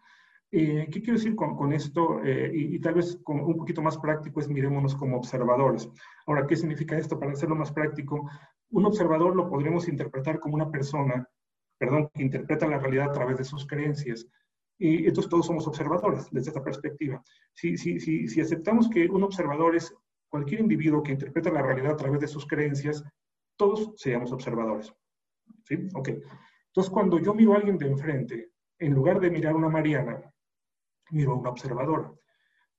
Eh, 0.51 0.87
¿Qué 0.91 1.01
quiero 1.01 1.17
decir 1.17 1.35
con, 1.35 1.55
con 1.55 1.73
esto? 1.73 2.23
Eh, 2.23 2.51
y, 2.53 2.75
y, 2.75 2.79
tal 2.79 2.95
vez 2.95 3.19
con 3.23 3.39
un 3.39 3.55
poquito 3.55 3.81
más 3.81 3.97
práctico 3.97 4.39
es 4.39 4.49
mirémonos 4.49 4.95
como 4.95 5.17
observadores. 5.17 5.89
Ahora, 6.25 6.47
¿qué 6.47 6.55
significa 6.55 6.97
esto? 6.97 7.19
Para 7.19 7.33
hacerlo 7.33 7.55
más 7.55 7.71
práctico, 7.71 8.27
un 8.71 8.85
observador 8.85 9.35
lo 9.35 9.47
podremos 9.47 9.87
interpretar 9.87 10.39
como 10.39 10.55
una 10.55 10.71
persona, 10.71 11.27
perdón, 11.77 12.09
que 12.13 12.23
interpreta 12.23 12.67
la 12.67 12.79
realidad 12.79 13.09
a 13.09 13.13
través 13.13 13.37
de 13.37 13.43
sus 13.43 13.65
creencias. 13.67 14.27
Y 14.79 15.05
entonces 15.05 15.29
todos 15.29 15.45
somos 15.45 15.67
observadores 15.67 16.27
desde 16.31 16.49
esta 16.49 16.63
perspectiva. 16.63 17.21
Si, 17.53 17.77
si, 17.77 17.99
si, 17.99 18.27
si 18.27 18.41
aceptamos 18.41 18.89
que 18.89 19.07
un 19.07 19.23
observador 19.23 19.75
es 19.75 19.93
cualquier 20.29 20.61
individuo 20.61 21.03
que 21.03 21.11
interpreta 21.11 21.51
la 21.51 21.61
realidad 21.61 21.93
a 21.93 21.97
través 21.97 22.21
de 22.21 22.27
sus 22.27 22.47
creencias, 22.47 23.03
todos 23.59 23.91
seamos 23.97 24.31
observadores. 24.31 24.91
¿Sí? 25.65 25.75
Ok. 25.93 26.09
Entonces, 26.67 26.91
cuando 26.91 27.19
yo 27.19 27.33
miro 27.33 27.53
a 27.53 27.57
alguien 27.57 27.77
de 27.77 27.87
enfrente, 27.87 28.51
en 28.79 28.93
lugar 28.93 29.19
de 29.19 29.29
mirar 29.29 29.53
una 29.53 29.67
Mariana, 29.67 30.33
miro 31.11 31.33
a 31.33 31.35
una 31.35 31.49
observadora. 31.49 32.09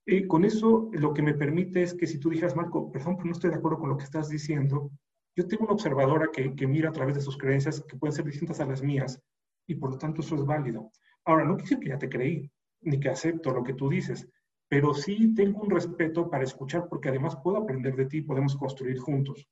Y 0.07 0.27
con 0.27 0.45
eso 0.45 0.89
lo 0.93 1.13
que 1.13 1.23
me 1.23 1.35
permite 1.35 1.83
es 1.83 1.93
que 1.93 2.07
si 2.07 2.19
tú 2.19 2.31
dijeras, 2.31 2.57
Marco, 2.57 2.91
perdón, 2.91 3.17
pero 3.17 3.27
no 3.27 3.33
estoy 3.33 3.51
de 3.51 3.57
acuerdo 3.57 3.79
con 3.79 3.91
lo 3.91 3.99
que 3.99 4.05
estás 4.05 4.31
diciendo, 4.31 4.91
yo 5.37 5.47
tengo 5.47 5.65
una 5.65 5.75
observadora 5.75 6.29
que, 6.33 6.55
que 6.57 6.67
mira 6.67 6.89
a 6.89 6.93
través 6.93 7.15
de 7.15 7.21
sus 7.21 7.37
creencias 7.37 7.85
que 7.87 7.99
pueden 7.99 8.15
ser 8.15 8.25
distintas 8.25 8.61
a 8.61 8.67
las 8.67 8.83
mías 8.83 9.23
y 9.67 9.75
por 9.75 9.91
lo 9.91 9.99
tanto 9.99 10.23
eso 10.23 10.35
es 10.35 10.45
válido. 10.47 10.91
Ahora, 11.27 11.45
no 11.45 11.57
quiero 11.57 11.65
decir 11.65 11.79
que 11.81 11.89
ya 11.91 11.99
te 11.99 12.09
creí, 12.09 12.51
ni 12.81 12.99
que 12.99 13.11
acepto 13.11 13.53
lo 13.53 13.63
que 13.63 13.75
tú 13.75 13.91
dices, 13.91 14.27
pero 14.69 14.95
sí 14.95 15.35
tengo 15.35 15.61
un 15.61 15.71
respeto 15.71 16.31
para 16.31 16.45
escuchar 16.45 16.89
porque 16.89 17.11
además 17.11 17.37
puedo 17.37 17.59
aprender 17.59 17.95
de 17.97 18.07
ti, 18.07 18.23
podemos 18.23 18.57
construir 18.57 18.99
juntos. 18.99 19.47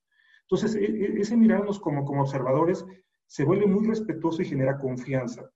Entonces, 0.51 0.75
e, 0.77 0.85
e, 0.85 1.21
ese 1.21 1.37
mirarnos 1.37 1.79
como, 1.79 2.05
como 2.05 2.23
observadores 2.23 2.85
se 3.27 3.45
vuelve 3.45 3.67
muy 3.67 3.87
respetuoso 3.87 4.43
y 4.43 4.47
genera 4.47 4.79
confianza. 4.79 5.51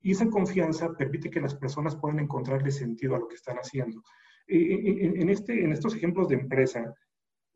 Y 0.00 0.12
esa 0.12 0.30
confianza 0.30 0.94
permite 0.96 1.30
que 1.30 1.40
las 1.40 1.54
personas 1.54 1.96
puedan 1.96 2.20
encontrarle 2.20 2.70
sentido 2.70 3.14
a 3.14 3.18
lo 3.18 3.28
que 3.28 3.34
están 3.34 3.56
haciendo. 3.58 4.02
E, 4.46 5.20
en, 5.20 5.28
este, 5.28 5.62
en 5.62 5.72
estos 5.72 5.94
ejemplos 5.94 6.28
de 6.28 6.36
empresa, 6.36 6.94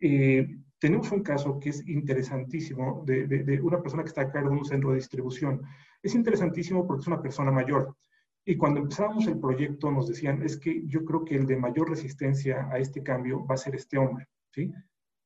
eh, 0.00 0.46
tenemos 0.78 1.10
un 1.12 1.22
caso 1.22 1.58
que 1.58 1.70
es 1.70 1.88
interesantísimo 1.88 3.02
de, 3.06 3.26
de, 3.26 3.44
de, 3.44 3.60
una 3.60 3.80
persona 3.80 4.02
que 4.02 4.08
está 4.08 4.22
a 4.22 4.30
cargo 4.30 4.50
de 4.50 4.56
un 4.56 4.64
centro 4.64 4.90
de 4.90 4.96
distribución. 4.96 5.62
Es 6.02 6.14
interesantísimo 6.14 6.86
porque 6.86 7.02
es 7.02 7.06
una 7.06 7.22
persona 7.22 7.50
mayor. 7.50 7.96
Y 8.44 8.56
cuando 8.56 8.80
empezamos 8.80 9.26
el 9.28 9.38
proyecto 9.38 9.90
nos 9.90 10.08
decían, 10.08 10.42
es 10.42 10.58
que 10.58 10.82
yo 10.86 11.04
creo 11.04 11.24
que 11.24 11.36
el 11.36 11.46
de 11.46 11.56
mayor 11.56 11.88
resistencia 11.88 12.68
a 12.70 12.78
este 12.78 13.02
cambio 13.02 13.46
va 13.46 13.54
a 13.54 13.58
ser 13.58 13.76
este 13.76 13.96
hombre, 13.96 14.26
¿sí? 14.50 14.72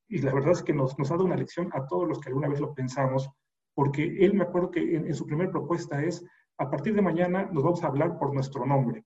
Y 0.08 0.18
la 0.18 0.32
verdad 0.32 0.52
es 0.52 0.62
que 0.62 0.72
nos, 0.72 0.98
nos 0.98 1.10
ha 1.10 1.14
dado 1.14 1.24
una 1.24 1.36
lección 1.36 1.70
a 1.72 1.86
todos 1.86 2.08
los 2.08 2.20
que 2.20 2.28
alguna 2.28 2.48
vez 2.48 2.60
lo 2.60 2.74
pensamos, 2.74 3.28
porque 3.74 4.24
él 4.24 4.34
me 4.34 4.44
acuerdo 4.44 4.70
que 4.70 4.96
en, 4.96 5.06
en 5.06 5.14
su 5.14 5.26
primera 5.26 5.50
propuesta 5.50 6.02
es, 6.02 6.24
a 6.58 6.70
partir 6.70 6.94
de 6.94 7.02
mañana 7.02 7.48
nos 7.52 7.62
vamos 7.62 7.82
a 7.82 7.88
hablar 7.88 8.18
por 8.18 8.32
nuestro 8.32 8.64
nombre. 8.64 9.04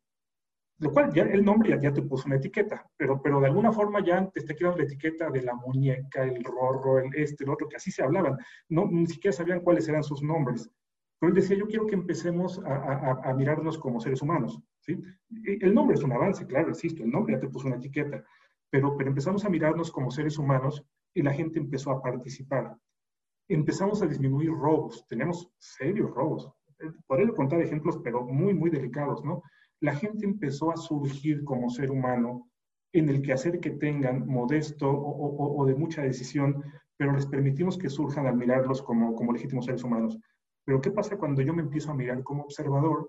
Lo 0.81 0.91
cual 0.93 1.13
ya 1.13 1.25
el 1.25 1.45
nombre 1.45 1.71
ya, 1.71 1.79
ya 1.79 1.93
te 1.93 2.01
puso 2.01 2.27
una 2.27 2.37
etiqueta, 2.37 2.89
pero, 2.97 3.21
pero 3.21 3.39
de 3.39 3.49
alguna 3.49 3.71
forma 3.71 4.03
ya 4.03 4.27
te 4.31 4.41
está 4.41 4.55
quedando 4.55 4.79
la 4.79 4.85
etiqueta 4.85 5.29
de 5.29 5.43
la 5.43 5.55
muñeca, 5.55 6.23
el 6.25 6.43
rorro, 6.43 6.99
el 6.99 7.15
este, 7.15 7.45
el 7.45 7.51
otro, 7.51 7.69
que 7.69 7.77
así 7.77 7.91
se 7.91 8.03
hablaban. 8.03 8.39
No, 8.71 8.87
ni 8.91 9.07
siquiera 9.07 9.37
sabían 9.37 9.61
cuáles 9.61 9.87
eran 9.89 10.03
sus 10.03 10.23
nombres. 10.23 10.71
Pero 11.19 11.29
él 11.29 11.35
decía, 11.35 11.59
yo 11.59 11.67
quiero 11.67 11.87
que 11.87 11.97
empecemos 11.97 12.63
a, 12.65 12.73
a, 12.73 13.31
a, 13.31 13.35
mirarnos 13.35 13.77
como 13.77 14.01
seres 14.01 14.23
humanos. 14.23 14.59
¿sí? 14.81 14.99
El 15.45 15.75
nombre 15.75 15.97
es 15.97 16.03
un 16.03 16.13
avance, 16.13 16.47
claro, 16.47 16.71
insisto, 16.71 17.03
el 17.03 17.11
nombre 17.11 17.35
ya 17.35 17.41
te 17.41 17.49
puso 17.49 17.67
una 17.67 17.77
etiqueta, 17.77 18.25
pero, 18.70 18.96
pero 18.96 19.11
empezamos 19.11 19.44
a 19.44 19.50
mirarnos 19.50 19.90
como 19.90 20.11
seres 20.11 20.38
humanos 20.38 20.85
y 21.14 21.22
la 21.22 21.33
gente 21.33 21.59
empezó 21.59 21.90
a 21.90 22.02
participar. 22.02 22.76
Empezamos 23.48 24.00
a 24.02 24.06
disminuir 24.06 24.50
robos, 24.50 25.06
tenemos 25.09 25.50
serios 25.59 26.11
robos. 26.12 26.50
Podría 27.06 27.28
contar 27.33 27.61
ejemplos, 27.61 27.98
pero 28.02 28.24
muy, 28.24 28.54
muy 28.54 28.70
delicados, 28.70 29.24
¿no? 29.24 29.42
La 29.80 29.94
gente 29.94 30.24
empezó 30.24 30.70
a 30.70 30.76
surgir 30.76 31.44
como 31.44 31.68
ser 31.68 31.90
humano 31.90 32.48
en 32.92 33.09
el 33.09 33.22
quehacer 33.22 33.61
que 33.61 33.70
tengan, 33.70 34.26
modesto 34.26 34.90
o, 34.90 35.26
o, 35.26 35.62
o 35.62 35.66
de 35.66 35.74
mucha 35.74 36.02
decisión, 36.02 36.62
pero 36.96 37.12
les 37.12 37.26
permitimos 37.26 37.78
que 37.78 37.88
surjan 37.88 38.26
al 38.26 38.37
mirarlos 38.37 38.83
como, 38.83 39.14
como 39.14 39.33
legítimos 39.33 39.64
seres 39.64 39.83
humanos. 39.83 40.18
Pero 40.64 40.80
¿qué 40.80 40.90
pasa 40.90 41.16
cuando 41.16 41.42
yo 41.42 41.54
me 41.54 41.62
empiezo 41.62 41.90
a 41.90 41.94
mirar 41.94 42.22
como 42.22 42.44
observador 42.44 43.09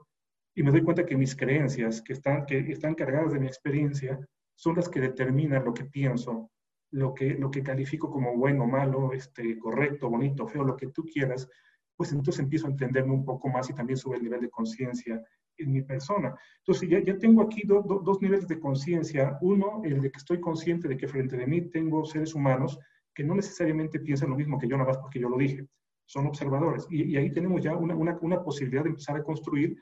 y 0.56 0.64
me 0.64 0.72
doy 0.72 0.84
cuenta 0.84 1.06
que 1.06 1.18
mis 1.18 1.36
creencias, 1.36 2.02
que 2.02 2.14
están, 2.14 2.46
que 2.46 2.60
están 2.72 2.96
cargadas 2.96 3.34
de 3.34 3.40
mi 3.40 3.48
experiencia, 3.48 4.20
son 4.56 4.76
las 4.76 4.90
que 4.90 5.02
determinan 5.02 5.66
lo 5.66 5.74
que 5.74 5.86
pienso, 5.86 6.52
lo 6.92 7.14
que, 7.14 7.36
lo 7.36 7.50
que 7.50 7.64
califico 7.64 8.12
como 8.12 8.36
bueno, 8.38 8.68
malo, 8.68 9.14
este, 9.14 9.58
correcto, 9.58 10.10
bonito, 10.10 10.48
feo, 10.48 10.64
lo 10.64 10.76
que 10.76 10.88
tú 10.88 11.04
quieras, 11.06 11.50
pues 11.96 12.12
entonces 12.12 12.42
empiezo 12.44 12.68
a 12.68 12.72
entenderme 12.72 13.14
un 13.14 13.26
poco 13.26 13.48
más 13.50 13.70
y 13.70 13.74
también 13.74 13.98
sube 13.98 14.18
el 14.18 14.24
nivel 14.24 14.42
de 14.42 14.50
conciencia 14.50 15.24
en 15.58 15.72
mi 15.72 15.82
persona. 15.84 16.36
Entonces 16.60 16.90
ya, 16.90 17.00
ya 17.04 17.18
tengo 17.18 17.42
aquí 17.42 17.62
do, 17.66 17.82
do, 17.82 18.00
dos 18.00 18.22
niveles 18.22 18.48
de 18.48 18.60
conciencia. 18.60 19.38
Uno, 19.42 19.82
el 19.84 20.02
de 20.02 20.12
que 20.12 20.18
estoy 20.18 20.40
consciente 20.40 20.88
de 20.88 20.98
que 20.98 21.08
frente 21.08 21.38
de 21.38 21.48
mí 21.48 21.62
tengo 21.70 22.04
seres 22.06 22.34
humanos 22.34 22.80
que 23.14 23.24
no 23.24 23.36
necesariamente 23.36 24.00
piensan 24.00 24.30
lo 24.30 24.36
mismo 24.36 24.58
que 24.58 24.68
yo, 24.68 24.78
nada 24.78 24.90
más 24.90 24.98
porque 24.98 25.20
yo 25.20 25.30
lo 25.30 25.38
dije 25.38 25.68
son 26.12 26.28
observadores. 26.28 26.86
Y, 26.90 27.04
y 27.04 27.18
ahí 27.18 27.32
tenemos 27.32 27.64
ya 27.64 27.74
una, 27.74 27.96
una, 27.96 28.18
una, 28.22 28.44
posibilidad 28.44 28.84
de 28.84 28.90
empezar 28.90 29.16
a 29.16 29.24
construir 29.24 29.78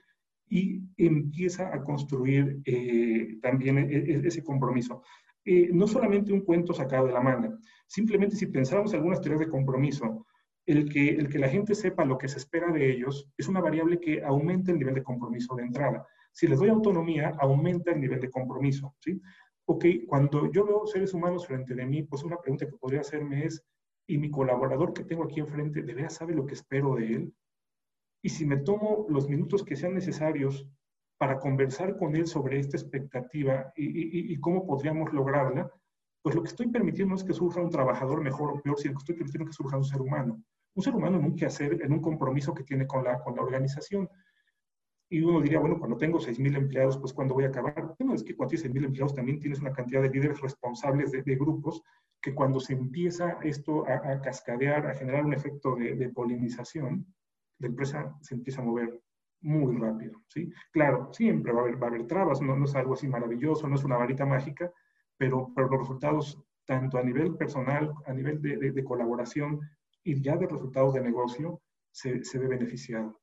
y 0.50 0.82
empieza 0.98 1.74
a 1.74 1.84
construir 1.84 2.60
eh, 2.66 3.38
también 3.42 3.78
e, 3.78 3.84
e, 3.84 4.22
ese 4.28 4.44
compromiso. 4.44 5.04
Eh, 5.46 5.70
no 5.72 5.88
solamente 5.88 6.34
un 6.34 6.42
cuento 6.42 6.74
sacado 6.74 7.08
de 7.08 7.14
la 7.14 7.22
manga, 7.22 7.58
simplemente 7.88 8.36
si 8.36 8.48
pensamos 8.48 8.94
algunas 8.94 9.22
teorías 9.22 9.40
de 9.40 9.50
compromiso, 9.50 10.26
el 10.66 10.90
que, 10.90 11.10
el 11.10 11.30
que 11.30 11.40
la 11.40 11.50
gente 11.50 11.74
sepa 11.74 12.06
lo 12.06 12.18
que 12.18 12.28
se 12.28 12.38
espera 12.38 12.72
de 12.72 12.92
ellos 12.92 13.28
es 13.38 13.48
una 13.48 13.62
variable 13.62 14.00
que 14.00 14.24
aumenta 14.24 14.72
el 14.72 14.78
nivel 14.78 14.94
de 14.94 15.04
compromiso 15.04 15.56
de 15.56 15.64
entrada. 15.64 16.06
Si 16.32 16.48
les 16.48 16.60
doy 16.60 16.70
autonomía, 16.70 17.34
aumenta 17.40 17.92
el 17.92 18.00
nivel 18.00 18.20
de 18.20 18.30
compromiso. 18.30 18.96
¿sí? 19.00 19.20
Ok, 19.66 19.86
cuando 20.08 20.52
yo 20.52 20.66
veo 20.66 20.86
seres 20.86 21.14
humanos 21.14 21.48
frente 21.48 21.74
de 21.74 21.86
mí, 21.86 22.04
pues 22.04 22.24
una 22.24 22.38
pregunta 22.38 22.68
que 22.68 22.78
podría 22.78 23.02
hacerme 23.02 23.46
es, 23.46 23.64
y 24.08 24.18
mi 24.18 24.30
colaborador 24.30 24.94
que 24.94 25.04
tengo 25.04 25.24
aquí 25.24 25.40
enfrente 25.40 25.82
de 25.82 25.94
veras 25.94 26.16
sabe 26.16 26.34
lo 26.34 26.46
que 26.46 26.54
espero 26.54 26.96
de 26.96 27.14
él. 27.14 27.34
Y 28.22 28.30
si 28.30 28.46
me 28.46 28.58
tomo 28.58 29.06
los 29.10 29.30
minutos 29.30 29.64
que 29.64 29.76
sean 29.76 29.94
necesarios 29.94 30.68
para 31.18 31.40
conversar 31.40 31.98
con 31.98 32.16
él 32.16 32.28
sobre 32.28 32.60
esta 32.60 32.78
expectativa 32.78 33.74
y, 33.76 34.38
cómo 34.40 34.66
podríamos 34.66 35.12
lograrla, 35.14 35.72
pues 36.22 36.36
lo 36.36 36.42
que 36.42 36.50
estoy 36.50 36.68
permitiendo 36.68 37.16
es 37.16 37.24
que 37.24 37.34
surja 37.34 37.62
un 37.62 37.70
trabajador 37.70 38.22
mejor 38.22 38.52
o 38.52 38.62
peor, 38.62 38.78
sino 38.80 38.94
que 38.94 39.00
estoy 39.00 39.16
permitiendo 39.16 39.46
que 39.46 39.54
surja 39.54 39.78
un 39.78 39.84
ser 39.84 40.02
humano. 40.02 40.42
Un 40.76 40.84
ser 40.84 40.96
humano 40.96 41.18
en 41.18 41.26
un 41.26 41.36
quehacer, 41.36 41.82
en 41.82 41.92
un 41.92 42.02
compromiso 42.02 42.54
que 42.54 42.64
tiene 42.64 42.88
con 42.88 43.04
la, 43.04 43.20
con 43.20 43.36
la 43.36 43.42
organización. 43.42 44.10
Y 45.10 45.22
uno 45.22 45.42
diría, 45.42 45.60
bueno, 45.60 45.80
cuando 45.80 45.98
tengo 45.98 46.20
6.000 46.20 46.56
empleados, 46.56 46.98
pues 46.98 47.14
¿cuándo 47.14 47.34
voy 47.34 47.46
a 47.46 47.48
acabar? 47.48 47.96
Bueno, 47.98 48.14
es 48.14 48.24
que 48.24 48.36
cuando 48.36 48.52
tienes 48.52 48.72
6.000 48.72 48.86
empleados 48.86 49.16
también 49.16 49.40
tienes 49.40 49.60
una 49.60 49.74
cantidad 49.74 50.02
de 50.04 50.10
líderes 50.10 50.40
responsables 50.40 51.12
de, 51.12 51.36
grupos 51.36 51.82
que 52.22 52.36
cuando 52.36 52.60
se 52.60 52.74
empieza 52.74 53.40
esto 53.42 53.86
a, 53.88 54.22
cascadear, 54.22 54.86
a 54.86 54.94
generar 54.94 55.26
un 55.26 55.34
efecto 55.34 55.76
de, 55.76 56.10
polinización, 56.10 57.08
la 57.60 57.68
empresa 57.68 58.18
se 58.22 58.36
empieza 58.36 58.62
a 58.62 58.66
mover 58.66 59.02
muy 59.42 59.78
rápido, 59.78 60.22
¿sí? 60.28 60.52
Claro, 60.72 61.14
siempre 61.14 61.52
va 61.54 61.60
a 61.60 61.64
haber, 61.64 61.82
va 61.82 61.88
a 61.88 61.90
haber 61.90 62.08
trabas, 62.08 62.42
no, 62.42 62.56
no, 62.56 62.66
es 62.66 62.76
algo 62.76 62.94
así 62.94 63.08
maravilloso, 63.08 63.68
no 63.68 63.76
es 63.76 63.84
una 63.84 63.98
varita 63.98 64.26
mágica, 64.26 64.72
pero, 65.18 65.52
pero 65.56 65.70
los 65.70 65.80
resultados, 65.80 66.38
tanto 66.66 66.98
a 66.98 67.04
nivel 67.04 67.36
personal, 67.38 67.94
a 68.06 68.14
nivel 68.14 68.42
de, 68.42 68.72
de 68.72 68.84
colaboración 68.84 69.60
y 70.04 70.22
ya 70.22 70.36
de 70.36 70.48
resultados 70.48 70.94
de 70.94 71.02
negocio, 71.02 71.62
se, 71.92 72.24
se 72.24 72.38
ve 72.38 72.48
beneficiado. 72.48 73.20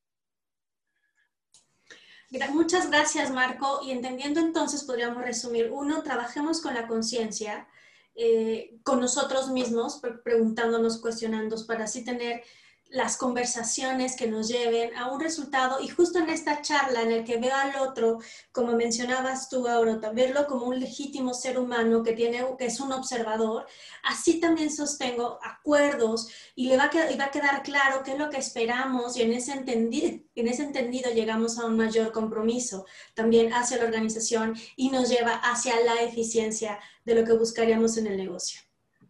Muchas 2.53 2.91
gracias, 2.91 3.31
Marco. 3.31 3.81
Y 3.83 3.93
entendiendo 3.93 4.41
entonces, 4.41 4.85
podríamos 4.85 5.23
resumir, 5.23 5.71
uno, 5.73 6.03
trabajemos 6.03 6.61
con 6.61 6.75
la 6.75 6.87
conciencia, 6.87 7.69
eh, 8.15 8.79
con 8.83 9.01
nosotros 9.01 9.51
mismos, 9.51 10.03
preguntándonos, 10.25 11.01
cuestionándonos, 11.01 11.65
para 11.65 11.85
así 11.85 12.05
tener 12.05 12.43
las 12.91 13.17
conversaciones 13.17 14.17
que 14.17 14.27
nos 14.27 14.49
lleven 14.49 14.97
a 14.97 15.11
un 15.11 15.21
resultado 15.21 15.81
y 15.81 15.89
justo 15.89 16.19
en 16.19 16.31
esta 16.31 16.63
charla 16.63 17.03
en 17.03 17.11
el 17.11 17.25
que 17.25 17.39
veo 17.39 17.55
al 17.55 17.77
otro, 17.81 18.19
como 18.53 18.73
mencionabas 18.73 19.49
tú, 19.49 19.67
Aurota, 19.67 20.13
verlo 20.13 20.47
como 20.47 20.67
un 20.67 20.79
legítimo 20.79 21.35
ser 21.35 21.59
humano 21.59 22.03
que, 22.03 22.13
tiene, 22.13 22.45
que 22.59 22.67
es 22.67 22.81
un 22.81 22.93
observador, 22.93 23.67
así 24.05 24.41
también 24.41 24.71
sostengo 24.71 25.39
acuerdos 25.43 26.29
y 26.55 26.69
le 26.69 26.77
va 26.77 26.85
a, 26.85 27.17
va 27.17 27.25
a 27.25 27.31
quedar 27.31 27.63
claro 27.63 28.03
qué 28.05 28.13
es 28.13 28.19
lo 28.19 28.31
que 28.31 28.39
esperamos 28.39 29.17
y 29.17 29.23
en 29.23 29.33
ese, 29.33 29.53
entendido, 29.53 30.21
en 30.35 30.49
ese 30.49 30.63
entendido 30.63 31.11
llegamos 31.13 31.59
a 31.59 31.67
un 31.67 31.77
mayor 31.77 32.13
compromiso 32.13 32.87
también 33.15 33.53
hacia 33.53 33.79
la 33.79 33.85
organización 33.85 34.55
y 34.77 34.91
nos 34.91 35.09
lleva 35.09 35.35
hacia 35.35 35.75
la 35.85 36.03
eficiencia 36.03 36.79
de 37.05 37.15
lo 37.15 37.25
que 37.25 37.33
buscaríamos 37.33 37.97
en 37.99 38.07
el 38.07 38.17
negocio. 38.17 38.61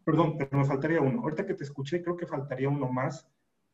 Perdón, 0.04 0.36
pero 0.38 0.58
me 0.58 0.64
faltaría 0.64 1.00
uno. 1.00 1.22
Ahorita 1.22 1.44
que 1.44 1.54
te 1.54 1.64
escuché, 1.64 2.00
creo 2.00 2.16
que 2.16 2.26
faltaría 2.26 2.68
uno 2.68 2.88
más 2.88 3.26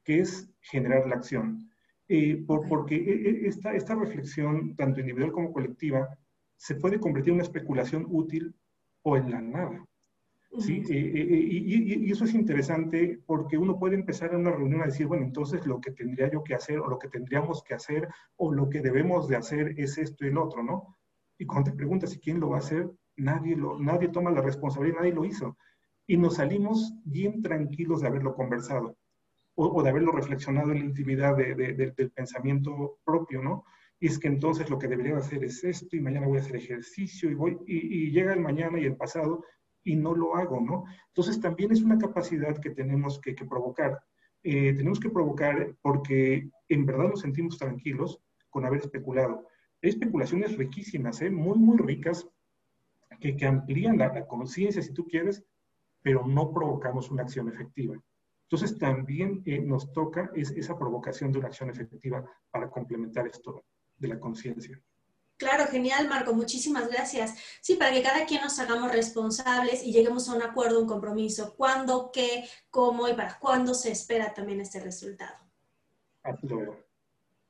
que 0.05 0.20
es 0.20 0.50
generar 0.61 1.07
la 1.07 1.16
acción. 1.16 1.70
Eh, 2.09 2.44
por, 2.46 2.68
porque 2.68 2.96
e, 2.96 3.44
e, 3.44 3.48
esta, 3.48 3.74
esta 3.74 3.94
reflexión, 3.94 4.76
tanto 4.76 5.00
individual 5.00 5.32
como 5.32 5.53
colectiva, 5.53 6.09
se 6.57 6.74
puede 6.74 7.00
convertir 7.00 7.30
en 7.30 7.36
una 7.36 7.44
especulación 7.44 8.07
útil 8.09 8.55
o 9.03 9.16
en 9.16 9.30
la 9.30 9.40
nada. 9.40 9.84
¿sí? 10.59 10.82
Eh, 10.90 11.12
eh, 11.14 11.46
y, 11.50 12.07
y, 12.07 12.11
eso 12.11 12.24
es 12.24 12.34
interesante 12.34 13.20
porque 13.24 13.57
uno 13.57 13.78
puede 13.78 13.94
empezar 13.94 14.34
en 14.34 14.40
una 14.40 14.50
reunión 14.50 14.82
a 14.82 14.86
decir, 14.86 15.07
bueno, 15.07 15.24
entonces 15.24 15.66
lo 15.66 15.80
que 15.80 15.92
tendría 15.92 16.30
yo 16.30 16.44
que 16.44 16.55
hacer 16.55 16.78
o 16.80 16.88
lo 16.88 16.98
que 16.98 17.09
tendríamos 17.09 17.62
que 17.62 17.74
hacer 17.74 18.09
o 18.36 18.53
lo 18.53 18.68
que 18.68 18.80
debemos 18.80 19.28
de 19.28 19.36
hacer 19.36 19.74
es 19.78 19.96
esto 19.98 20.24
y 20.24 20.28
el 20.28 20.38
otro, 20.38 20.62
¿no? 20.62 20.98
Y 21.38 21.46
cuando 21.46 21.70
te 21.70 21.76
preguntas 21.76 22.11
si 22.11 22.20
quién 22.20 22.38
lo 22.38 22.50
va 22.50 22.57
a 22.57 22.61
hacer, 22.61 22.90
nadie, 23.16 23.57
lo, 23.57 23.78
nadie 23.78 24.09
toma 24.09 24.30
la 24.30 24.42
responsabilidad, 24.42 24.98
nadie 24.98 25.14
lo 25.14 25.24
hizo. 25.24 25.57
Y 26.07 26.16
nos 26.16 26.34
salimos 26.34 26.92
bien 27.05 27.42
tranquilos 27.42 28.03
de 28.03 28.09
haberlo 28.09 28.34
conversado 28.34 28.96
o, 29.55 29.82
de 29.82 29.90
haberlo 29.90 30.12
reflexionado 30.12 30.72
en 30.72 30.78
la 30.78 30.84
intimidad 30.84 31.36
del 31.36 32.12
pensamiento 32.14 32.98
propio, 33.05 33.42
¿no? 33.42 33.64
Y 34.00 34.07
es 34.07 34.18
que 34.18 34.28
entonces 34.28 34.68
lo 34.68 34.78
que 34.78 34.88
debería 34.88 35.16
hacer 35.16 35.44
es 35.44 35.62
esto 35.62 35.94
y 35.94 36.00
mañana 36.00 36.26
voy 36.26 36.38
a 36.38 36.40
hacer 36.40 36.57
ejercicio 36.57 37.30
y 37.30 37.34
voy 37.34 37.59
y, 37.66 38.11
llega 38.11 38.32
el 38.32 38.40
mañana 38.40 38.80
y 38.80 38.84
el 38.84 38.96
pasado 38.96 39.44
y 39.84 39.94
no 39.94 40.14
lo 40.14 40.36
hago, 40.36 40.61
¿no? 40.61 40.84
Entonces 41.09 41.40
también 41.40 41.70
es 41.70 41.82
una 41.82 41.98
capacidad 41.98 42.59
que 42.59 42.70
tenemos 42.70 43.20
que, 43.20 43.34
provocar. 43.34 44.00
Eh, 44.42 44.72
tenemos 44.74 44.98
que 44.98 45.11
provocar 45.11 45.76
porque 45.82 46.50
en 46.68 46.86
verdad 46.86 47.11
nos 47.11 47.20
sentimos 47.20 47.59
tranquilos 47.59 48.20
con 48.50 48.64
haber 48.64 48.80
especulado. 48.80 49.46
Hay 49.82 49.90
especulaciones 49.90 50.57
riquísimas, 50.57 51.22
¿eh? 51.22 51.30
muy, 51.30 51.59
muy 51.59 51.76
ricas, 51.78 52.28
que, 53.20 53.36
que 53.36 53.46
amplían 53.46 53.98
la, 53.98 54.12
la 54.12 54.26
conciencia, 54.26 54.82
si 54.82 54.92
tú 54.92 55.07
quieres, 55.07 55.44
pero 56.03 56.26
no 56.26 56.53
provocamos 56.53 57.11
una 57.11 57.22
acción 57.22 57.48
efectiva. 57.48 58.03
Entonces 58.53 58.78
también 58.78 59.42
eh, 59.46 59.61
nos 59.61 59.94
toca 59.94 60.30
esa 60.34 60.78
provocación 60.78 61.32
de 61.32 61.38
una 61.38 61.48
acción 61.48 61.70
efectiva 61.70 62.22
para 62.50 62.68
complementar 62.68 63.26
esto 63.26 63.64
de 63.96 64.09
la 64.09 64.20
conciencia. 64.20 64.78
Claro, 65.38 65.66
genial, 65.68 66.07
Marco. 66.07 66.34
Muchísimas 66.34 66.86
gracias. 66.90 67.34
Sí, 67.62 67.76
para 67.76 67.92
que 67.94 68.03
cada 68.03 68.26
quien 68.26 68.42
nos 68.42 68.59
hagamos 68.59 68.92
responsables 68.92 69.82
y 69.82 69.90
lleguemos 69.90 70.28
a 70.28 70.34
un 70.34 70.42
acuerdo, 70.42 70.82
un 70.82 70.86
compromiso. 70.86 71.55
¿Cuándo, 71.57 72.11
qué, 72.12 72.46
cómo 72.68 73.09
y 73.09 73.14
para 73.14 73.38
cuándo 73.38 73.72
se 73.72 73.90
espera 73.90 74.34
también 74.34 74.61
este 74.61 74.80
resultado? 74.80 75.38
Lo 76.42 76.59
veo. 76.59 76.91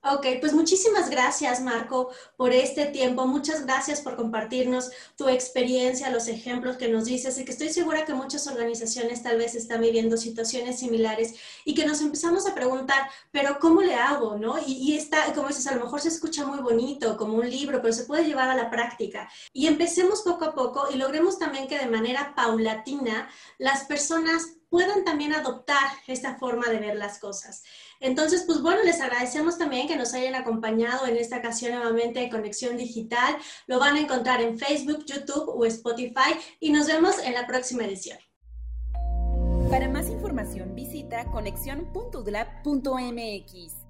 Ok, 0.05 0.27
pues 0.41 0.53
muchísimas 0.53 1.11
gracias 1.11 1.61
Marco 1.61 2.11
por 2.37 2.53
este 2.53 2.87
tiempo. 2.87 3.25
Muchas 3.29 3.65
gracias 3.65 4.01
por 4.01 4.17
compartirnos 4.17 4.91
tu 5.17 5.29
experiencia, 5.29 6.11
los 6.11 6.27
ejemplos 6.27 6.77
que 6.77 6.89
nos 6.89 7.05
dices 7.05 7.39
y 7.39 7.45
que 7.45 7.53
estoy 7.53 7.69
segura 7.69 8.05
que 8.05 8.13
muchas 8.13 8.49
organizaciones 8.49 9.23
tal 9.23 9.39
vez 9.39 9.55
están 9.55 9.81
viviendo 9.81 10.17
situaciones 10.17 10.81
similares 10.81 11.35
y 11.65 11.75
que 11.75 11.87
nos 11.87 12.01
empezamos 12.01 12.49
a 12.49 12.55
preguntar, 12.55 13.09
pero 13.31 13.61
¿cómo 13.61 13.81
le 13.81 13.95
hago? 13.95 14.37
¿no? 14.37 14.59
Y, 14.67 14.73
y 14.73 14.97
está, 14.97 15.33
como 15.35 15.47
dices, 15.47 15.69
a 15.69 15.77
lo 15.77 15.85
mejor 15.85 16.01
se 16.01 16.09
escucha 16.09 16.45
muy 16.45 16.59
bonito 16.59 17.17
como 17.17 17.35
un 17.37 17.49
libro, 17.49 17.81
pero 17.81 17.95
se 17.95 18.03
puede 18.03 18.25
llevar 18.25 18.51
a 18.51 18.57
la 18.57 18.71
práctica. 18.71 19.31
Y 19.53 19.69
empecemos 19.69 20.23
poco 20.23 20.47
a 20.47 20.55
poco 20.57 20.89
y 20.93 20.97
logremos 20.97 21.39
también 21.39 21.69
que 21.69 21.79
de 21.79 21.87
manera 21.87 22.35
paulatina 22.35 23.31
las 23.57 23.85
personas 23.85 24.57
puedan 24.73 25.05
también 25.05 25.35
adoptar 25.35 25.87
esta 26.07 26.37
forma 26.37 26.67
de 26.71 26.79
ver 26.79 26.97
las 26.97 27.19
cosas. 27.19 27.63
Entonces, 28.03 28.45
pues 28.47 28.61
bueno, 28.61 28.83
les 28.83 29.01
agradecemos 29.01 29.57
también 29.57 29.87
que 29.87 29.97
nos 29.97 30.13
hayan 30.13 30.35
acompañado 30.35 31.07
en 31.07 31.17
esta 31.17 31.39
ocasión 31.39 31.75
nuevamente 31.75 32.21
de 32.21 32.29
Conexión 32.29 32.77
Digital. 32.77 33.37
Lo 33.69 33.79
van 33.79 33.97
a 33.97 34.01
encontrar 34.01 34.43
en 34.43 34.59
Facebook, 34.59 35.07
YouTube 35.07 35.49
o 35.49 35.65
Spotify 35.65 36.35
y 36.59 36.73
nos 36.73 36.89
vemos 36.89 37.21
en 37.21 37.35
la 37.35 37.47
próxima 37.47 37.85
edición. 37.85 38.19
Para 39.71 39.89
más 39.89 40.11
información 40.11 40.75
visita 40.75 41.25
conexión.udlab.mx. 41.27 43.82